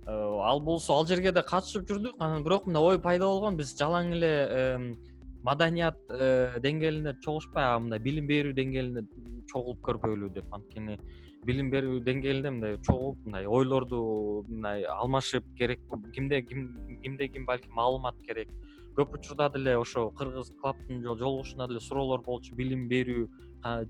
ал 0.07 0.61
болсо 0.61 0.93
ал 0.93 1.05
жерге 1.05 1.31
да 1.31 1.43
катышып 1.43 1.87
жүрдүк. 1.89 2.15
Анан 2.19 2.43
бирок 2.43 2.65
мындай 2.65 2.83
ой 2.83 2.99
пайда 2.99 3.25
болгон. 3.25 3.57
Биз 3.57 3.75
жалаң 3.75 4.13
эле 4.15 4.95
маданият 5.43 5.97
э, 6.09 6.59
деңгээлинде 6.63 7.17
чогулушпай 7.23 7.63
а 7.63 7.79
мындай 7.79 7.99
билим 7.99 8.27
берүү 8.27 8.55
деңгээлинде 8.57 9.03
чогулуп 9.51 9.81
көрбөйлү 9.85 10.31
деп. 10.35 10.47
Анткени 10.55 10.97
билим 11.45 11.69
берүү 11.71 11.99
деңгээлинде 12.07 12.53
мындай 12.55 12.79
чогулуп 12.87 13.19
мындай 13.25 13.47
ойлорду 13.47 14.45
мындай 14.47 14.83
алмашып 14.95 15.45
керек 15.59 15.83
кимде 16.15 16.41
ким 16.41 16.67
кимде 17.03 17.27
ким 17.27 17.45
балким 17.45 17.75
маалымат 17.75 18.19
керек. 18.27 18.51
Көп 18.97 19.19
учурда 19.19 19.49
деле 19.53 19.77
ошо 19.77 20.09
кыргыз 20.09 20.51
клабтын 20.61 21.03
жолугушунда 21.03 21.67
деле 21.67 21.79
суроолор 21.79 22.23
болчу 22.25 22.55
билим 22.55 22.87
берүү 22.89 23.27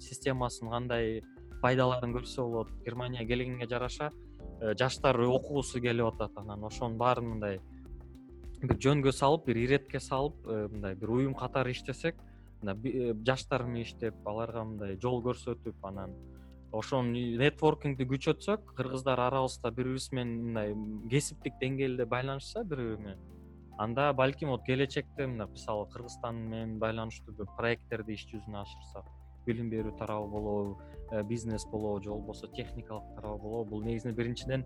системасын 0.03 0.69
кандай 0.69 1.21
пайдаларын 1.61 2.13
көрсө 2.13 2.43
болот. 2.43 2.71
Германияга 2.85 3.27
келгенге 3.33 3.67
жараша 3.69 4.11
э, 4.11 4.26
жаштар 4.79 5.19
окугусу 5.19 5.81
келип 5.81 6.13
атат 6.13 6.37
анан 6.37 6.63
ошонун 6.63 6.97
баарын 6.97 7.29
мындай 7.33 7.59
бир 8.61 8.77
жөнгө 8.85 9.13
салып 9.13 9.45
бир 9.45 9.59
иретке 9.61 9.99
салып 9.99 10.47
э, 10.47 10.67
мындай 10.71 10.95
бир 10.95 11.09
уюм 11.09 11.33
катары 11.37 11.71
иштесек 11.71 12.17
мындай 12.61 13.13
жаштар 13.25 13.63
менен 13.63 13.85
иштеп 13.85 14.27
аларга 14.27 14.63
мындай 14.63 14.97
жол 15.01 15.21
көрсөтүп 15.25 15.85
анан 15.91 16.15
ошону 16.71 17.13
нетворкингди 17.41 18.07
күчөтсөк 18.09 18.73
кыргыздар 18.77 19.19
арабызда 19.27 19.71
бири 19.71 19.93
бирибиз 19.93 20.11
менен 20.11 20.41
мындай 20.47 20.75
кесиптик 21.11 21.59
деңгээлде 21.61 22.05
байланышса 22.05 22.63
бири 22.63 22.89
бири 22.89 23.03
менен 23.03 23.19
анда 23.77 24.11
балким 24.13 24.49
вот 24.49 24.65
келечекте 24.65 25.27
мына 25.27 25.47
мисалы 25.47 25.87
кыргызстан 25.93 26.35
менен 26.35 26.79
байланыштуу 26.79 27.35
бир 27.35 27.47
проекттерди 27.57 28.17
иш 28.17 28.25
жүзүнө 28.33 28.61
ашырсак 28.63 29.05
билим 29.47 29.69
берүү 29.71 29.95
тарабы 29.97 30.29
болобу 30.31 30.77
э, 31.11 31.23
бизнес 31.23 31.65
болобу 31.71 32.03
же 32.03 32.09
болбосо 32.09 32.47
техникалык 32.47 33.15
тарабы 33.15 33.41
болобу. 33.41 33.69
Бул 33.69 33.83
негизинен 33.83 34.15
биринчиден 34.15 34.65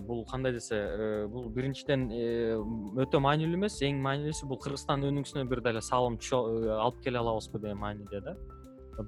бул 0.00 0.24
кандай 0.26 0.52
десе 0.52 0.76
э, 0.76 1.26
бул 1.28 1.48
биринчиден 1.50 2.08
э, 2.10 2.56
өтө 3.04 3.20
маанилүү 3.20 3.58
эмес. 3.58 3.80
Эң 3.84 4.00
маанилүүсү 4.04 4.48
бул 4.48 4.58
кыргызстандын 4.64 5.12
өнүгүүсүнө 5.12 5.48
бир 5.50 5.62
деле 5.64 5.82
салым 5.84 6.18
алып 6.18 7.02
келе 7.04 7.20
алабызбы 7.20 7.60
деген 7.60 7.78
мааниде 7.78 8.20
да. 8.24 8.36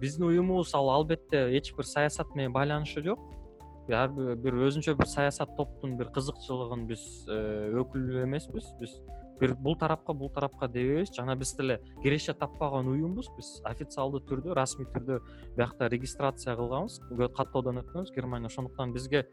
Биздин 0.01 0.27
уюмубуз 0.27 0.75
ал 0.75 0.91
албетте 0.91 1.47
эч 1.57 1.73
бир 1.77 1.87
саясат 1.87 2.35
менен 2.35 2.53
байланышы 2.53 3.03
жок. 3.03 3.21
Ар 3.89 4.11
бир 4.11 4.59
өзүнчө 4.69 4.97
бир 4.99 5.07
саясат 5.07 5.57
топтун 5.57 5.97
бир 5.97 6.11
кызыкчылыгын 6.15 6.87
биз 6.87 7.05
өкүлү 7.27 8.25
эмеспиз. 8.27 8.73
Биз 8.81 8.99
бир 9.41 9.55
бул 9.55 9.77
тарапка 9.77 10.15
бул 10.15 10.31
тарапка 10.31 10.69
дебейбиз 10.69 11.13
жана 11.17 11.37
биз 11.37 11.55
деле 11.57 11.81
киреше 12.03 12.35
таппаган 12.35 12.89
уюмбуз. 12.89 13.29
Биз 13.37 13.61
официалдуу 13.65 14.21
түрдө 14.21 14.55
расмий 14.55 14.89
түрдө 14.95 15.21
биякта 15.57 15.91
регистрация 15.93 16.57
кылганбыз. 16.57 17.01
Каттоодон 17.37 17.83
өткөнбүз. 17.83 18.15
Германия 18.17 18.53
ошондуктан 18.53 18.93
бизге 18.93 19.27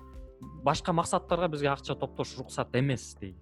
башка 0.64 0.94
максаттарга 0.94 1.48
бизге 1.48 1.72
акча 1.72 1.96
топтош 1.96 2.38
уруксат 2.38 2.76
эмес 2.76 3.16
дейли 3.20 3.40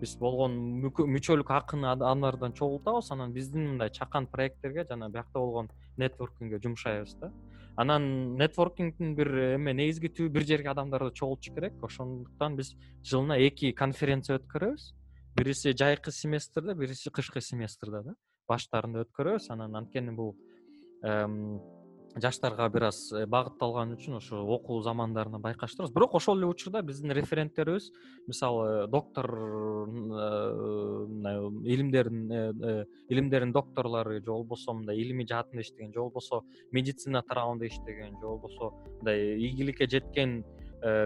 биз 0.00 0.14
болгон 0.18 0.54
мүчөлүк 0.82 1.50
акыны 1.50 1.90
алардан 1.90 2.54
чогултабыз. 2.54 3.10
Анан 3.10 3.32
биздин 3.34 3.66
мындай 3.72 3.90
чакан 3.90 4.26
проекттерге 4.30 4.86
жана 4.88 5.08
биякта 5.10 5.38
болгон 5.38 5.70
нетворкингге 5.96 6.60
жумшайбыз 6.62 7.16
да. 7.20 7.32
Анан 7.76 8.36
нетворкингдин 8.38 9.14
бир 9.14 9.32
эме 9.54 9.74
негизги 9.74 10.10
түбү 10.10 10.28
бир 10.38 10.46
жерге 10.46 10.70
адамдарды 10.70 11.12
чогултуш 11.14 11.52
керек. 11.54 11.82
Ошондуктан 11.82 12.56
биз 12.56 12.74
жылына 13.02 13.38
эки 13.46 13.72
конференция 13.72 14.38
өткөрөбүз 14.38 14.92
бириси 15.38 15.72
жайкы 15.72 16.12
семестрде 16.12 16.74
бириси 16.74 17.10
кышкы 17.10 17.40
семестрде 17.40 18.02
да 18.10 18.14
баштарында 18.48 19.04
өткөрөбүз. 19.06 19.50
Анан 19.54 19.76
анткени 19.82 20.14
бул 20.16 20.36
жаштарга 22.16 22.68
бир 22.72 22.88
аз 22.88 23.12
э, 23.12 23.26
багытталган 23.30 23.92
үчүн 23.94 24.16
ошо 24.18 24.40
окуу 24.56 24.80
замандарынан 24.82 25.42
байкаштырабыз. 25.42 25.92
Бирок 25.94 26.14
ошол 26.18 26.38
эле 26.38 26.46
учурда 26.48 26.82
биздин 26.82 27.12
референттерибиз 27.12 27.90
мисалы 28.26 28.86
доктор 28.88 29.26
э, 29.30 29.36
илимдердин 31.68 32.32
э, 32.32 33.52
докторлору 33.52 34.14
же 34.14 34.20
болбосо 34.26 34.72
мындай 34.72 34.96
илимий 34.96 35.26
жаатында 35.26 35.62
иштеген 35.62 35.92
же 35.92 36.00
болбосо 36.00 36.42
медицина 36.72 37.22
тарабында 37.22 37.66
иштеген 37.66 38.18
же 38.18 38.26
болбосо 38.26 38.72
мындай 38.98 39.36
ийгиликке 39.38 39.86
жеткен 39.86 40.44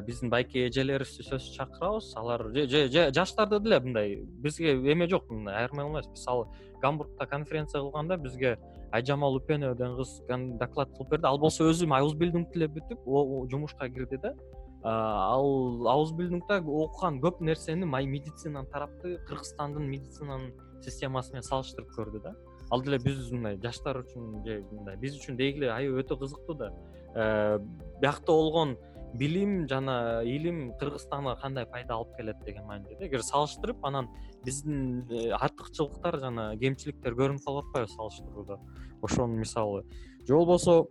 биздин 0.06 0.30
байке 0.30 0.66
эжелерибизди 0.68 1.24
сөзсүз 1.24 1.56
чакырабыз. 1.56 2.12
Алар 2.16 2.48
же 2.52 2.88
жаштарды 3.14 3.60
деле 3.60 3.80
мындай 3.80 4.16
бизге 4.16 4.74
эме 4.92 5.08
жок 5.08 5.30
мындай 5.30 5.62
айырмай 5.62 5.86
кылбайбыз 5.86 6.10
мисалы 6.10 6.46
гамбургда 6.82 7.26
конференция 7.26 7.80
кылганда 7.80 8.16
бизге 8.16 8.58
айжамал 8.92 9.36
үпенова 9.38 9.74
деген 9.74 9.96
кыз 9.96 10.20
доклад 10.58 10.92
кылып 10.96 11.10
берди. 11.10 11.26
Ал 11.26 11.38
болсо 11.38 11.70
өзү 11.70 11.88
ауыз 11.88 12.14
билдингди 12.14 12.58
эле 12.58 12.68
бүтүп 12.68 13.06
жумушка 13.50 13.88
кирди 13.88 14.18
да. 14.20 14.34
Ал 14.82 15.86
ауыз 15.88 16.12
билдингда 16.12 16.60
окуган 16.60 17.20
көп 17.20 17.40
нерсени 17.40 17.84
медицинанын 17.86 18.68
тарапты 18.70 19.18
кыргызстандын 19.28 19.88
медицинанын 19.88 20.52
системасы 20.82 21.32
менен 21.32 21.48
салыштырып 21.48 21.94
көрдү 21.96 22.22
да. 22.22 22.34
Ал 22.70 22.82
деле 22.82 22.98
биз 22.98 23.30
мындай 23.30 23.56
жаштар 23.62 24.02
үчүн 24.02 24.44
же 24.44 24.62
мындай 24.70 24.96
биз 24.96 25.16
үчүн 25.16 25.40
аябай 25.40 26.02
өтө 26.02 26.18
кызыктуу 26.18 26.56
да. 26.56 26.72
Э, 27.14 27.58
биякта 28.00 28.32
болгон 28.32 28.76
билим 29.14 29.68
жана 29.68 30.22
илим 30.24 30.72
кыргызстанга 30.78 31.36
кандай 31.40 31.66
пайда 31.66 31.94
алып 31.94 32.16
келет 32.16 32.44
деген 32.44 32.64
мааниде 32.66 32.96
да. 32.98 33.06
Эгер 33.06 33.22
салыштырып 33.22 33.84
анан 33.84 34.08
биздин 34.44 35.04
э, 35.10 35.30
артыкчылыктар 35.36 36.18
жана 36.20 36.56
кемчиликтер 36.56 37.14
көрүнүп 37.18 37.44
калып 37.44 37.68
атпайбы 37.68 37.92
салыштырууда? 37.92 38.58
Ошону 39.02 39.36
мисалы. 39.36 39.84
Же 40.26 40.34
болбосо 40.34 40.88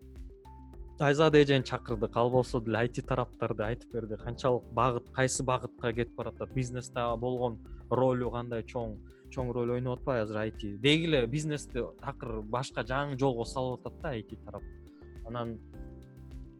айзада 0.99 1.41
эжени 1.41 1.63
чакырдык 1.63 2.15
ал 2.15 2.29
болсо 2.29 2.61
деле 2.61 2.77
айти 2.77 3.01
тараптарды 3.01 3.63
айтып 3.63 3.93
берди. 3.93 4.17
Канчалык 4.17 4.63
багыт 4.71 5.09
кайсы 5.15 5.43
багытка 5.43 5.93
кетип 5.93 6.15
баратат 6.15 6.53
бизнесте 6.53 7.05
болгон 7.17 7.59
ролу 7.89 8.31
кандай 8.31 8.63
чоң 8.63 8.97
чоң 9.31 9.51
роль 9.55 9.71
ойноп 9.77 9.99
атпайбы 9.99 10.23
азыр 10.23 10.37
айти? 10.37 10.75
Деги 10.77 11.07
эле 11.07 11.25
бизнести 11.27 11.83
такыр 12.01 12.41
башка 12.41 12.83
жаңы 12.83 13.17
жолго 13.17 13.45
салып 13.45 13.87
атат 13.87 14.01
да 14.01 14.09
айти 14.09 14.35
тарап 14.45 14.63
анан 15.25 15.57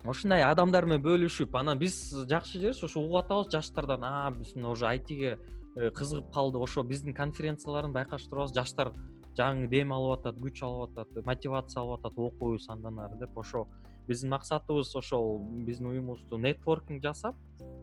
ушундай 0.10 0.44
адамдар 0.44 0.86
менен 0.90 1.04
бөлүшүп 1.06 1.56
анан 1.60 1.80
биз 1.80 1.98
жакшы 2.30 2.60
жерибиз 2.60 2.84
ошо 2.84 3.04
угуп 3.04 3.22
атабыз 3.24 3.52
жаштардан. 3.54 4.04
А 4.04 4.32
биз 4.32 4.56
мына 4.56 4.72
уже 4.72 4.88
айтиге 4.88 5.38
э, 5.76 5.90
кызыгып 5.92 6.34
калдык 6.34 6.62
ошо 6.62 6.84
биздин 6.84 7.14
конференцияларын 7.14 7.94
байкаштырып 7.94 8.54
жаштар 8.56 8.94
жаңы 9.38 9.68
дем 9.70 9.94
алып 9.94 10.20
атат 10.20 10.42
күч 10.42 10.64
алып 10.66 10.98
атат 10.98 11.26
мотивация 11.26 11.82
алып 11.82 12.00
атат 12.00 12.18
окуйбуз 12.18 12.70
андан 12.70 13.00
ары 13.00 13.20
деп. 13.20 13.38
Ошо 13.38 13.68
биздин 14.08 14.32
максатыбыз 14.32 14.96
ошол 14.96 15.40
биздин 15.68 15.88
уюмубузду 15.88 16.38
нетворкинг 16.38 17.04
жасап 17.04 17.36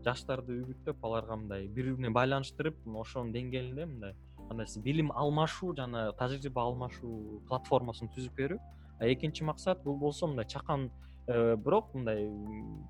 жаштарды 0.04 0.58
үгүттөп 0.62 1.04
аларга 1.04 1.36
мындай 1.36 1.68
бири 1.68 1.92
бири 1.92 2.02
менен 2.02 2.14
байланыштырып 2.14 2.82
ошонун 2.86 3.32
деңгээлинде 3.32 3.86
мындай 3.86 4.14
кандай 4.48 4.66
билим 4.82 5.12
алмашуу 5.12 5.74
жана 5.76 6.12
тажрыйба 6.18 6.62
алмашуу 6.62 7.42
платформасын 7.48 8.10
түзүп 8.14 8.34
берүү. 8.36 8.58
Экинчи 9.00 9.44
максат 9.44 9.84
бул 9.84 9.96
болсо 9.98 10.26
мындай 10.26 10.46
чакан 10.46 10.90
бирок 11.28 11.92
мындай 11.94 12.28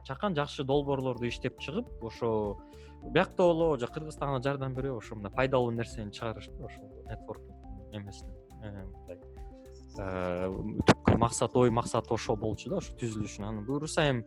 чакан 0.07 0.37
жакшы 0.37 0.65
долбоорлорду 0.65 1.27
иштеп 1.29 1.59
чыгып 1.59 2.05
ошо 2.07 2.59
биякта 3.03 3.43
болобу 3.43 3.79
же 3.79 3.87
кыргызстанга 3.87 4.43
жардам 4.43 4.75
бербей 4.75 4.97
ошо 4.97 5.17
мындай 5.17 5.33
пайдалуу 5.33 5.71
нерсени 5.71 6.11
чыгарыш 6.11 6.49
да 6.49 6.67
ошол 6.67 6.85
нетворкинг 7.11 7.57
эмесинен 7.93 8.35
э, 8.63 8.85
мындай 8.85 9.19
э, 9.99 10.49
түпкү 10.87 11.17
максат 11.19 11.57
ой 11.57 11.71
максаты 11.71 12.15
ошол 12.15 12.37
болчу 12.37 12.71
да 12.71 12.79
ошо 12.79 12.95
түзүлүшүнө 13.01 13.49
анан 13.49 13.65
буюрса 13.67 14.09
эми 14.11 14.25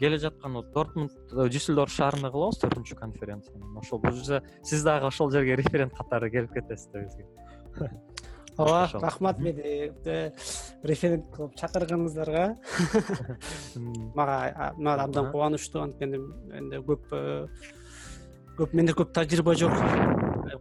келе 0.00 0.18
жаткан 0.18 0.60
дортмунд 0.74 1.12
дюссельдорф 1.32 1.92
шаарында 1.92 2.30
кылабыз 2.32 2.60
төртүнчү 2.62 2.96
конференцияны. 2.96 3.78
Ошол 3.78 4.00
буюрса 4.00 4.42
сиз 4.64 4.84
дагы 4.84 5.06
ошол 5.06 5.30
жерге 5.30 5.56
референт 5.56 5.94
катары 5.96 6.30
келип 6.30 6.52
кетесиз 6.52 6.88
да 6.92 7.04
бизге 7.04 7.26
ооба 8.60 9.00
рахмат 9.02 9.38
мени 9.42 9.90
референт 10.82 11.30
кылып 11.34 11.56
чакырганыңыздарга. 11.60 12.44
Мага 14.14 14.74
мага 14.76 15.06
абдан 15.06 15.30
кубанычтуу 15.32 15.82
анткени 15.82 16.20
менде 16.20 16.82
көп 16.84 17.10
э, 17.16 17.46
көп 18.58 18.76
менде 18.76 18.94
көп 18.96 19.12
тажрыйба 19.16 19.54
жок. 19.54 19.74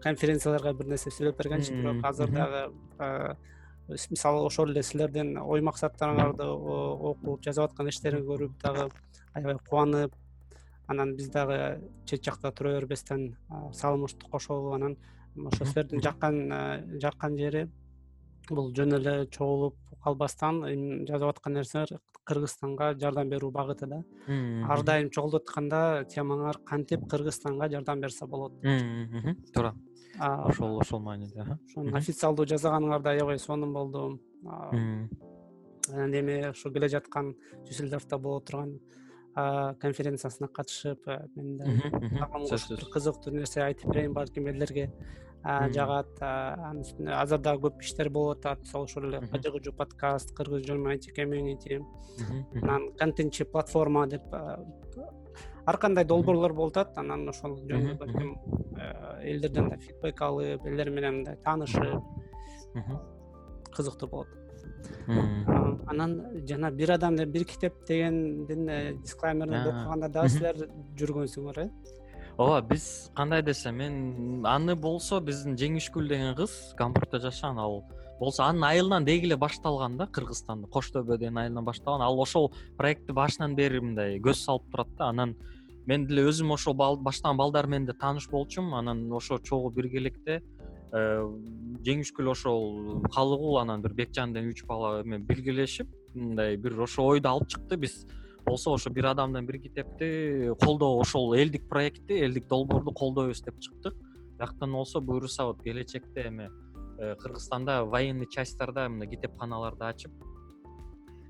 Конференцияларга 0.03 0.73
бир 0.73 0.93
нерсе 0.93 1.11
сүйлөп 1.11 1.37
бергенчи 1.39 1.75
бирок 1.75 2.03
азыр 2.05 2.31
дагы 2.31 2.65
э, 2.99 3.35
мисалы 4.09 4.45
ошол 4.45 4.71
эле 4.71 4.83
силердин 4.83 5.37
ой 5.41 5.61
максаттарыңарды 5.65 6.45
окуп 6.45 7.41
жазып 7.45 7.69
аткан 7.69 7.89
иштериңди 7.89 8.27
көрүп 8.27 8.57
дагы 8.63 8.89
аябай 9.33 9.57
кубанып 9.67 10.15
анан 10.87 11.15
биз 11.15 11.29
дагы 11.33 11.81
чет 12.05 12.23
жакта 12.25 12.51
тура 12.51 12.75
бербестен 12.77 13.35
салымыбызды 13.73 14.29
кошолу 14.31 14.73
анан 14.73 14.97
ошо 15.51 15.65
силердин 15.65 16.01
жаккан 16.01 16.51
э, 16.51 16.99
жаккан 17.01 17.37
жери 17.37 17.67
бул 18.55 18.71
жөн 18.75 18.97
эле 18.99 19.15
чогулуп 19.33 19.75
калбастан 20.03 20.61
жазып 21.09 21.29
аткан 21.33 21.53
нерселер 21.59 21.99
кыргызстанга 22.29 22.93
жардам 23.01 23.29
берүү 23.29 23.51
багыты 23.51 23.87
да. 23.89 24.03
Ар 24.27 24.83
дайым 24.85 25.09
чогулуп 25.09 25.43
атканда 25.43 26.05
темаңар 26.13 26.61
кантип 26.65 27.07
кыргызстанга 27.09 27.69
жардам 27.69 28.01
берсе 28.01 28.25
болот. 28.25 28.53
Туура. 29.53 29.73
Ошол 30.19 30.79
ошол 30.81 30.99
мааниде 30.99 31.41
ошону 31.41 31.95
официалдуу 31.95 32.45
жасаганыңарда 32.45 33.13
аябай 33.15 33.39
сонун 33.39 33.73
болдум 33.73 34.19
анан 34.45 36.13
эми 36.13 36.49
ушу 36.49 36.71
келе 36.73 36.89
жаткан 36.89 37.35
дюссельдорфто 37.67 38.17
боло 38.19 38.41
турган 38.41 38.79
конференциясына 39.79 40.49
катышып 40.49 41.07
э, 41.07 41.27
мен 41.35 41.57
да 41.57 42.27
кызыктуу 42.93 43.33
нерсе 43.33 43.61
айтып 43.63 43.93
берейин 43.93 44.13
балким 44.13 44.47
элдерге 44.47 44.91
жагат 45.43 46.21
анын 46.21 46.81
үстүнө 46.83 47.13
азыр 47.15 47.39
дагы 47.39 47.69
көп 47.69 47.83
иштер 47.83 48.09
болуп 48.09 48.37
атат. 48.39 48.59
Мисалы 48.65 48.83
ошол 48.89 49.05
эле 49.07 49.19
кажы 49.31 49.51
кыжуу 49.51 49.73
подкаст 49.73 50.33
кыргыз 50.35 50.65
журман 50.67 50.91
айти 50.91 51.11
комьюнити 51.15 51.81
анан 52.61 52.91
контентчи 52.99 53.43
платформа 53.45 54.07
деп 54.07 54.23
ар 54.33 55.77
кандай 55.77 56.05
долбоорлор 56.05 56.53
болуп 56.53 56.77
атат 56.77 56.97
анан 56.97 57.29
ошол 57.29 57.57
жөнүндө 57.69 57.97
балким 57.99 58.35
элдерден 59.21 59.69
да 59.69 59.77
фидбек 59.77 60.21
алып 60.21 60.65
элдер 60.65 60.89
менен 60.89 61.21
мындай 61.21 61.37
таанышып 61.45 62.03
кызыктуу 63.75 64.09
болот. 64.09 64.27
Анан 65.87 66.19
жана 66.47 66.71
бир 66.71 66.91
адам 66.91 67.15
бир 67.15 67.45
китеп 67.45 67.85
дегендин 67.87 68.67
дисклаймерин 69.01 69.53
А, 69.53 69.69
окуганда 69.69 70.09
дагы 70.09 70.29
силер 70.29 70.69
жүргөнсүңөр 70.99 71.59
э 71.63 71.69
ооба 72.39 72.61
биз 72.61 73.11
кандай 73.15 73.41
десем 73.43 73.75
мен 73.75 74.45
аны 74.47 74.75
болсо 74.75 75.19
биздин 75.19 75.57
жеңишгүл 75.59 76.07
деген 76.07 76.35
кыз 76.37 76.73
гамбургда 76.79 77.19
жашаган. 77.19 77.59
Ал 77.59 77.83
болсо 78.19 78.45
анын 78.45 78.63
айылынан 78.63 79.05
деги 79.05 79.27
эле 79.27 79.35
башталган 79.35 79.97
да 79.97 80.07
кыргызстанда 80.07 80.67
кош 80.71 80.91
төбө 80.95 81.17
деген 81.17 81.37
айылынан 81.37 81.65
башталган. 81.65 82.01
Ал 82.01 82.19
ошол 82.19 82.53
проектти 82.77 83.11
башынан 83.11 83.55
бери 83.55 83.81
мындай 83.81 84.21
көз 84.23 84.45
салып 84.45 84.71
турат 84.71 84.95
да 84.97 85.09
анан 85.09 85.35
мен 85.85 86.05
деле 86.07 86.29
өзүм 86.29 86.53
ошол 86.53 86.77
баштаган 87.03 87.37
балдар 87.37 87.67
менен 87.67 87.87
да 87.87 87.93
тааныш 87.93 88.29
болчумун. 88.29 88.73
Анан 88.79 89.11
ошо 89.11 89.39
чогуу 89.39 89.71
биргеликте 89.71 90.39
э, 90.93 91.23
жеңишгүл 91.83 92.31
ошол 92.31 93.03
калыгул 93.11 93.59
анан 93.59 93.81
бир 93.81 93.93
бекжан 93.93 94.33
деген 94.33 94.55
үч 94.55 94.63
бала 94.65 95.01
эме 95.01 95.19
биргелешип 95.19 95.91
мындай 96.15 96.55
бир 96.55 96.79
ошо 96.79 97.03
ойду 97.03 97.27
алып 97.27 97.49
чыкты. 97.49 97.75
Биз 97.75 98.05
болсо 98.45 98.73
ошо 98.73 98.89
бир 98.89 99.05
адамдан 99.05 99.45
бир 99.45 99.59
китепти 99.59 100.51
колдоо 100.63 100.99
ошол 100.99 101.33
элдик 101.33 101.67
проектти 101.69 102.13
элдик 102.13 102.47
долбоорду 102.47 102.91
колдойбуз 102.91 103.41
деп 103.41 103.59
чыктык. 103.59 103.93
Бияктан 104.37 104.71
болсо 104.71 105.01
буюрса 105.01 105.45
вот 105.45 105.61
келечекте 105.63 106.27
эме 106.27 106.49
э, 106.99 107.15
кыргызстанда 107.15 107.85
военный 107.85 108.27
частьтарда 108.27 108.89
мындай 108.89 109.09
китепканаларды 109.09 109.83
ачып 109.85 110.11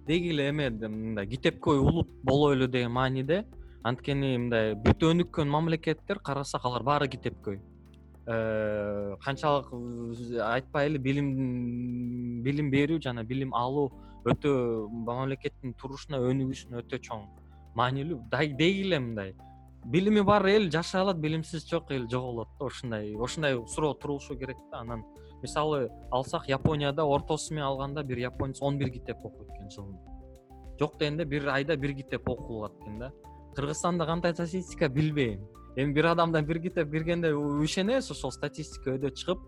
деги 0.07 0.29
эле 0.29 0.49
эме 0.49 0.69
мындай 0.69 1.27
китепкөй 1.27 1.79
улут 1.79 2.09
болойлу 2.23 2.67
деген 2.67 2.91
мааниде 2.91 3.45
анткени 3.83 4.37
мындай 4.37 4.73
бүт 4.75 5.03
өнүккөн 5.05 5.49
мамлекеттер 5.49 6.19
карасак 6.19 6.65
алар 6.65 6.83
баары 6.83 7.07
китепкөй. 7.07 7.59
Э, 8.25 9.15
канчалык 9.23 9.71
э, 9.71 10.39
айтпайлы 10.43 10.99
билим 10.99 12.43
билим 12.43 12.69
берүү 12.69 12.99
жана 13.01 13.23
билим 13.23 13.53
алуу 13.55 13.91
өтө 14.25 14.51
мамлекеттин 15.07 15.73
турушуна 15.79 16.19
өнүгүшүнө 16.19 16.83
өтө 16.83 16.99
чоң 17.07 17.25
маанилүү. 17.75 18.19
Деги 18.31 18.83
эле 18.85 18.99
мындай. 18.99 19.35
Билими 19.85 20.21
бар 20.21 20.45
эл 20.45 20.69
жашай 20.69 21.01
алат 21.01 21.17
билимсиз 21.17 21.65
жок 21.69 21.91
эл 21.91 22.07
жоголот 22.11 22.49
да 22.59 22.65
ушундай 22.65 23.13
ушундай 23.15 23.55
суроо 23.67 23.93
турулушу 23.93 24.35
керек 24.37 24.57
да. 24.71 24.81
Анан 24.81 25.03
мисалы 25.41 25.89
алсак 26.11 26.49
японияда 26.49 27.05
ортосу 27.05 27.53
менен 27.53 27.67
алганда 27.67 28.03
бир 28.03 28.17
японец 28.17 28.61
он 28.61 28.77
бир 28.77 28.89
китеп 28.89 29.23
окуйт 29.23 29.49
экен 29.49 29.69
жылына 29.69 29.99
жок 30.79 30.97
дегенде 30.97 31.25
бир 31.25 31.47
айда 31.47 31.75
бир 31.77 31.93
китеп 31.93 32.27
окулат 32.29 32.73
экен 32.81 32.99
да. 32.99 33.11
Кыргызстанда 33.55 34.05
кандай 34.05 34.33
статистика 34.33 34.89
билбейм. 34.89 35.47
Эми 35.75 35.93
бир 35.93 36.05
адамдан 36.05 36.45
бир 36.45 36.59
китеп 36.59 36.91
киргенде 36.91 37.29
ишенебиз 37.63 38.11
ошол 38.11 38.31
статистика 38.31 38.91
өйдө 38.91 39.11
чыгып 39.11 39.39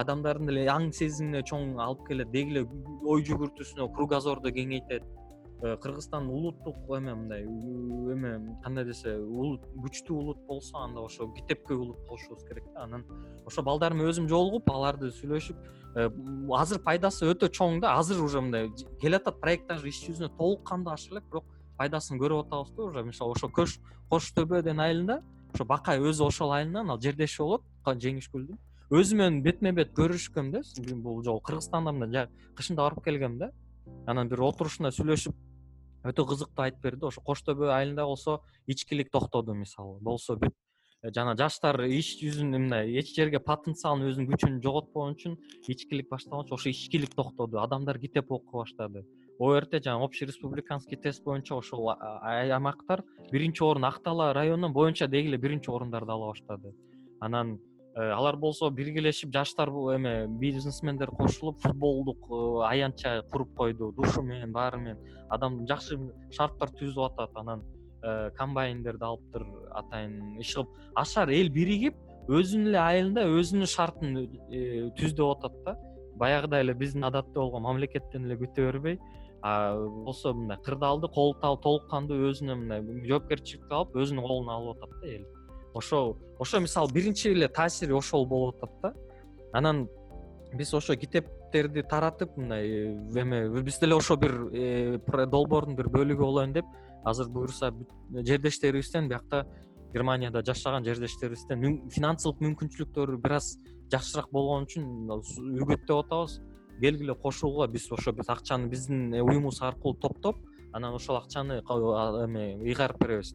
адамдардын 0.00 0.50
эле 0.52 0.64
аң 0.72 0.90
сезимине 0.92 1.42
чоң 1.46 1.76
алып 1.82 2.06
келет. 2.08 2.30
Деги 2.34 2.56
эле 2.56 2.64
ой 3.06 3.22
жүгүртүүсүнө 3.28 3.90
кругозорду 3.94 4.52
кеңейтет. 4.54 5.04
Э, 5.62 5.76
кыргызстан 5.80 6.26
улуттук 6.28 6.76
эме 6.96 7.14
мындай 7.14 7.44
эме 8.12 8.32
кандай 8.64 8.84
десе 8.84 9.14
улут 9.16 9.62
күчтүү 9.84 10.16
улут 10.18 10.40
болсо 10.48 10.76
анда 10.82 11.00
ошо 11.00 11.28
китепкөй 11.38 11.76
улут 11.76 12.02
болушубуз 12.08 12.42
керек 12.44 12.64
да. 12.74 12.82
Анан 12.84 13.04
ошо 13.46 13.62
балдар 13.62 13.94
менен 13.94 14.10
өзүм 14.10 14.26
жолугуп 14.28 14.68
аларды 14.68 15.08
сүйлөшүп 15.14 15.62
э, 15.96 16.10
азыр 16.58 16.82
пайдасы 16.84 17.30
өтө 17.30 17.48
чоң 17.48 17.80
да. 17.80 17.94
Азыр 17.96 18.20
уже 18.24 18.42
мындай 18.42 18.68
келатат 19.00 19.40
проект 19.40 19.68
даже 19.68 19.88
иш 19.88 20.02
жүзүнө 20.08 20.34
толук 20.36 20.66
кандуу 20.68 20.92
ашып 20.92 21.12
элек 21.14 21.30
бирок 21.30 21.48
пайдасын 21.78 22.20
көрүп 22.20 22.44
атабыз 22.44 22.74
да 22.74 22.82
уже. 22.90 23.04
Мисалы 23.04 23.38
ошо 23.38 23.48
кош 23.48 24.32
төбө 24.36 24.60
деген 24.60 24.84
айылында 24.84 25.22
ошо 25.54 25.64
бакай 25.64 26.02
өзү 26.02 26.26
ошол 26.26 26.52
айылынан 26.52 26.90
ал 26.90 27.00
жердеши 27.00 27.40
болот 27.40 27.62
жеңишгүлдүн 27.86 28.58
өзү 28.90 29.16
менен 29.16 29.42
бетме 29.42 29.72
бет 29.72 29.92
көрүшкөм 29.98 30.52
да 30.52 30.62
бул 30.96 31.22
жолу 31.24 31.40
кыргызстанда 31.40 31.92
мындай 31.92 32.28
кышында 32.56 32.88
барып 32.88 33.04
келгем 33.04 33.38
да 33.38 33.52
анан 34.06 34.28
бир 34.28 34.42
отурушунда 34.44 34.92
сүйлөшүп 34.92 35.36
өтө 36.04 36.26
кызыктуу 36.28 36.64
айтып 36.66 36.84
берди. 36.84 37.06
Ошо 37.08 37.22
кош 37.24 37.42
төбө 37.46 37.70
айылында 37.72 38.04
болсо 38.04 38.40
ичкилик 38.68 39.10
токтоду 39.12 39.54
мисалы. 39.56 39.98
Болсо 40.04 40.36
бүт 40.40 40.52
э, 41.02 41.10
жана 41.16 41.34
жаштар 41.38 41.80
иш 41.88 42.14
жүзүн 42.20 42.52
мындай 42.52 42.92
эч 43.00 43.14
жерге 43.16 43.40
потенциалын 43.40 44.10
өзүнүн 44.10 44.30
күчүн 44.32 44.60
жоготпогон 44.64 45.16
үчүн 45.16 45.36
ичкилик 45.72 46.10
башталганча 46.12 46.56
ошо 46.58 46.72
ичкилик 46.72 47.16
токтоду. 47.16 47.60
Адамдар 47.64 47.98
китеп 47.98 48.30
окуй 48.30 48.62
баштады. 48.62 49.04
Орт 49.38 49.72
жана 49.82 50.04
общереспубликанский 50.04 51.00
тест 51.00 51.24
боюнча 51.24 51.56
ошол 51.56 51.90
аймактар 51.90 53.02
биринчи 53.32 53.64
орун 53.64 53.84
ак 53.84 54.02
дала 54.04 54.32
району 54.34 54.68
боюнча 54.68 55.08
деги 55.08 55.28
эле 55.28 55.38
биринчи 55.38 55.70
орундарды 55.70 56.12
ала 56.12 56.32
баштады. 56.32 56.74
Анан 57.20 57.58
алар 57.94 58.36
болсо 58.36 58.70
биргелешип 58.70 59.32
жаштар 59.32 59.68
эме 59.94 60.26
бизнесмендер 60.26 61.10
кошулуп 61.10 61.60
футболдук 61.62 62.26
э, 62.30 62.66
аянтча 62.66 63.22
куруп 63.30 63.54
койду. 63.54 63.92
Душу 63.92 64.22
менен 64.22 64.52
баары 64.52 64.78
менен 64.78 64.98
адам 65.30 65.66
жакшы 65.66 65.98
шарттар 66.30 66.72
түзүп 66.74 67.12
атат. 67.12 67.30
Анан 67.36 67.62
э, 68.02 68.30
комбайндерди 68.36 69.04
алыптыр 69.04 69.46
атайын 69.70 70.40
иш 70.40 70.54
кылып 70.54 70.74
ашар 70.96 71.30
эл 71.30 71.50
биригип 71.50 71.94
өзүнүн 72.28 72.72
эле 72.72 72.80
айылында 72.80 73.26
өзүнүн 73.30 73.70
шартын 73.70 74.16
түздөп 74.98 75.36
атат 75.36 75.60
да. 75.64 75.76
Баягыдай 76.18 76.66
эле 76.66 76.74
биздин 76.74 77.04
адатта 77.04 77.38
болгон 77.38 77.62
мамлекеттен 77.62 78.26
эле 78.26 78.38
күтө 78.42 78.70
бербей 78.70 78.98
болсо 79.44 80.32
мындай 80.32 80.58
кырдаалды 80.64 81.10
толук 81.14 81.88
кандуу 81.90 82.30
өзүнө 82.30 82.54
мындай 82.56 83.08
жоопкерчиликти 83.10 83.74
алып 83.74 83.98
өзүнүн 84.00 84.24
колуна 84.24 84.54
алып 84.56 84.78
атат 84.78 85.00
да 85.02 85.10
эл 85.18 85.26
ошол 85.74 86.16
ошо 86.38 86.60
мисалы 86.60 86.92
биринчи 86.92 87.28
эле 87.28 87.48
таасири 87.48 87.92
ошол 87.92 88.26
болуп 88.26 88.62
атат 88.62 88.80
да. 88.82 88.94
Анан 89.52 89.88
биз 90.54 90.74
ошо 90.74 90.96
китептерди 90.96 91.82
таратып 91.82 92.36
мындай 92.36 92.68
э, 92.68 93.20
эме 93.20 93.48
биз 93.62 93.78
деле 93.80 93.94
ошо 93.94 94.16
бир 94.16 94.32
э, 94.52 94.98
долбоордун 95.26 95.76
бир 95.76 95.88
бөлүгү 95.88 96.20
болоюн 96.20 96.52
деп 96.52 96.64
азыр 97.04 97.28
буюрса 97.28 97.72
жердештерибизден 98.12 99.08
биякта 99.08 99.44
германияда 99.92 100.42
жашаган 100.46 100.84
жердештерибизден 100.84 101.88
финансылык 101.90 102.40
мүмкүнчүлүктөрү 102.42 103.18
бир 103.22 103.38
аз 103.38 103.54
жакшыраак 103.92 104.30
болгон 104.32 104.66
үчүн 104.66 104.84
үгүттөп 105.62 106.06
атабыз. 106.06 106.40
Келгиле 106.80 107.14
кошулгула 107.14 107.68
биз 107.70 107.86
ошо 107.92 108.12
биз 108.12 108.28
акчаны 108.28 108.66
биздин 108.68 109.12
уюмубуз 109.14 109.60
аркылуу 109.62 109.94
топтоп 110.02 110.40
анан 110.74 110.94
ошол 110.94 111.16
акчаны 111.16 111.60
эме 112.24 112.44
ыйгарып 112.66 112.98
беребиз 113.00 113.34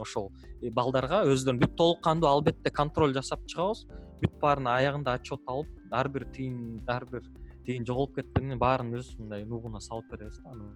ошол 0.00 0.30
балдарга 0.72 1.24
өздөрүн 1.32 1.62
бүт 1.62 1.76
толук 1.76 2.02
кандуу 2.04 2.28
албетте 2.28 2.70
контроль 2.70 3.14
жасап 3.14 3.46
чыгабыз. 3.48 3.86
Бүт 4.22 4.36
баарына 4.40 4.76
аягында 4.78 5.16
отчет 5.18 5.40
алып 5.48 5.68
ар 5.90 6.08
бир 6.08 6.28
тыйын 6.36 6.84
ар 6.88 7.06
бир 7.10 7.24
тыйын 7.66 7.86
жоголуп 7.88 8.14
кетпегенин 8.18 8.58
баарын 8.58 8.94
өз 8.98 9.14
мындай 9.18 9.44
нугуна 9.48 9.80
салып 9.80 10.10
беребиз 10.12 10.40
да 10.42 10.50
анан 10.50 10.72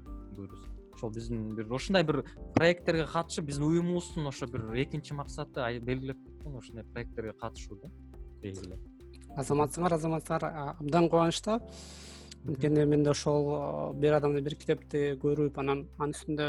ошол 0.94 1.10
биздин 1.14 1.54
бир 1.54 1.70
ушундай 1.72 2.04
бир 2.04 2.22
проекттерге 2.54 3.06
катышып 3.06 3.44
биздин 3.46 3.66
уюмубуздун 3.68 4.26
ошо 4.26 4.46
бир 4.46 4.64
экинчи 4.84 5.14
максаты 5.14 5.80
белгилеп 5.80 6.18
кеткен 6.26 6.56
ушундай 6.56 6.84
проекттерге 6.84 7.32
катышуу 7.32 7.78
да 7.82 7.90
деги 8.42 8.64
эле 8.66 8.78
азаматсыңар 9.36 9.94
азаматсыңар 9.98 10.48
абдан 10.80 11.08
кубанычта 11.08 11.60
анткени 12.46 12.84
мен 12.86 13.02
да 13.02 13.10
ошол 13.10 13.94
бир 13.94 14.18
адамдан 14.18 14.44
бир 14.44 14.54
китепти 14.54 15.14
көрүп 15.22 15.58
анан 15.58 15.86
анын 15.98 16.14
үстүндө 16.16 16.48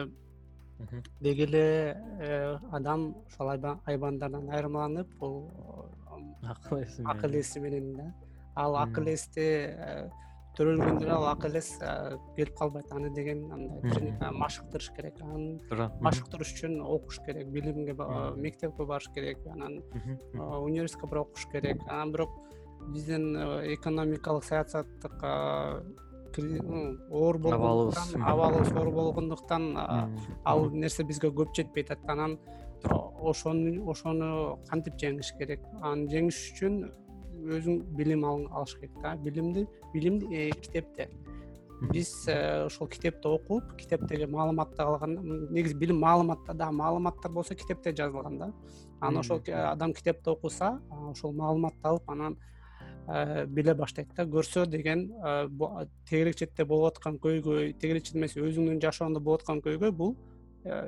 деги 1.20 1.44
эле 1.44 1.98
э, 2.20 2.58
адам 2.72 3.14
ошол 3.28 3.52
айбандардан 3.52 4.50
айырмаланып 4.50 5.12
бул 5.20 5.50
акыл 6.44 6.84
эси 6.84 7.04
акыл 7.06 7.36
эси 7.40 7.60
менен 7.60 7.94
да. 7.98 8.14
Ал 8.56 8.76
акыл 8.76 9.08
эсти 9.12 9.46
э, 9.68 10.10
төрөлгөндө 10.58 11.06
эле 11.06 11.14
ал 11.16 11.28
акыл 11.34 11.58
эс 11.60 11.74
э, 11.82 12.18
келип 12.38 12.56
калбайт 12.58 12.92
аны 12.92 13.12
деген 13.16 13.44
андай 13.52 14.32
машыктырыш 14.32 14.92
керек 14.96 15.20
аны 15.22 15.60
машыктырыш 16.00 16.54
үчүн 16.56 16.80
окуш 16.82 17.20
керек 17.26 17.52
билимге 17.52 17.96
мектепке 18.38 18.86
барыш 18.86 19.12
керек 19.14 19.46
анан 19.48 19.82
университетке 20.34 21.08
барып 21.08 21.28
окуш 21.28 21.48
керек. 21.52 21.84
Анан 21.88 22.12
бирок 22.12 22.40
биздин 22.88 23.36
э, 23.36 23.74
экономикалык 23.76 24.44
саясаттык 24.44 25.24
оор 27.10 27.38
болгондуктан 27.38 28.22
абалыбыз. 28.24 28.72
оор 28.72 28.92
болгондуктан 28.92 29.78
ал 30.46 30.70
нерсе 30.72 31.04
бизге 31.04 31.28
көп 31.28 31.56
жетпей 31.56 31.84
атат 31.84 32.00
анан 32.08 32.38
ошону 32.84 33.90
ошону 33.90 34.60
кантип 34.70 34.96
жеңиш 35.02 35.34
керек? 35.38 35.66
Аны 35.82 36.08
жеңиш 36.12 36.38
үчүн 36.54 36.92
өзүң 37.56 37.82
билим 37.98 38.26
алыш 38.26 38.76
керек 38.80 38.96
да. 39.04 39.16
Билимди 39.16 39.66
билим 39.94 40.22
э, 40.32 40.50
китепте. 40.52 41.10
Биз 41.92 42.28
э, 42.28 42.66
ошол 42.66 42.88
китепти 42.88 43.28
окуп 43.28 43.76
китептеги 43.80 44.26
маалыматты 44.26 44.84
алганда 44.84 45.22
негизи 45.50 45.76
билим 45.76 46.00
маалыматта 46.00 46.54
да 46.54 46.72
маалыматтар 46.72 47.32
болсо 47.32 47.56
китепте 47.56 47.96
жазылган 47.96 48.38
да. 48.38 48.54
Анан 49.00 49.20
ошол 49.20 49.42
адам 49.48 49.94
китепти 49.94 50.30
окуса 50.30 50.80
ошол 51.12 51.34
маалыматты 51.34 51.84
алып 51.84 52.10
анан 52.10 52.38
биле 53.08 53.74
баштайт 53.74 54.12
да. 54.18 54.26
Көрсө 54.26 54.66
деген 54.70 55.08
э, 55.10 55.86
тегерек 56.10 56.36
четте 56.36 56.66
болуп 56.66 56.94
аткан 56.94 57.18
көйгөй 57.18 57.74
тегерек 57.80 58.06
чет 58.06 58.16
эмес 58.16 58.36
өзүңдүн 58.38 58.82
жашооңдо 58.84 59.22
болуп 59.24 59.42
аткан 59.42 59.62
көйгөй 59.66 59.92
бул 59.92 60.16
э, 60.66 60.82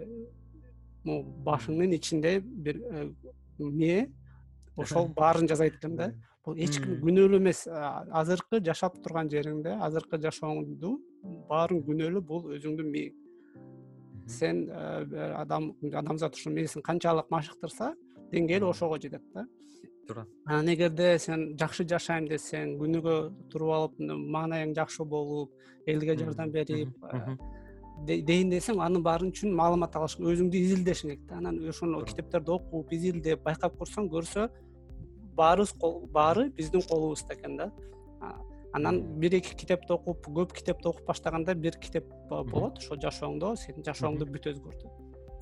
башыңдын 1.06 1.96
ичинде 1.98 2.40
бир 2.42 2.82
эмне 3.60 4.12
ошол 4.78 5.08
баарын 5.16 5.48
жазайт 5.48 5.80
экен 5.80 5.96
да. 5.98 6.12
Бул 6.46 6.58
эч 6.58 6.78
ким 6.82 7.00
күнөөлүү 7.04 7.38
эмес. 7.38 7.68
Азыркы 7.70 8.62
жашап 8.66 8.96
турган 9.04 9.30
жериңде 9.30 9.76
азыркы 9.78 10.18
жашооңду 10.22 10.96
баарын 11.50 11.84
күнөөлүү 11.86 12.22
бул 12.26 12.48
өзүңдүн 12.58 12.94
мээң 12.94 13.18
сен 14.32 14.68
э, 14.70 15.34
адам 15.38 15.72
адамзат 15.94 16.36
ушул 16.36 16.54
мээсин 16.54 16.82
канчалык 16.86 17.30
машыктырса 17.34 17.94
деңгээли 18.32 18.66
ошого 18.70 19.00
жетет 19.02 19.24
да 19.34 19.46
анан 20.46 20.68
эгерде 20.74 21.18
сен 21.20 21.56
жакшы 21.60 21.86
жашайм 21.88 22.28
десең 22.30 22.78
күнүгө 22.82 23.16
туруп 23.52 23.72
алып 23.78 24.00
маанайың 24.36 24.74
жакшы 24.76 25.06
болуп 25.06 25.52
элге 25.88 26.16
жардам 26.18 26.52
берип 26.52 26.90
э, 27.14 27.38
де- 28.08 28.22
дейин 28.22 28.50
десең 28.52 28.82
анын 28.86 29.04
баарын 29.04 29.32
үчүн 29.32 29.54
маалымат 29.56 29.96
алыш 29.96 30.18
өзүңдү 30.20 30.58
изилдешиң 30.66 31.10
керек 31.10 31.26
да. 31.30 31.38
Анан 31.38 31.60
ошону 31.70 32.04
китептерди 32.06 32.52
окуп 32.52 32.92
изилдеп 32.94 33.44
байкап 33.44 33.76
көрсөң 33.82 34.10
көрсө 34.14 34.50
баарыбыз 35.38 35.76
баары 36.14 36.50
биздин 36.58 36.82
колубузда 36.82 37.34
экен 37.34 37.58
да. 37.58 37.72
Анан 38.74 39.02
бир 39.20 39.34
эки 39.36 39.56
китепти 39.56 39.92
окуп 39.92 40.28
көп 40.28 40.54
китепти 40.56 40.88
окуп 40.88 41.06
баштаганда 41.08 41.54
бир 41.56 41.76
китеп 41.82 42.06
болот. 42.30 42.78
Ошо 42.80 42.96
жашооңдо 42.96 43.56
сенин 43.60 43.84
жашооңду 43.84 44.26
бүт 44.32 44.48
өзгөртөт. 44.48 44.92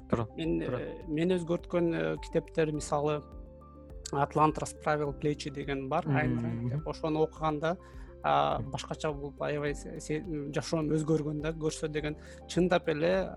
Туура 0.09 0.25
мен 0.37 0.61
э, 0.63 0.79
мени 1.07 1.35
өзгөрткөн 1.37 1.93
э, 1.93 2.15
китептер 2.25 2.71
мисалы 2.73 3.19
атлант 4.13 4.57
расправил 4.57 5.13
плечи 5.13 5.49
деген 5.49 5.89
бар 5.89 6.05
деп 6.05 6.41
мхм. 6.41 6.89
ошону 6.89 7.23
окуганда 7.23 7.77
башкача 8.23 9.11
болуп 9.11 9.41
аябай 9.41 9.73
жашоом 10.53 10.91
өзгөргөн 10.91 11.41
да 11.41 11.53
көрсө 11.53 11.87
деген 11.87 12.17
чындап 12.47 12.89
эле 12.89 13.29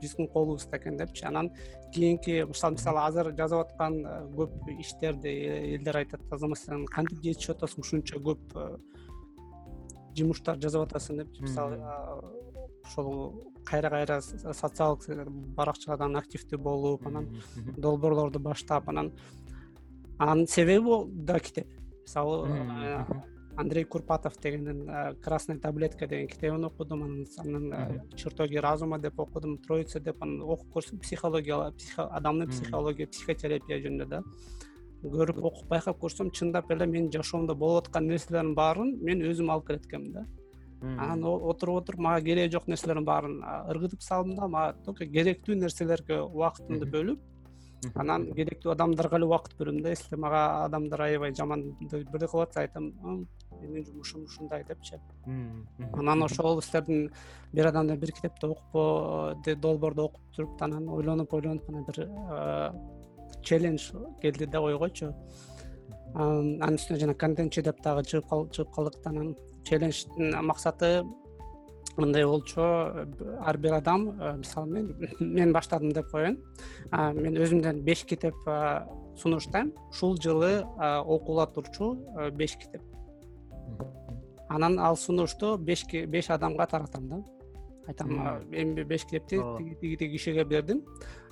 биздин 0.00 0.28
колубузда 0.28 0.76
экен 0.76 0.96
депчи. 0.96 1.24
Анан 1.24 1.50
кийинки 1.92 2.44
мисалы 2.48 3.00
азыр 3.00 3.32
жазып 3.36 3.64
аткан 3.64 4.00
көп 4.36 4.70
иштерди 4.78 5.28
э, 5.28 5.74
элдер 5.76 5.96
айтат 6.02 6.20
азамат 6.32 6.58
сен 6.58 6.86
кантип 6.86 7.22
жетишип 7.22 7.56
атасың 7.56 7.84
ушунча 7.84 8.20
көп 8.28 8.56
жумуштар 10.18 10.58
жазып 10.60 10.88
атасың 10.88 11.22
депчи. 11.22 11.42
Мисалы 11.46 11.80
ошол 12.84 13.44
кайра 13.64 13.90
кайра 13.90 14.20
социалдык 14.20 15.08
э, 15.08 15.24
баракчалардан 15.56 16.16
активдүү 16.20 16.58
болуп 16.58 17.06
анан 17.06 17.30
долбоорлорду 17.76 18.40
баштап 18.40 18.88
анан 18.88 19.12
анын 20.18 20.46
себеби 20.46 20.86
ол 20.88 21.06
да 21.10 21.38
китеп. 21.40 21.66
Мисалы 22.02 22.48
андрей 23.56 23.84
курпатов 23.84 24.36
дегендин 24.42 24.88
красная 25.22 25.58
таблетка 25.58 26.06
деген 26.06 26.28
китебин 26.28 26.64
окудум. 26.64 27.24
Анан 27.38 28.00
чертоги 28.16 28.56
разума 28.56 28.98
деп 28.98 29.18
окудум 29.20 29.58
троица 29.58 30.00
деп 30.00 30.22
анан 30.22 30.42
окуп 30.42 30.76
көрсөм. 30.76 30.98
Психология 31.00 31.70
психо- 31.72 32.08
адамдын 32.10 32.48
психология 32.48 33.06
психотерапия 33.06 33.78
жөнүндө 33.80 34.06
да. 34.08 34.22
Көрүп 35.04 35.38
окуп 35.42 35.68
байкап 35.68 35.98
көрсөм 36.00 36.30
чындап 36.32 36.70
эле 36.70 36.86
менин 36.86 37.10
жашоомдо 37.12 37.54
болуп 37.54 37.86
аткан 37.86 38.06
нерселердин 38.08 38.54
баарын 38.54 38.98
мен 39.02 39.20
өзүм 39.20 39.50
алып 39.52 39.66
келет 39.66 39.86
экенмин 39.86 40.12
да. 40.12 40.26
Анан 40.82 41.24
отуруп 41.24 41.82
отуруп 41.82 42.00
мага 42.00 42.24
кереги 42.24 42.52
жок 42.52 42.66
нерселердин 42.68 43.04
баарын 43.04 43.38
ыргытып 43.70 44.02
салдым 44.02 44.34
да 44.36 44.48
мага 44.48 44.76
только 44.84 45.06
керектүү 45.06 45.54
нерселерге 45.60 46.20
убакытымды 46.22 46.86
Мгм. 46.86 46.90
бөлүп 46.90 47.20
анан 47.94 48.26
керектүү 48.34 48.72
адамдарга 48.72 49.16
эле 49.16 49.26
убакыт 49.26 49.54
бөлөм 49.58 49.82
да 49.82 49.90
если 49.90 50.16
мага 50.16 50.64
адамдар 50.64 51.00
аябай 51.06 51.34
жаман 51.34 51.62
бирдей 51.80 52.28
кылып 52.28 52.48
атса 52.48 52.60
айтам 52.60 52.92
«М, 53.04 53.26
менин 53.60 53.84
жумушум 53.86 54.24
ушундай 54.24 54.64
депчи. 54.64 54.96
Анан 55.92 56.22
ошол 56.22 56.60
силердин 56.62 57.10
бир 57.52 57.66
адамдан 57.66 57.98
бир 57.98 58.12
китепти 58.12 58.46
окуп 58.46 59.42
де- 59.44 59.54
долбоорду 59.56 60.02
окуп 60.04 60.20
туруп 60.36 60.62
анан 60.62 60.88
ойлонуп 60.88 61.32
ойлонуп 61.34 61.68
анан 61.68 61.84
бир 61.84 62.08
э, 62.08 62.72
челлендж 63.42 63.92
келди 64.22 64.46
да 64.46 64.60
ойгочу 64.60 65.12
анын 66.14 66.76
үстүнө 66.78 66.98
жана 67.00 67.14
контентчи 67.14 67.62
деп 67.62 67.80
дагы 67.82 68.02
чыгып 68.04 68.70
калдык 68.74 69.02
да 69.02 69.10
анан 69.10 69.34
челлендждин 69.64 70.34
максаты 70.46 71.02
мындай 71.96 72.24
болчу 72.26 72.60
ар 72.60 73.58
бир 73.58 73.74
адам 73.78 74.08
э, 74.20 74.36
мисалы 74.36 74.66
мен 74.66 74.96
мен 75.20 75.52
баштадым 75.52 75.92
деп 75.92 76.10
коеюн. 76.10 76.38
Мен 76.92 77.36
өзүмдөн 77.38 77.82
беш 77.86 78.04
китеп 78.04 78.34
э, 78.46 78.86
сунуштайм. 79.16 79.72
Ушул 79.90 80.16
жылы 80.20 80.64
э, 80.64 80.98
окула 80.98 81.46
турчу 81.46 81.94
беш 82.32 82.56
китеп. 82.56 82.82
Анан 84.48 84.78
ал 84.78 84.96
сунушту 84.96 85.56
беш 85.58 86.30
адамга 86.30 86.66
таратам 86.66 87.08
да. 87.08 87.22
Айтам 87.86 88.42
мен 88.48 88.74
беш 88.74 89.04
китепти 89.04 89.40
тиги 89.58 89.74
тиги 89.80 89.96
тиги 89.96 90.12
кишиге 90.12 90.44
бердим. 90.44 90.82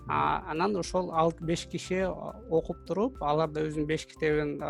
Анан 0.09 0.77
ошол 0.77 1.13
ал 1.13 1.33
беш 1.41 1.67
киши 1.67 2.07
окуп 2.51 2.87
туруп 2.87 3.23
алар 3.23 3.51
да 3.51 3.63
өзүнүн 3.63 3.87
беш 3.87 4.07
китебин 4.07 4.61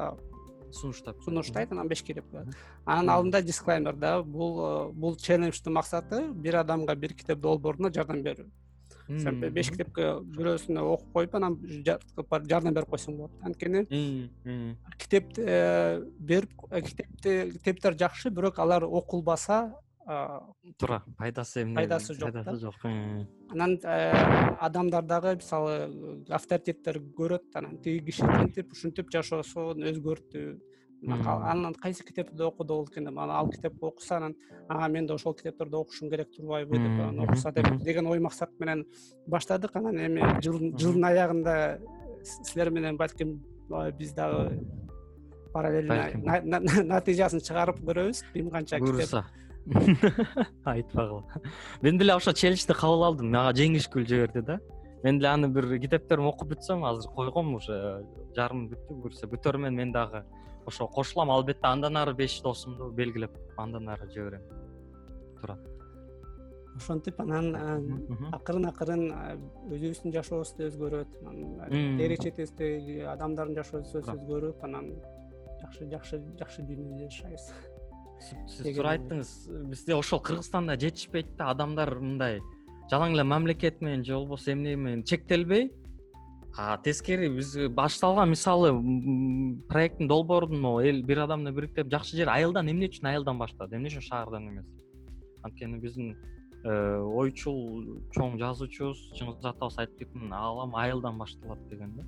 сунуштап. 0.72 1.20
Сунуштайт 1.24 1.72
анан 1.72 1.88
беш 1.88 2.02
китеп 2.02 2.24
Мм. 2.32 2.50
алдында 2.86 3.42
дисклеймер 3.42 3.94
да 3.96 4.22
бул 4.22 4.58
э, 4.60 4.92
бул 4.92 5.16
челлендждин 5.16 5.72
максаты 5.72 6.32
бир 6.32 6.56
адамга 6.62 6.94
бир 6.94 7.14
китеп 7.14 7.38
долбооруна 7.40 7.92
жардам 7.92 8.22
берүү. 8.22 8.48
Сен 9.18 9.40
беш 9.52 9.68
китепке 9.70 10.20
бирөөсүнө 10.22 10.80
окуп 10.80 11.12
коюп 11.12 11.34
анан 11.34 11.56
жа- 11.84 11.98
жардам 12.48 12.72
берип 12.74 12.88
койсоң 12.88 13.16
болот. 13.16 13.32
Анткени 13.42 13.86
китепти 14.98 15.42
э, 15.44 16.02
берип 16.18 16.52
китепти 16.70 17.50
китептер 17.58 17.94
жакшы 17.98 18.30
бирок 18.30 18.58
алар 18.58 18.84
окулбаса 18.84 19.74
туура 20.06 21.02
пайдасы 21.18 21.62
эмне 21.62 21.74
Пайдасы 21.76 22.14
жок 22.14 22.32
да. 22.32 22.42
пайдасы 22.42 22.60
жок 22.60 22.74
Мм. 22.84 23.26
анан 23.52 23.78
э, 23.82 24.56
адамдар 24.60 25.02
дагы 25.04 25.36
мисалы 25.36 25.72
э, 25.72 26.32
авторитеттер 26.34 26.98
көрөт 27.18 27.54
анан 27.54 27.78
тиги 27.78 28.04
киши 28.10 28.22
тинтип 28.26 28.72
ушинтип 28.72 29.10
жашоосун 29.10 29.82
өзгөрттү. 29.82 30.60
Анан 31.04 31.74
кайсы 31.74 32.04
китепти 32.04 32.40
окуду 32.42 32.74
болот 32.74 32.90
экен 32.90 33.04
деп 33.06 33.18
анан 33.18 33.30
ал 33.36 33.48
китепти 33.50 33.82
окуса 33.84 34.16
анан 34.16 34.36
ага 34.68 34.88
мен 34.88 35.06
да 35.06 35.14
ошол 35.14 35.34
китептерди 35.34 35.74
окушум 35.74 36.10
керек 36.10 36.30
турбайбы 36.30 36.76
деп 36.76 36.86
анан 37.00 37.20
окуса 37.20 37.50
деп 37.52 37.66
деген 37.82 38.06
ой 38.06 38.18
максат 38.20 38.50
менен 38.60 38.84
баштадык. 39.26 39.74
Анан 39.76 39.96
эми 39.98 40.20
жыл- 40.40 40.76
жылдын 40.78 41.04
аягында 41.04 41.78
с- 42.22 42.50
силер 42.52 42.70
менен 42.70 42.96
балким 42.96 43.42
э, 43.70 43.90
биз 43.92 44.12
дагы 44.14 44.60
параллельно 45.52 46.10
натыйжасын 46.94 47.40
чыгарып 47.40 47.80
көрөбүз. 47.82 48.22
Ким 48.32 48.50
канча 48.50 48.78
китеп. 48.78 48.94
Буюрса 48.94 49.24
айтпагыла 50.64 51.24
мен 51.82 51.98
деле 51.98 52.14
ошол 52.14 52.34
челленджди 52.34 52.74
кабыл 52.74 53.04
алдым. 53.04 53.30
Мага 53.30 53.54
жеңишкүл 53.58 54.06
жиберди 54.06 54.42
да. 54.42 54.60
Мен 55.02 55.18
деле 55.18 55.28
аны 55.30 55.48
бир 55.48 55.68
китептеримди 55.78 56.28
окуп 56.28 56.54
бүтсөм 56.54 56.84
азыр 56.86 57.10
койгом 57.14 57.54
уже 57.54 58.04
жарымы 58.36 58.70
бүттү 58.72 58.98
буюрса 59.02 59.26
бүтөрүмөн 59.30 59.74
мен 59.74 59.92
дагы 59.92 60.24
ошого 60.66 60.88
кошулам. 60.88 61.30
Албетте 61.30 61.66
андан 61.66 61.96
ары 61.96 62.14
беш 62.14 62.40
досумду 62.42 62.90
белгилеп 62.90 63.38
андан 63.56 63.88
ары 63.88 64.10
жиберем. 64.10 64.42
Ошентип 66.76 67.20
анан 67.20 67.54
э, 67.54 68.28
акырын 68.32 68.64
акырын 68.70 69.02
э, 69.12 69.34
өзүбүздүн 69.74 70.14
жашообуз 70.14 70.54
да 70.56 70.70
өзгөрөт 70.70 71.18
анан 71.20 71.58
э, 71.66 71.80
дээре 71.98 72.16
четибиздеги 72.16 73.02
адамдардын 73.12 73.58
жашоосу 73.58 74.00
өзгөрүп 74.00 74.64
анан 74.64 74.88
жакшы 75.60 75.90
жакшы 75.92 76.22
жакшы 76.40 76.64
дүйнөдө 76.64 77.10
жашайбыз 77.10 77.50
сиз 78.22 78.64
туура 78.64 78.96
айттыңыз. 78.96 79.30
Бизде 79.70 79.94
ошол 79.96 80.20
кыргызстанда 80.22 80.76
жетишпейт 80.80 81.36
да 81.38 81.50
адамдар 81.52 81.94
мындай 82.00 82.40
жалаң 82.90 83.16
эле 83.16 83.24
мамлекет 83.24 83.80
менен 83.80 84.04
же 84.04 84.14
болбосо 84.14 84.52
эмне 84.52 84.76
менен 84.76 85.04
чектелбей. 85.04 85.70
А 86.56 86.76
тескери 86.84 87.30
биз 87.32 87.54
башталган 87.72 88.28
мисалы 88.30 88.72
проекттин 89.68 90.08
долбоорун 90.08 90.60
могу 90.60 90.82
эл 90.84 91.02
бир 91.02 91.22
адамды 91.24 91.52
бириктирип 91.52 91.90
жакшы 91.90 92.16
жер 92.18 92.28
айылдан 92.28 92.68
эмне 92.68 92.90
үчүн 92.90 93.08
айылдан 93.08 93.38
баштады? 93.40 93.76
Эмне 93.76 93.88
үчүн 93.88 94.04
шаардан 94.04 94.50
эмес? 94.50 94.66
Анткени 95.42 95.80
биздин 95.80 96.12
э, 96.64 96.98
ойчул 97.00 98.02
чоң 98.12 98.36
жазуучубуз 98.42 99.00
чыңгыз 99.16 99.48
атабыз 99.48 99.78
айтып 99.80 100.04
кеткен 100.04 100.36
аалам 100.36 100.76
айылдан 100.76 101.16
башталат 101.18 101.64
деген 101.70 101.96
да. 101.96 102.04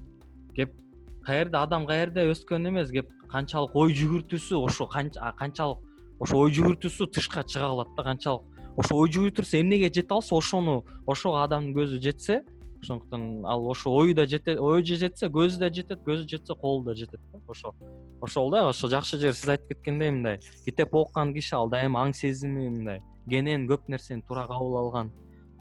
Кеп 0.55 0.77
каерде 1.25 1.57
адам 1.57 1.87
каерде 1.87 2.29
өскөн 2.29 2.69
эмес 2.69 2.93
кеп 2.93 3.09
канчалык 3.33 3.75
ой 3.75 3.97
жүгүртүүсү 3.97 4.61
ошо 4.61 4.87
канчалык 4.93 5.81
ошо 6.21 6.39
ой 6.45 6.53
жүгүртүүсү 6.53 7.11
тышка 7.13 7.45
чыга 7.45 7.69
калат 7.69 7.95
да 7.97 8.03
канчалык. 8.03 8.45
Ошо 8.77 8.97
ой 8.97 9.11
жүгүртүрсө 9.11 9.61
эмнеге 9.61 9.91
жете 9.93 10.15
алса 10.15 10.35
ошону 10.35 10.85
ошого 11.07 11.43
адамдын 11.45 11.75
көзү 11.77 12.01
жетсе 12.03 12.43
ошондуктан 12.85 13.45
ал 13.47 13.67
ошо 13.71 13.91
ою 13.91 14.15
да 14.15 14.27
жетет 14.27 14.61
ою 14.61 14.85
же 14.85 14.97
жетсе 14.97 15.27
көзү 15.27 15.59
да 15.59 15.71
жетет 15.73 16.01
көзү 16.07 16.29
жетсе 16.29 16.55
колу 16.55 16.85
да 16.85 16.95
жетет 16.95 17.21
да. 17.33 17.41
Ошо 17.49 17.75
ошол 18.21 18.51
да 18.51 18.69
ошо 18.69 18.89
жакшы 18.89 19.19
жери 19.19 19.33
сиз 19.33 19.49
айтып 19.49 19.69
кеткендей 19.75 20.11
мындай 20.11 20.41
китеп 20.65 20.95
окуган 20.95 21.35
киши 21.35 21.57
ал 21.57 21.69
дайыма 21.69 22.05
аң 22.05 22.15
сезими 22.15 22.69
мындай 22.69 23.01
кенен 23.29 23.69
көп 23.69 23.89
нерсени 23.89 24.23
туура 24.23 24.47
кабыл 24.47 24.77
алган. 24.77 25.13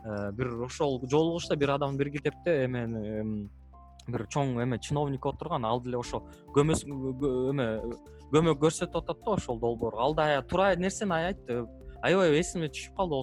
Э, 0.06 0.32
бир 0.32 0.64
ошол 0.66 1.02
жолугушта 1.08 1.56
бир 1.56 1.70
адам 1.78 1.98
бир 1.98 2.12
китепте 2.12 2.66
эмени 2.66 3.08
эм, 3.08 3.50
бир 4.08 4.26
чоң 4.28 4.58
эме 4.64 4.80
чиновник 4.80 5.26
отурган 5.26 5.66
ал 5.66 5.82
деле 5.82 5.98
ошо 5.98 6.24
көмөс 6.56 6.84
кө- 6.88 7.50
эме 7.52 7.68
көмөк 8.34 8.60
көрсөтүп 8.60 8.98
атат 9.04 9.24
да 9.26 9.32
ошол 9.38 9.60
долбоорго. 9.60 10.00
Ал 10.00 10.16
да 10.16 10.42
туура 10.42 10.76
нерсени 10.76 11.14
айтты? 11.14 11.66
Аябай 12.02 12.40
эсиме 12.40 12.68
түшүп 12.68 12.96
калды 12.98 13.22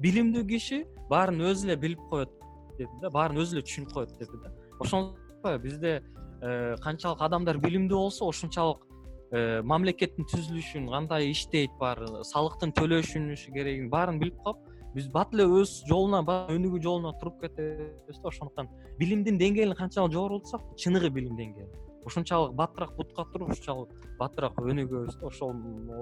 билимдүү 0.00 0.44
киши 0.48 0.84
баарын 1.10 1.42
өзү 1.50 1.68
эле 1.68 1.76
билип 1.76 2.00
коет 2.10 2.30
деди 2.78 2.90
да 3.02 3.10
баарын 3.10 3.40
өзү 3.42 3.56
эле 3.58 3.64
түшүнүп 3.66 3.92
коет 3.92 4.12
деди 4.18 4.38
да. 4.44 4.52
Ошондой 4.80 5.58
бизде 5.58 6.02
э, 6.42 6.76
канчалык 6.80 7.20
адамдар 7.20 7.58
билимдүү 7.60 7.98
болсо 8.06 8.28
ошончолук 8.28 8.86
э, 9.32 9.60
мамлекеттин 9.62 10.28
түзүлүшүн 10.30 10.88
кандай 10.92 11.30
иштейт 11.32 11.74
баары 11.80 12.24
салыктын 12.24 12.72
төлөшүнүн 12.78 13.36
керегин 13.52 13.90
баарын 13.92 14.20
билип 14.22 14.40
калып 14.44 14.69
биз 14.94 15.10
бат 15.12 15.34
эле 15.34 15.46
өз 15.60 15.80
жолуна 15.88 16.22
өнүгүү 16.24 16.82
жолуна 16.82 17.12
туруп 17.20 17.40
кетебиз 17.44 18.18
да 18.22 18.28
ошондуктан. 18.28 18.68
Билимдин 18.98 19.38
деңгээлин 19.38 19.76
канчалык 19.78 20.12
жогорултсак 20.12 20.66
чыныгы 20.76 21.10
билим 21.10 21.36
деңгээли 21.38 21.90
ошончалык 22.06 22.54
баттыраак 22.54 22.96
бутка 22.96 23.24
туруп 23.32 23.50
ошончалык 23.50 23.90
баттыраак 24.18 24.58
өнүгөбүз 24.58 25.18
да 25.20 25.26
ошол 25.26 25.52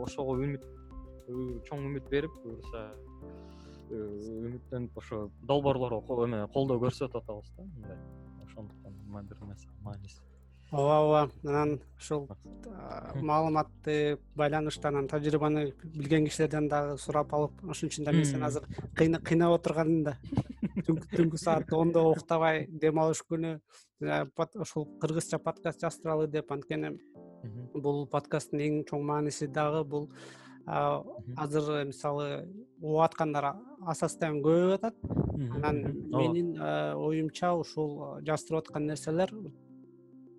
ошого 0.04 0.36
үмүт 0.38 0.64
чоң 1.68 1.86
үмүт 1.90 2.08
берип 2.10 2.32
буюрса 2.42 2.84
үмүттөнүп 3.90 4.96
ошо 5.02 5.28
долбоорлорго 5.50 6.24
эме 6.26 6.46
колдоо 6.54 6.80
көрсөтүп 6.84 7.22
атабыз 7.22 7.52
да 7.56 7.62
мындай. 7.64 7.98
Ошондуктан 8.46 8.92
ооба 10.70 10.98
ооба 11.00 11.30
анан 11.44 11.80
ушул 11.96 12.28
маалыматты 13.14 14.18
байланышты 14.36 14.88
анан 14.88 15.08
тажрыйбаны 15.08 15.72
билген 15.84 16.26
кишилерден 16.26 16.68
дагы 16.68 16.98
сурап 16.98 17.32
алып 17.34 17.52
ошон 17.64 17.88
үчүн 17.88 18.04
да 18.04 18.12
мен 18.12 18.24
сени 18.24 18.44
азыр 18.44 18.64
кыйнап 18.94 19.54
отурган 19.54 20.02
да. 20.04 20.16
Түнкү 20.88 21.38
саат 21.40 21.72
ондо 21.72 22.04
уктабай 22.12 22.66
дем 22.68 22.98
алыш 23.00 23.22
күнү 23.30 23.58
ушул 24.60 24.86
кыргызча 25.00 25.38
подкаст 25.38 25.80
жаздыралы 25.80 26.28
деп 26.28 26.52
анткени 26.52 26.98
бул 27.74 28.06
подкасттын 28.06 28.60
эң 28.60 28.84
чоң 28.90 29.04
мааниси 29.08 29.48
дагы 29.48 29.84
бул 29.84 30.10
азыр 30.66 31.86
мисалы 31.86 32.44
угуп 32.80 33.00
аткандар 33.06 33.54
асастан 33.86 34.42
көбөйүп 34.44 34.74
атат. 34.76 34.94
Анан 35.56 35.80
менин 36.12 36.54
оюмча 36.60 37.54
ушул 37.56 38.20
жаздырып 38.26 38.66
аткан 38.66 38.86
нерселер 38.86 39.32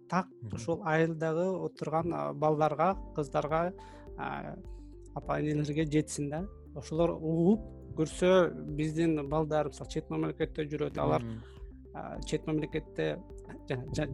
так 0.09 0.27
ушул 0.53 0.81
айылдагы 0.85 1.47
отурган 1.65 2.13
балдарга 2.39 2.95
кыздарга 3.15 3.73
апа 4.17 5.39
энелерге 5.39 5.85
жетсин 5.85 6.29
да. 6.29 6.45
Ошолор 6.75 7.11
угуп 7.11 7.65
көрсө 7.97 8.53
биздин 8.77 9.27
балдар 9.29 9.67
мисалы 9.71 9.89
чет 9.89 10.09
мамлекетте 10.09 10.65
жүрөт 10.69 10.97
алар 11.01 11.25
чет 12.25 12.47
мамлекетте 12.47 13.17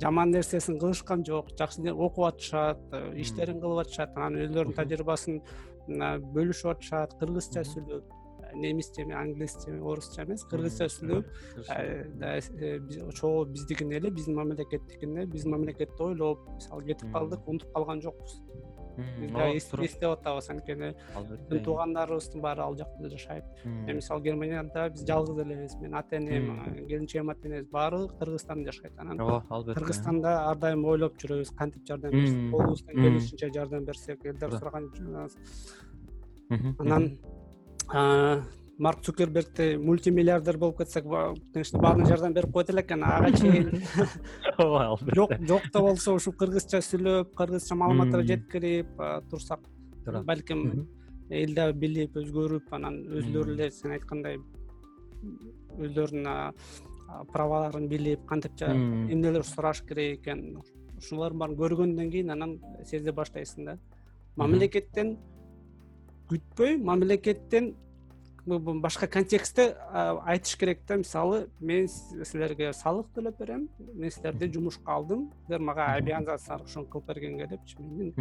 жаман 0.02 0.32
нерсесин 0.32 0.80
кылышкан 0.80 1.26
жок 1.26 1.52
жакшы 1.60 1.94
окуп 1.94 2.26
атышат 2.32 2.96
иштерин 3.16 3.60
кылып 3.62 3.86
атышат 3.86 4.16
анан 4.18 4.40
өздөрүнүн 4.46 4.78
тажрыйбасын 4.80 5.42
бөлүшүп 6.36 6.72
атышат 6.76 7.18
кыргызча 7.20 7.66
сүйлөп 7.72 8.25
немисче 8.56 9.04
англисче 9.14 9.72
орусча 9.80 10.24
эмес 10.24 10.44
кыргызча 10.50 10.88
сүйлөп 10.90 11.26
чогуу 13.14 13.46
биздикине 13.46 13.98
эле 13.98 14.10
биздин 14.12 14.36
мамлекеттикине 14.36 15.26
биздин 15.26 15.52
мамлекетти 15.52 16.02
ойлоп 16.02 16.48
мисалы 16.56 16.84
кетип 16.86 17.12
калдык 17.12 17.48
унутуп 17.48 17.74
калган 17.74 18.02
жокпуз. 18.02 18.42
Биз 18.96 19.32
дагы 19.32 19.58
эстеп 19.58 20.10
атабыз 20.10 20.50
анткени. 20.50 20.94
Биздин 21.50 21.64
туугандарыбыздын 21.66 22.42
баары 22.42 22.62
ал 22.64 22.78
жакта 22.80 23.10
жашайт. 23.12 23.44
Мен 23.66 23.96
мисалы 23.98 24.24
германияда 24.24 24.90
биз 24.90 25.04
жалгыз 25.04 25.42
элебиз 25.44 25.76
менин 25.82 25.96
ата 26.00 26.16
энем 26.16 26.86
келинчегим 26.88 27.30
ата 27.30 27.48
энебиз 27.50 27.68
баары 27.72 28.08
кыргызстанда 28.20 28.72
жашайт 28.72 28.98
анан. 28.98 29.20
Ооба 29.20 29.44
албетте. 29.50 29.80
Кыргызстанда 29.82 30.38
ар 30.48 30.56
дайым 30.56 30.86
ойлоп 30.86 31.20
жүрөбүз 31.20 31.52
кантип 31.58 31.84
жардам 31.86 32.12
берсек 32.16 32.52
колубуздан 32.52 32.96
келишинче 32.96 33.52
жардам 33.54 33.84
берсек 33.84 34.26
элдер 34.26 34.52
сураган 34.58 34.90
анан 36.80 37.18
марк 37.90 39.02
цукербергдей 39.02 39.78
мультимиллиардер 39.78 40.58
болуп 40.58 40.78
кетсек 40.78 41.06
конечно 41.54 41.80
баарына 41.80 42.06
жардам 42.06 42.34
берип 42.34 42.52
коет 42.52 42.70
элеккен 42.70 43.04
ага 43.04 43.32
чейин. 43.38 43.82
Ооба 44.58 44.98
жок 45.16 45.32
жок 45.48 45.62
да 45.74 45.80
болсо 45.80 46.14
ушул 46.14 46.34
кыргызча 46.34 46.82
сүйлөп 46.82 47.36
кыргызча 47.36 47.76
маалыматтарды 47.76 48.34
жеткирип 48.34 48.88
турсак. 49.30 49.60
Балким 50.06 50.88
эл 51.30 51.56
дагы 51.56 51.78
билип 51.80 52.18
өзгөрүп 52.18 52.74
анан 52.76 53.00
өзлөрү 53.06 53.56
эле 53.56 53.72
сен 53.72 53.96
айткандай 53.96 54.40
өздөрүнүн 55.80 56.54
праваларын 57.32 57.88
билип 57.88 58.26
кантип 58.28 58.62
эмнелер 58.62 59.44
сураш 59.44 59.82
керек 59.88 60.20
экенин 60.20 60.60
ушулардын 60.98 61.40
баарын 61.40 61.58
көргөндөн 61.60 62.12
кийин 62.12 62.32
анан 62.36 62.60
сезе 62.84 63.12
баштайсың 63.12 63.66
да. 63.66 63.78
Мамлекеттен 64.36 65.18
күтпөй 66.30 66.78
мамлекеттен 66.82 67.74
башка 68.46 69.08
контекстте 69.08 69.76
айтыш 69.94 70.56
керек 70.58 70.84
да. 70.88 70.98
Мисалы 71.02 71.48
мен 71.60 71.88
силерге 71.88 72.74
салык 72.74 73.08
төлөп 73.16 73.40
берем 73.40 73.68
мен 73.80 74.12
силерди 74.12 74.52
жумушка 74.54 74.94
алдым. 74.94 75.32
Силер 75.48 75.60
мага 75.60 75.96
обязанность 75.96 76.50
ушуну 76.64 76.86
кылып 76.86 77.08
бергенге 77.08 77.48
депчи 77.48 77.82
менин 77.82 78.14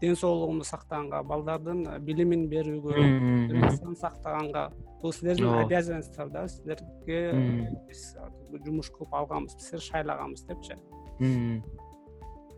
ден 0.00 0.16
соолугумду 0.16 0.64
сактаганга 0.64 1.22
балдардын 1.22 1.84
билимин 2.02 2.48
берүүгө 2.50 3.94
сактаганга. 4.00 4.70
Бул 5.02 5.12
силердин 5.12 5.48
обязанностьтор 5.64 6.30
да. 6.30 6.48
Силерге 6.48 7.20
биз 7.88 8.16
жумуш 8.64 8.90
кылып 8.90 9.14
алганбыз 9.14 9.58
силерди 9.58 9.86
шайлаганбыз 9.90 10.46
депчи 10.46 10.76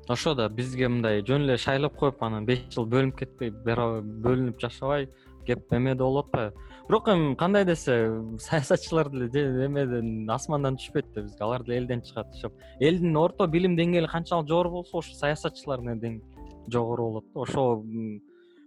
ошо 0.09 0.35
да 0.35 0.49
бизге 0.49 0.89
мындай 0.89 1.23
жөн 1.23 1.49
эле 1.49 1.57
шайлап 1.59 1.97
коюп 1.97 2.23
анан 2.23 2.47
беш 2.47 2.67
жыл 2.71 2.87
бөлүнүп 2.87 3.19
кетпей 3.19 3.51
бөлүнүп 3.51 4.61
жашабай 4.61 5.09
кеп 5.47 5.73
эмеде 5.73 6.03
болуп 6.03 6.27
атпайбы 6.27 6.75
бирок 6.89 7.09
эми 7.09 7.35
кандай 7.35 7.65
десе 7.65 8.13
саясатчылар 8.39 9.09
деле 9.09 9.67
эмеден 9.67 10.31
асмандан 10.31 10.77
түшпөйт 10.77 11.13
да 11.15 11.23
бизге. 11.23 11.45
Алар 11.45 11.65
деле 11.65 11.79
элден 11.79 12.03
чыгат 12.03 12.35
ошо. 12.35 12.53
Элдин 12.81 13.17
орто 13.17 13.47
билим 13.47 13.77
деңгээли 13.77 14.09
канчалык 14.11 14.49
жогору 14.49 14.71
болсо 14.71 14.99
ошо 14.99 15.15
саясатчылардын 15.15 16.21
жогору 16.69 17.09
болот 17.09 17.25
да. 17.33 17.41
Ошо 17.41 17.83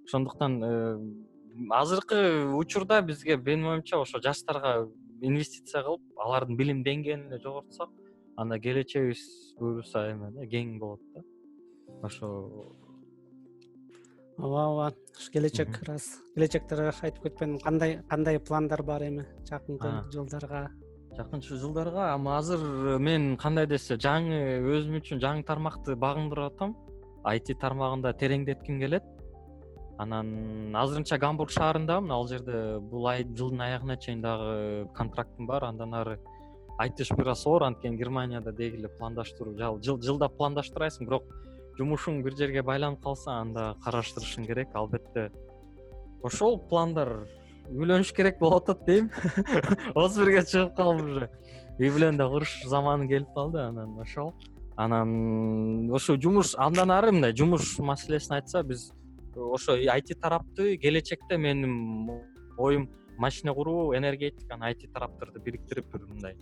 ошондуктан 0.08 0.64
э, 0.64 0.98
азыркы 1.70 2.46
учурда 2.56 3.02
бизге 3.02 3.38
менин 3.38 3.68
оюмча 3.68 4.02
ошо 4.02 4.20
жаштарга 4.20 4.90
инвестиция 5.22 5.84
кылып 5.84 6.02
алардын 6.18 6.58
билим 6.58 6.84
деңгээлин 6.84 7.28
эле 7.28 7.42
жогортсак 7.44 7.90
анда 8.38 8.60
келечегибиз 8.60 9.56
буюрса 9.60 10.12
эме 10.12 10.30
да 10.32 10.46
кең 10.46 10.78
болот 10.80 11.02
да. 11.16 11.24
Ошо 12.04 12.28
ооба 14.38 14.66
ооба 14.68 14.92
келечек 15.34 15.82
ырас 15.82 16.22
келечекти 16.36 16.76
айтып 16.76 17.24
кетпедим. 17.24 17.58
Кандай 17.60 18.04
кандай 18.10 18.40
пландар 18.40 18.84
бар 18.84 19.08
эми 19.08 19.26
жакынкы 19.50 20.04
жылдарга? 20.14 20.70
Жакынчы 21.18 21.58
жылдарга 21.58 22.14
эми 22.16 22.30
азыр 22.38 23.00
мен 23.00 23.38
кандай 23.38 23.66
десе 23.66 23.98
жаңы 23.98 24.62
өзүм 24.62 25.02
үчүн 25.02 25.24
жаңы 25.24 25.44
тармакты 25.44 25.96
багындырып 25.96 26.54
атам. 26.54 26.78
Айти 27.24 27.56
тармагында 27.58 28.14
тереңдетким 28.14 28.80
келет. 28.80 29.04
Анан 29.98 30.76
азырынча 30.78 31.18
гамбург 31.18 31.50
шаарындамын 31.50 32.12
ал 32.14 32.28
жерде 32.30 32.78
бул 32.80 33.08
ай 33.10 33.24
жылдын 33.26 33.64
аягына 33.66 33.98
чейин 33.98 34.22
дагы 34.22 34.88
контрактым 34.94 35.48
бар. 35.48 35.64
Андан 35.64 35.96
ары 35.96 36.20
айтыш 36.78 37.11
бир 37.17 37.28
аз 37.34 37.45
оор 37.47 37.63
анткени 37.63 37.97
германияда 37.97 38.51
деги 38.51 38.78
эле 38.78 38.89
пландаштыруу 38.89 39.55
жылдап 39.82 40.38
пландаштырбайсың 40.38 41.07
бирок 41.09 41.25
жумушуң 41.78 42.21
бир 42.25 42.36
жерге 42.38 42.63
байланып 42.65 43.01
калса 43.03 43.39
анда 43.41 43.75
караштырышың 43.84 44.45
керек. 44.45 44.73
Албетте 44.73 45.30
ошол 46.23 46.59
пландар 46.69 47.28
үйлөнүш 47.69 48.13
керек 48.15 48.39
болуп 48.39 48.69
атат 48.69 48.86
дейм. 48.86 49.09
Отуз 49.95 50.17
бирге 50.17 50.43
чыгып 50.45 50.75
калып 50.78 51.01
уже. 51.05 51.30
Үй 51.78 51.91
бүлөнү 51.93 52.17
да 52.17 52.30
куруш 52.30 52.53
заманы 52.65 53.07
келип 53.09 53.34
калды 53.36 53.61
анан 53.61 53.97
ошол. 54.01 54.34
Анан 54.75 55.89
ошо 55.93 56.17
жумуш 56.21 56.55
андан 56.57 56.93
ары 56.93 57.11
мындай 57.11 57.34
жумуш 57.34 57.78
маселесин 57.80 58.38
айтса 58.38 58.63
биз 58.63 58.91
ошо 59.36 59.78
айти 59.93 60.13
тарапты 60.13 60.78
келечекте 60.78 61.38
менин 61.38 62.09
оюм 62.57 62.89
машина 63.17 63.53
куруу 63.53 63.95
энергетика 63.97 64.55
анан 64.55 64.69
айти 64.69 64.88
тараптарды 64.88 65.39
бириктирип 65.39 65.91
бир 65.93 66.05
мындай 66.05 66.36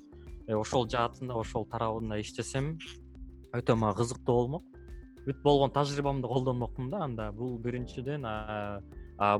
ошол 0.53 0.87
жаатында 0.89 1.35
ошол 1.39 1.65
тарабында 1.71 2.19
иштесем 2.21 2.77
өтө 3.55 3.75
мага 3.79 4.01
кызыктуу 4.01 4.35
болмок. 4.35 4.63
Бүт 5.25 5.41
болгон 5.41 5.71
тажрыйбамды 5.73 6.27
колдонмокмун 6.27 6.91
да 6.91 7.03
анда. 7.05 7.31
Бул 7.31 7.57
биринчиден 7.57 8.27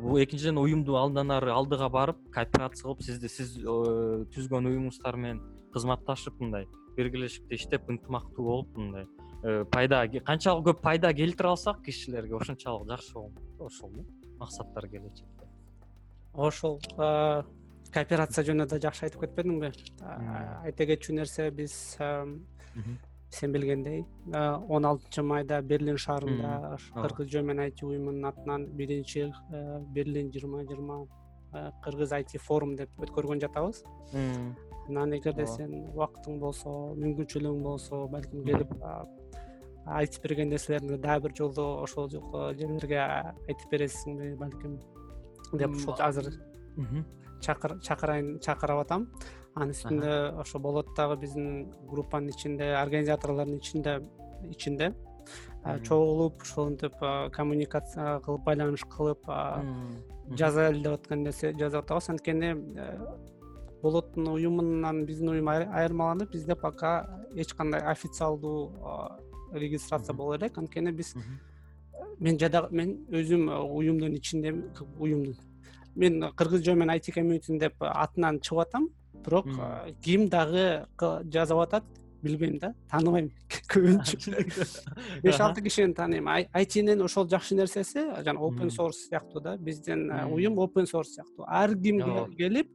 бул 0.01 0.17
экинчиден 0.23 0.57
уюмду 0.57 0.95
андан 0.97 1.31
ары 1.31 1.51
алдыга 1.51 1.89
барып 1.89 2.17
кооперация 2.31 2.87
кылып 2.87 3.03
сизди 3.03 3.27
сиз 3.27 3.57
э, 3.59 4.23
түзгөн 4.31 4.69
уюмуңуздар 4.71 5.17
менен 5.19 5.41
кызматташып 5.75 6.39
мындай 6.39 6.67
биргелешип 6.95 7.51
иштеп 7.51 7.89
ынтымактуу 7.91 8.45
болуп 8.45 8.77
мындай 8.77 9.05
э, 9.43 9.65
пайда 9.71 10.05
канчалык 10.23 10.69
көп 10.69 10.81
пайда 10.81 11.11
келтире 11.13 11.49
алсак 11.49 11.81
кишилерге 11.83 12.37
ошончолук 12.39 12.87
жакшы 12.87 13.13
болмок 13.13 13.67
ошол 13.67 13.91
да 13.97 14.05
максаттар 14.39 14.87
келечекте. 14.87 15.49
Ошол 16.33 16.79
кооперация 17.95 18.43
жөнүндө 18.49 18.75
да 18.75 18.81
жакшы 18.83 19.07
айтып 19.07 19.25
кетпедиңби? 19.25 19.71
Айта 20.67 20.87
кетчү 20.89 21.15
нерсе 21.15 21.49
биз 21.55 21.95
сен 23.35 23.51
билгендей 23.51 24.03
он 24.69 24.85
алтынчы 24.85 25.23
майда 25.23 25.61
берлин 25.61 25.97
шаарында 25.99 26.77
кыргыз 26.95 27.31
жөө 27.33 27.55
айти 27.65 27.85
уюмунун 27.87 28.29
атынан 28.31 28.67
биринчи 28.79 29.29
берлин 29.95 30.31
жыйырма 30.31 30.63
жыйырма 30.69 30.99
кыргыз 31.83 32.13
айти 32.19 32.37
форум 32.37 32.75
деп 32.75 32.91
өткөргөн 32.99 33.41
жатабыз. 33.43 33.83
Анан 34.87 35.15
эгерде 35.17 35.47
сен 35.49 35.71
убактың 35.95 36.39
болсо 36.39 36.69
мүмкүнчүлүгүң 36.99 37.61
болсо 37.63 38.05
балким 38.11 38.43
келип 38.45 38.73
айтып 39.85 40.23
берген 40.27 40.51
нерселериңди 40.53 40.99
дагы 41.01 41.27
бир 41.27 41.35
жолу 41.37 41.65
ошол 41.83 42.09
жерлерге 42.11 42.99
айтып 43.01 43.71
бересиңби 43.71 44.35
балким 44.37 44.79
деп 45.53 45.71
ушул 45.79 45.95
азыр 45.99 46.29
чакырайын 47.41 48.39
чакырып 48.39 48.85
атам. 48.85 49.09
Анын 49.55 49.71
үстүндө 49.71 50.39
ошо 50.41 50.59
болот 50.59 50.93
дагы 50.97 51.15
биздин 51.21 51.71
группанын 51.89 52.29
ичинде 52.29 52.73
организаторлордун 52.75 53.57
ичинде 53.57 54.01
ичинде. 54.49 54.93
Чогулуп 55.83 56.43
ушинтип 56.43 56.99
коммуникация 57.33 58.19
кылып 58.25 58.43
байланыш 58.45 58.83
кылып 58.85 59.23
жазайлы 60.37 60.83
деп 60.83 60.99
аткан 60.99 61.23
нерсе 61.23 61.53
жазып 61.57 61.83
атабыз. 61.83 62.09
Анткени 62.09 62.53
болоттун 63.81 64.27
уюмунан 64.27 65.05
биздин 65.05 65.29
уюм 65.29 65.47
айырмаланып 65.49 66.31
бизде 66.31 66.55
пока 66.55 67.23
эч 67.33 67.53
кандай 67.53 67.81
официалдуу 67.81 68.71
регистрация 69.53 70.13
боло 70.13 70.35
элек. 70.35 70.57
Анткени 70.57 70.91
биз 70.91 71.15
мен 72.19 72.39
жада 72.39 72.67
мен 72.71 73.05
өзүм 73.09 73.49
уюмдун 73.49 74.13
ичинде 74.13 74.53
уюмдун 74.99 75.35
мен 75.95 76.31
кыргыз 76.35 76.63
жо 76.63 76.75
айти 76.89 77.11
комьюнити 77.11 77.57
деп 77.59 77.75
атынан 77.79 78.39
чыгып 78.39 78.67
атам. 78.67 78.89
Бирок 79.25 79.47
ким 80.01 80.29
дагы 80.29 80.85
жасап 81.31 81.59
атат 81.59 81.83
билбейм 82.21 82.57
да. 82.59 82.73
Тааныбайм 82.89 83.31
көбүнчө 83.71 84.43
беш 85.23 85.39
алты 85.39 85.61
кишини 85.65 85.93
тааныйм 85.93 86.27
айтинин 86.27 87.01
ошол 87.05 87.27
жакшы 87.29 87.55
нерсеси 87.55 88.07
жана 88.25 88.39
open 88.39 88.71
source 88.73 89.07
сыяктуу 89.09 89.41
да. 89.41 89.57
Биздин 89.57 90.09
уюм 90.31 90.59
open 90.59 90.89
source 90.89 91.15
сыяктуу. 91.15 91.45
Ар 91.47 91.75
ким 91.75 92.01
келип 92.35 92.71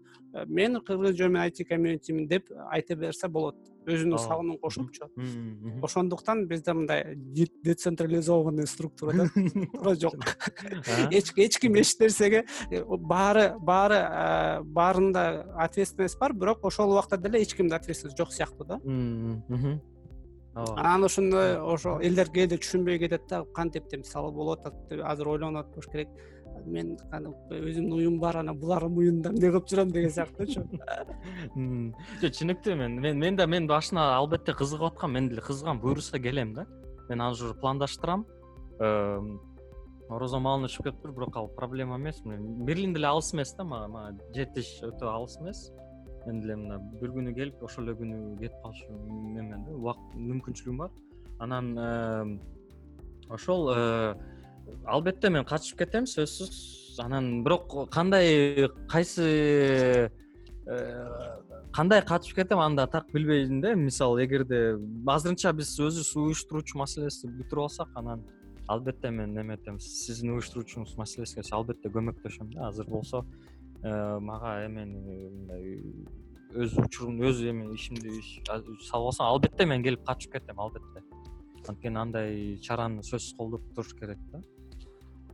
мен 0.47 0.81
кыргыз 0.81 1.17
жо 1.17 1.31
айти 1.39 1.65
комьюнитимин 1.65 2.29
деп 2.29 2.51
айта 2.71 2.97
берсе 2.97 3.29
болот. 3.29 3.57
Өзүнүн 3.87 4.19
салымын 4.21 4.59
кошупчу 4.61 5.09
ошондуктан 5.83 6.47
бизде 6.47 6.75
мындай 6.77 7.15
децентрализованный 7.65 8.67
структура 8.67 9.13
да. 9.13 9.95
Жок. 10.01 10.15
Эч 11.11 11.59
ким 11.59 11.75
эч 11.75 11.97
нерсеге 11.99 12.45
баары 12.87 13.55
баары 13.59 14.63
баарында 14.65 15.47
ответственность 15.57 16.19
бар 16.19 16.35
бирок 16.35 16.65
ошол 16.65 16.93
убакта 16.93 17.17
деле 17.17 17.43
эч 17.43 17.55
кимде 17.55 17.75
ответственность 17.75 18.19
жок 18.19 18.33
сыяктуу 18.33 18.67
да. 18.67 18.81
Ооба. 20.55 20.81
Анан 20.81 21.05
ошондой 21.05 21.57
ошо 21.63 22.01
элдер 22.03 22.29
кээде 22.35 22.57
түшүнбөй 22.59 22.99
кетет 22.99 23.29
да 23.31 23.45
кантип 23.55 23.85
мисалы 23.93 24.33
болуп 24.35 24.59
атат 24.59 24.89
деп 24.91 25.05
азыр 25.07 25.29
ойлонуп 25.29 25.69
болуш 25.71 25.87
керек 25.87 26.09
мен 26.67 26.97
өзүмдүн 27.51 27.97
уюм 27.99 28.19
бар 28.21 28.41
анан 28.43 28.59
булардын 28.61 28.99
уюмунда 28.99 29.31
эмне 29.31 29.51
кылып 29.51 29.69
жүрөм 29.71 29.93
деген 29.95 30.11
сыяктуучу 30.15 30.61
жок 30.61 30.71
түшүнүктүү 32.23 32.77
мен 32.77 33.01
мен 33.01 33.19
мен 33.19 33.37
да 33.37 33.47
мен 33.47 33.67
башына 33.69 34.17
албетте 34.17 34.53
кызыгып 34.53 34.93
аткам 34.93 35.13
мен 35.13 35.29
деле 35.29 35.41
кызыгам 35.41 35.81
буюрса 35.81 36.19
келем 36.19 36.55
да. 36.55 36.67
Мен 37.09 37.21
азыр 37.21 37.51
уже 37.51 37.61
пландаштырам. 37.61 38.25
Орозо 40.11 40.39
маалына 40.39 40.69
түшүп 40.71 40.85
кетиптир 40.89 41.13
бирок 41.13 41.37
ал 41.37 41.49
проблема 41.49 41.97
эмес. 41.97 42.23
Берлин 42.25 42.95
деле 42.95 43.07
алыс 43.07 43.33
эмес 43.35 43.55
да 43.59 43.65
мага 43.65 43.89
мага 43.89 44.17
жетиш 44.35 44.83
өтө 44.83 45.11
алыс 45.11 45.37
эмес. 45.41 45.71
Мен 46.27 46.41
деле 46.41 46.57
мына 46.57 46.79
бир 47.01 47.11
күнү 47.11 47.35
келип 47.35 47.63
ошол 47.63 47.89
эле 47.89 47.97
күнү 47.99 48.39
кетип 48.39 48.63
калчу 48.63 48.93
немен 49.35 49.65
да 49.65 49.75
убакыт 49.75 50.17
мүмкүнчүлүгүм 50.17 50.79
бар. 50.85 50.91
Анан 51.41 52.39
ошол 53.29 53.71
албетте 54.87 55.31
мен 55.31 55.45
катышып 55.45 55.79
кетем 55.85 56.05
сөзсүз. 56.05 57.01
Анан 57.01 57.45
бирок 57.45 57.91
кандай 57.91 58.69
кайсы 58.89 60.11
кандай 61.73 62.03
катышып 62.03 62.37
кетем 62.43 62.59
аны 62.59 62.77
да 62.77 62.87
так 62.87 63.07
билбейм 63.13 63.61
да. 63.61 63.75
Мисалы 63.75 64.25
эгерде 64.25 64.79
азырынча 65.07 65.53
биз 65.53 65.73
өзүбүз 65.79 66.17
уюштуруучу 66.17 66.79
маселесин 66.79 67.37
бүтүрүп 67.39 67.69
алсак 67.69 67.89
анан 67.95 68.25
албетте 68.69 69.11
мен 69.11 69.35
неме 69.35 69.55
этем 69.55 69.79
сиздин 69.81 70.35
уюштуруучуңуз 70.37 70.97
маселесине 70.99 71.43
албетте 71.53 71.89
көмөктөшөм 71.89 72.55
да 72.55 72.69
азыр 72.69 72.87
болсо. 72.91 73.25
Мага 73.83 74.67
эмени 74.67 75.31
мындай 75.31 75.81
өз 76.55 76.77
учурумду 76.79 77.31
өз 77.31 77.41
эме 77.49 77.73
ишимди 77.75 78.21
салып 78.45 79.07
алсам 79.07 79.27
албетте 79.27 79.65
мен 79.67 79.83
келип 79.83 80.05
катышып 80.07 80.33
кетем 80.39 80.61
албетте. 80.61 81.03
Анткени 81.69 81.99
андай 81.99 82.59
чараны 82.63 83.03
сөзсүз 83.07 83.37
колдоп 83.39 83.63
туруш 83.75 83.95
керек 83.95 84.19
да 84.33 84.43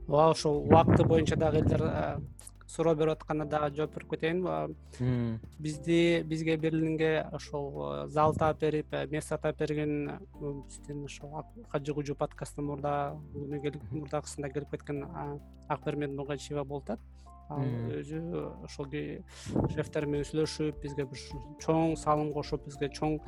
ооба 0.09 0.31
ошол 0.31 0.65
убакыты 0.65 1.05
боюнча 1.05 1.37
дагы 1.37 1.59
элдер 1.59 2.21
суроо 2.67 2.95
берип 2.95 3.13
атканда 3.13 3.45
дагы 3.45 3.77
жооп 3.77 3.95
берип 3.95 4.11
кетейин. 4.11 5.49
Бизди 5.59 6.23
бизге 6.23 6.57
берлинге 6.57 7.29
ошол 7.33 8.07
зал 8.09 8.35
таап 8.35 8.61
берип 8.61 8.87
место 9.11 9.39
таап 9.39 9.59
берген 9.59 10.21
биздин 10.41 11.05
ошол 11.05 11.45
кажы 11.71 11.95
кужу 11.95 12.15
подкасттын 12.15 12.65
мурда 12.65 13.17
мурдагысында 13.35 14.51
келип 14.51 14.71
кеткен 14.71 15.05
акбермет 15.69 16.11
мукачиева 16.11 16.65
болуп 16.65 16.91
атат. 16.91 17.01
Ал 17.49 17.63
өзү 17.63 18.19
ошол 18.67 18.87
шефтер 19.75 20.07
менен 20.07 20.27
сүйлөшүп 20.27 20.83
бизге 20.83 21.07
бир 21.07 21.19
чоң 21.63 21.97
салым 21.97 22.33
кошуп 22.35 22.67
бизге 22.67 22.91
чоң 22.91 23.21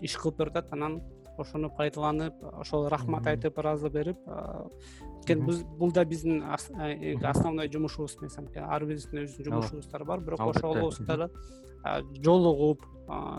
иш 0.00 0.16
кылып 0.16 0.38
берип 0.38 0.56
атат. 0.56 0.72
Анан 0.72 1.02
ошону 1.36 1.68
пайдаланып 1.76 2.38
ошол 2.62 2.88
рахмат 2.88 3.26
айтып 3.26 3.58
ыраазы 3.58 3.90
берип 3.90 4.16
анткени 5.26 5.64
бул 5.78 5.92
да 5.92 6.04
биздин 6.04 6.42
основной 6.44 7.68
жумушубуз 7.72 8.16
эмес 8.20 8.38
анткени 8.38 8.64
ар 8.64 8.84
бирибиздин 8.84 9.24
өзүнүн 9.24 9.44
жумушубуздар 9.50 10.04
бар. 10.04 10.20
Бирок 10.20 10.40
ошолор 10.40 11.30
жолугуп 12.22 12.82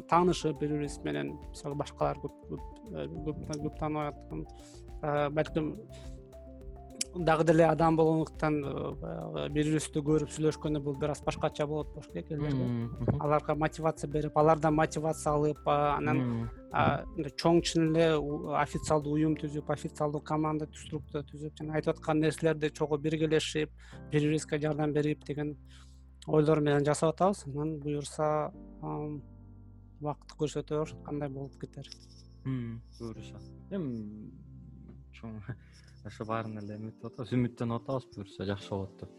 таанышып 0.10 0.60
бири 0.60 0.74
бирибиз 0.74 1.00
менен 1.04 1.38
мисалы 1.50 1.76
башкалар 1.76 2.18
көп 2.24 2.32
тааныбай 3.80 4.08
аткан. 4.14 4.46
Балким 5.34 5.76
дагы 7.18 7.44
деле 7.44 7.66
адам 7.66 7.96
болгондуктан 7.96 8.62
баягы 9.02 9.48
бири 9.50 9.72
бирибизди 9.72 10.04
көрүп 10.10 10.34
сүйлөшкөндө 10.36 10.82
бул 10.84 10.98
бир 11.00 11.14
аз 11.16 11.22
башкача 11.26 11.68
болот 11.68 11.94
болуш 11.94 12.08
керек 12.14 12.32
элдерге 12.32 13.18
аларга 13.20 13.56
мотивация 13.56 14.10
берип 14.10 14.38
алардан 14.38 14.76
мотивация 14.76 15.34
алып 15.34 15.68
анан 15.68 16.22
мындай 16.74 17.34
чоң 17.42 17.62
чын 17.64 17.90
эле 17.90 18.08
официалдуу 18.62 19.18
уюм 19.18 19.36
түзүп 19.42 19.72
официалдуу 19.74 20.22
команда 20.22 20.70
структура 20.76 21.24
түзүп 21.32 21.58
жана 21.60 21.80
айтып 21.80 21.96
аткан 21.96 22.22
нерселерди 22.22 22.70
чогуу 22.70 22.98
биргелешип 22.98 23.72
бири 24.12 24.28
бирибизге 24.28 24.60
жардам 24.60 24.94
берип 24.94 25.26
деген 25.26 25.56
ойлор 26.28 26.60
менен 26.60 26.86
жасап 26.86 27.16
атабыз. 27.16 27.46
Анан 27.48 27.78
буюрса 27.80 28.52
убакыт 30.02 30.36
көрсөтөр 30.40 30.94
кандай 31.06 31.30
болуп 31.30 31.56
кетер? 31.62 31.88
Буюрса. 32.46 33.40
Эми 33.72 34.32
чоң 35.18 35.40
ошо 36.08 36.26
баарын 36.26 36.58
эле 36.62 36.76
эметип 36.76 37.06
атабыз. 37.06 37.34
Үмүттөнүп 37.36 37.82
атабыз 37.82 38.08
буюрса 38.16 38.46
жакшы 38.48 38.70
болот 38.72 38.94
деп. 39.02 39.12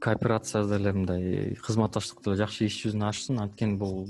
Кооперация 0.00 0.64
деле 0.68 0.92
мындай 0.92 1.54
кызматташтык 1.64 2.22
деле 2.24 2.36
жакшы 2.40 2.66
иш 2.66 2.76
жүзүнө 2.84 3.08
ашсын. 3.08 3.40
Анткени 3.40 3.78
бул 3.80 4.06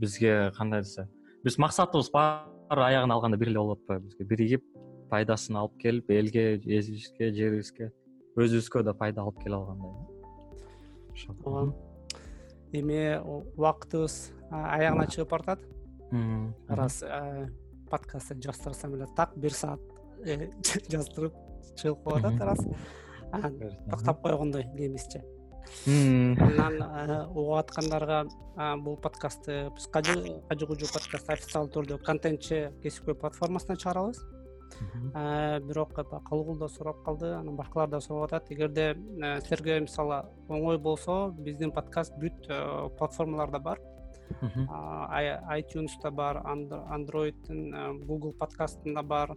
бизге 0.00 0.52
кандай 0.56 0.82
десе 0.82 1.08
биз 1.44 1.58
максатыбыз 1.58 2.10
баары 2.12 2.82
аягын 2.88 3.14
алганда 3.14 3.38
бир 3.38 3.52
эле 3.52 3.58
болуп 3.58 3.82
атпайбы 3.82 4.06
бизге. 4.08 4.24
Биригип 4.24 4.64
пайдасын 5.10 5.56
алып 5.56 5.78
келип 5.80 6.10
элге 6.10 6.58
элибизге 6.58 7.32
жерибизге 7.32 7.92
өзүбүзгө 8.36 8.82
да 8.84 8.94
пайда 8.94 9.22
алып 9.22 9.38
келе 9.42 9.56
алгандай. 9.56 9.92
Ооба. 11.44 11.72
Эми 12.72 13.16
убакытыбыз 13.24 14.32
аягына 14.50 15.06
чыгып 15.08 15.30
баратат 15.30 15.62
араз 16.68 17.02
подкастты 17.88 18.36
жаздырсам 18.42 18.94
эле 18.98 19.06
так 19.16 19.32
бир 19.36 19.54
саат 19.56 19.80
жаздырып 20.92 21.34
чыгып 21.76 22.04
калып 22.04 22.24
атат 22.24 22.46
араз 22.46 22.64
токтоп 23.90 24.22
койгондой 24.22 24.64
кээбизче 24.76 25.24
анан 25.86 27.28
угуп 27.30 27.58
аткандарга 27.58 28.24
бул 28.82 28.96
подкастты 28.96 29.70
биз 29.74 29.86
кажы 29.92 30.66
кужу 30.66 30.88
подкастты 30.92 31.32
официалдуу 31.32 31.82
түрдө 31.82 31.98
контентчи 32.04 32.68
кесипкөй 32.82 33.14
платформасына 33.14 33.76
чыгарабыз. 33.76 34.22
Бирок 35.66 35.94
калгулда 36.28 36.68
сурап 36.68 37.02
калды 37.04 37.32
анан 37.34 37.56
башкалар 37.56 37.88
да 37.88 38.00
сурап 38.00 38.32
атат. 38.32 38.50
Эгерде 38.52 38.94
силерге 39.46 39.80
мисалы 39.80 40.24
оңой 40.48 40.78
болсо 40.78 41.30
биздин 41.38 41.72
подкаст 41.72 42.16
бүт 42.18 42.48
платформаларда 42.98 43.58
бар 43.58 43.80
айтюнста 44.68 46.10
бар 46.10 46.42
андроиддин 46.44 47.74
google 48.06 48.32
подкастында 48.38 49.02
бар 49.02 49.36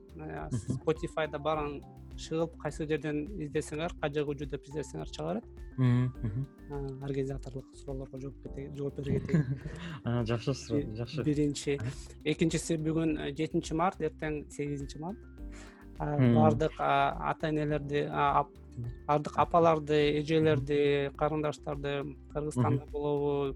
spotifyда 0.69 1.39
бар. 1.39 1.65
Анан 1.65 1.81
чыгып 2.17 2.57
кайсы 2.61 2.85
жерден 2.87 3.23
издесеңер 3.41 3.93
кажы 4.01 4.23
кужу 4.25 4.45
деп 4.45 4.65
издесеңер 4.67 5.09
чыга 5.15 5.39
берет 5.39 5.47
организаторлук 7.01 7.65
суроолорго 7.75 8.19
жооп 8.21 8.97
бере 8.97 9.19
кетейин. 9.19 10.25
Жакшы 10.29 10.53
суроо 10.53 10.95
жакшы. 10.95 11.23
биринчи 11.23 11.77
экинчиси 12.23 12.77
бүгүн 12.77 13.17
жетинчи 13.37 13.73
март 13.73 14.01
эртең 14.01 14.45
сегизинчи 14.51 14.99
март. 14.99 15.17
Баардык 15.99 16.77
ата 16.79 17.49
энелерди 17.49 18.07
баардык 19.07 19.37
апаларды 19.37 20.01
эжелерди 20.19 21.11
карындаштарды 21.17 22.15
кыргызстанда 22.33 22.85
болобу 22.91 23.55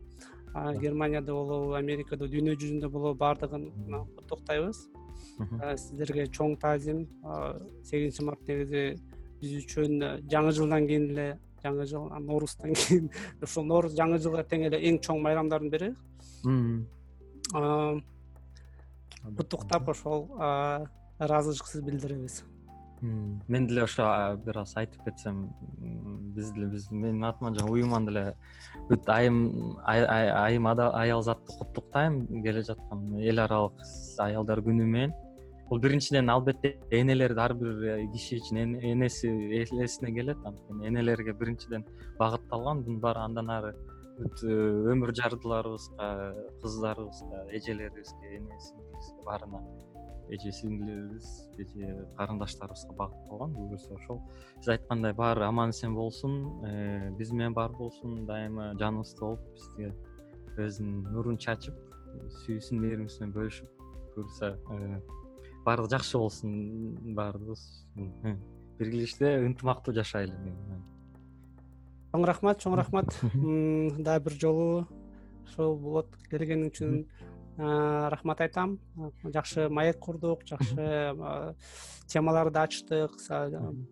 германияда 0.55 1.33
болобу 1.33 1.73
америкада 1.75 2.29
дүйнө 2.31 2.55
жүзүндө 2.59 2.89
болобу 2.89 3.19
баардыгын 3.19 3.65
куттуктайбыз. 4.15 4.85
Сиздерге 5.81 6.27
чоң 6.31 6.55
таазим. 6.59 7.05
Сегизинчи 7.83 8.23
март 8.23 8.47
негизи 8.47 8.85
биз 9.41 9.57
үчүн 9.63 9.99
жаңы 10.31 10.55
жылдан 10.55 10.87
кийин 10.87 11.09
эле 11.11 11.27
жаңы 11.63 11.87
жыл 11.91 12.07
нооруздан 12.23 12.73
кийин. 12.73 13.11
Ушул 13.43 13.67
нооруз 13.67 13.95
жаңы 13.97 14.19
жылга 14.23 14.45
тең 14.47 14.67
эле 14.69 14.79
эң 14.89 15.01
чоң 15.03 15.21
майрамдардын 15.25 15.73
бири. 15.73 15.91
Куттуктап 19.25 19.89
ошол 19.89 20.29
а, 20.39 20.85
ыраазычылык 21.19 21.85
билдиребиз. 21.85 22.43
Мен 23.47 23.67
деле 23.67 23.83
ошо 23.83 24.37
бир 24.45 24.57
аз 24.61 24.75
айтып 24.77 25.03
кетсем 25.05 25.49
биз 26.35 26.51
деле 26.53 26.67
биз 26.71 26.89
менин 26.91 27.23
атыман 27.23 27.55
жана 27.55 27.71
уюман 27.71 28.05
деле 28.05 28.33
бүт 28.89 29.09
айым 29.09 29.37
ай- 29.85 30.05
ай- 30.05 30.31
айым 30.45 30.67
аял 30.67 31.21
затты 31.21 31.57
куттуктайм. 31.59 32.27
Келе 32.43 32.61
жаткан 32.61 33.19
эл 33.19 33.39
аралык 33.39 33.79
аялдар 34.19 34.59
күнү 34.59 34.85
менен 34.85 35.13
бул 35.69 35.79
биринчиден 35.79 36.29
албетте 36.29 36.77
энелер 36.91 37.37
ар 37.39 37.53
бир 37.53 38.07
киши 38.13 38.37
үчүн 38.37 38.57
эне- 38.63 38.91
энеси 38.91 39.27
элесине 39.27 40.13
келет. 40.13 40.37
Анткени 40.45 40.87
энелерге 40.87 41.33
биринчиден 41.33 41.85
багытталган. 42.19 42.83
Бунун 42.83 42.99
баары 42.99 43.19
андан 43.19 43.49
ары 43.49 43.73
бүт 44.19 44.43
э, 44.43 44.55
өмүр 44.93 45.11
жардыларыбызга 45.11 46.35
кыздарыбызга 46.61 47.47
эжелерибизге 47.51 48.37
эне 48.37 48.59
сиңдибизге 48.59 49.25
баарына 49.25 49.59
эже 50.29 50.51
сиңдилерибиз 50.51 51.27
эже 51.59 52.07
карындаштарыбызга 52.17 52.95
багытталган 52.97 53.53
буюрса 53.53 53.93
ошол. 53.95 54.21
Сиз 54.59 54.69
айткандай 54.75 55.13
баары 55.13 55.45
аман 55.45 55.69
эсен 55.69 55.95
болсун 55.95 56.65
э, 56.65 57.11
биз 57.17 57.31
менен 57.31 57.53
бар 57.53 57.71
болсун 57.71 58.25
дайыма 58.25 58.73
жаныбызда 58.79 59.19
болуп 59.19 59.45
бизге 59.53 59.93
өзүнүн 60.57 61.11
нурун 61.11 61.37
чачып 61.37 61.75
сүйүүсүн 62.45 62.79
мээримиз 62.81 63.19
менен 63.19 63.35
бөлүшүп 63.35 63.85
буюрса 64.15 64.55
э, 64.55 65.01
баардыгы 65.65 65.97
жакшы 65.97 66.17
болсун 66.17 67.15
баарыбыз 67.15 67.85
М, 67.95 68.39
биргелеште 68.77 69.37
ынтымактуу 69.45 69.93
жашайлы 69.95 70.35
чоң 72.15 72.25
рахмат 72.27 72.61
чоң 72.63 72.75
рахмат. 72.79 73.15
Дагы 73.99 74.23
бир 74.27 74.35
жолу 74.39 74.65
ушул 75.45 75.77
болот. 75.79 76.11
Келгениң 76.31 76.71
үчүн 76.71 76.93
рахмат 77.57 78.41
айтам. 78.41 78.79
А, 78.97 79.11
жакшы 79.31 79.69
маек 79.69 79.99
курдук 79.99 80.43
жакшы 80.45 80.75
а, 80.79 81.55
темаларды 82.07 82.59
ачтык. 82.59 83.11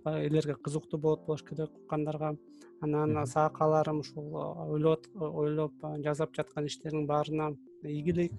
Элерге 0.06 0.56
кызыктуу 0.56 1.00
болот 1.00 1.26
болуш 1.26 1.44
керек 1.44 1.72
уккандарга. 1.84 2.36
Анан 2.82 3.26
сага 3.26 3.54
кааларым 3.56 4.00
ушул 4.00 4.36
ойлоп 4.36 5.74
жасап 6.04 6.36
жаткан 6.36 6.66
иштериң 6.68 7.06
баарына 7.08 7.54
ийгилик. 7.84 8.34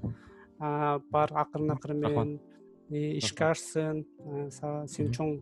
Бар 0.59 1.33
акырын 1.33 1.73
акырын 1.73 2.01
менен 2.01 2.41
ишке 2.91 3.45
Рахмат. 3.45 3.57
ашсын. 3.57 4.05
А, 4.21 4.51
са- 4.51 4.87
сен 4.87 5.11
чоң 5.11 5.41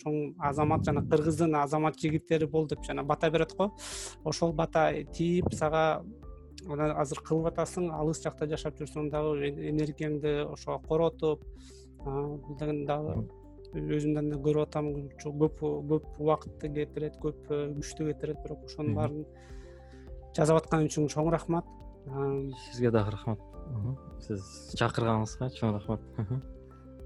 чоң 0.00 0.34
азамат 0.40 0.84
жана 0.84 1.02
кыргыздын 1.02 1.54
азамат 1.62 2.00
жигиттери 2.00 2.46
бол 2.46 2.66
деп 2.66 2.82
жана 2.82 3.04
бата 3.04 3.30
берет 3.30 3.52
го. 3.56 3.70
Ошол 4.24 4.52
бата 4.52 5.04
тийип 5.12 5.52
сага 5.52 6.02
мына 6.68 6.90
азыр 7.00 7.20
кылып 7.26 7.50
атасың 7.52 7.90
алыс 7.94 8.22
жакта 8.24 8.48
жашап 8.50 8.78
жүрсөң 8.80 9.10
дагы 9.12 9.48
э- 9.48 9.68
энергияңды 9.70 10.32
ошого 10.46 10.78
коротуп 10.86 11.44
бул 12.04 12.56
дагы 12.88 13.16
өзүмдөн 13.74 14.30
да 14.32 14.38
көрүп 14.44 14.66
атам 14.66 14.88
көп 15.22 15.60
көп 15.60 16.08
убакытты 16.18 16.72
кетирет 16.74 17.18
көп 17.22 17.50
э, 17.50 17.60
күчтү 17.76 18.08
кетирет 18.10 18.42
бирок 18.44 18.64
ошонун 18.66 18.94
баарын 18.94 19.26
жасап 20.36 20.62
аткан 20.62 20.88
үчүн 20.88 21.08
чоң 21.10 21.30
рахмат. 21.30 21.66
Сизге 22.70 22.90
дагы 22.90 23.14
рахмат. 23.14 23.40
Сиз 24.26 24.74
чакырганыңызга 24.80 25.52
чоң 25.54 25.76
рахмат. 25.78 26.02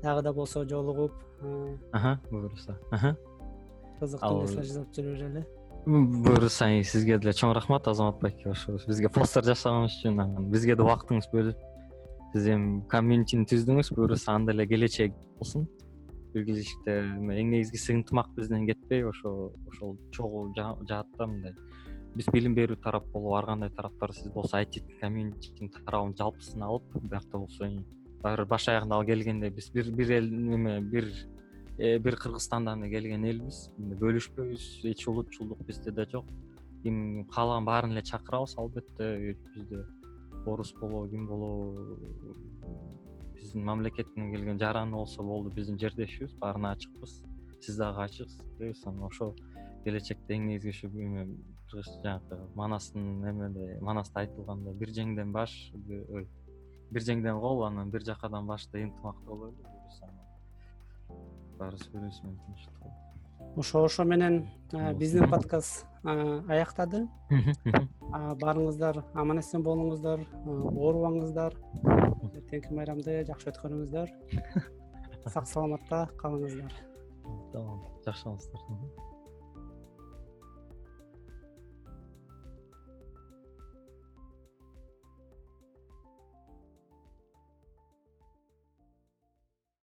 Дагы 0.03 0.23
да 0.23 0.33
болсо 0.33 0.65
жолугуп 0.69 1.13
буюрса 2.31 2.79
кызыктуу 4.01 4.41
нерселер 4.41 4.67
жасап 4.69 4.97
жүрө 4.97 5.15
берели 5.15 5.45
буюрса 5.87 6.67
сизге 6.85 7.19
деле 7.19 7.33
чоң 7.37 7.53
рахмат 7.55 7.89
азамат 7.89 8.21
байке 8.23 8.51
ошо 8.51 8.79
бизге 8.87 9.11
постер 9.13 9.45
жасаганыңыз 9.45 9.99
үчүн 9.99 10.21
анан 10.23 10.51
бизге 10.51 10.77
да 10.77 10.85
убактыңыз 10.87 11.29
бөлүп 11.33 11.61
сиз 12.33 12.47
эми 12.55 12.81
комьюнитини 12.91 13.45
түздүңүз 13.51 13.93
буюрса 13.95 14.33
анда 14.35 14.53
эле 14.53 14.67
келечек 14.67 15.13
болсун. 15.39 15.69
Эме 16.35 17.37
эң 17.39 17.53
негизгиси 17.53 17.95
ынтымак 17.95 18.33
бизден 18.35 18.67
кетпей 18.67 19.05
ошо 19.07 19.53
ошол 19.69 19.99
чогуу 20.11 20.49
жа- 20.57 20.79
жаатта 20.89 21.27
мындай. 21.27 21.55
Биз 22.17 22.27
билим 22.33 22.57
берүү 22.57 22.81
тарап 22.83 23.07
болобу 23.13 23.37
ар 23.37 23.47
кандай 23.47 23.71
тараптар 23.71 24.13
сиз 24.13 24.33
болсо 24.33 24.57
айти 24.57 24.83
комьюнитинин 25.01 25.71
тарабын 25.85 26.17
жалпысын 26.19 26.65
алып 26.65 26.97
биякта 27.03 27.39
болсо 27.39 27.71
баары 28.23 28.45
бир 28.45 28.51
баш 28.57 28.69
аягында 28.69 28.97
ал 28.97 29.05
келгенде 29.05 29.51
биз 29.51 29.71
бир 29.71 29.93
бир 29.93 30.11
эл 30.19 30.29
эме 30.33 30.81
бир 30.81 31.11
бир 31.79 32.17
кыргызстандан 32.17 32.87
келген 32.91 33.25
элбиз. 33.25 33.69
Бөлүшпөйбүз. 33.79 34.85
Эч 34.91 35.07
улутчулдук 35.09 35.65
бизде 35.67 35.91
да 35.91 36.07
жок. 36.11 36.27
Ким 36.83 37.25
каалаган 37.33 37.65
баарын 37.65 37.93
эле 37.93 38.03
чакырабыз 38.03 38.57
албетте. 38.59 39.37
Бизде 39.55 39.85
орус 40.47 40.73
болобу 40.81 41.09
ким 41.11 41.27
болобу 41.27 41.99
биздин 43.35 43.65
мамлекеттен 43.65 44.31
келген 44.33 44.59
жараны 44.59 44.93
болсо 44.93 45.23
болду 45.23 45.51
биздин 45.51 45.79
жердешибиз 45.79 46.35
баарына 46.35 46.73
ачыкпыз. 46.73 47.23
Сиз 47.61 47.77
дагы 47.77 48.05
ачыксыз 48.05 48.87
анан 48.87 49.05
ошол 49.09 49.35
келечекте 49.85 50.37
эң 50.37 50.49
негизги 50.49 50.87
ушу 50.87 51.01
эме 51.01 51.27
жанакы 51.73 52.39
манастын 52.55 53.25
эмеде 53.31 53.79
манаста 53.81 54.21
айтылгандай 54.21 54.75
бир 54.75 54.93
жеңден 54.97 55.33
баш 55.33 55.55
бир 55.75 57.07
жеңден 57.09 57.41
кол 57.41 57.65
анан 57.67 57.91
бир 57.91 58.05
жакадан 58.07 58.47
баш 58.47 58.67
деп 58.73 58.85
ынтымактуу 58.85 59.37
бололу 59.37 60.24
ошо 63.57 63.85
ошо 63.85 64.05
менен 64.05 64.49
биздин 64.99 65.29
подкаст 65.31 65.87
аяктады. 66.05 67.05
Баарыңыздар 68.43 69.01
аман 69.15 69.41
эсен 69.43 69.63
болуңуздар 69.67 70.25
оорубаңыздар 70.45 71.57
эртеңки 72.33 72.75
майрамды 72.75 73.23
жакшы 73.31 73.53
өткөрүңүздөр. 73.53 74.15
Сак 75.35 75.49
саламатта 75.49 76.07
калыңыздар. 76.21 76.79
Тамам 77.53 77.83
жакшы 78.07 78.25
болуңуздар 78.25 79.13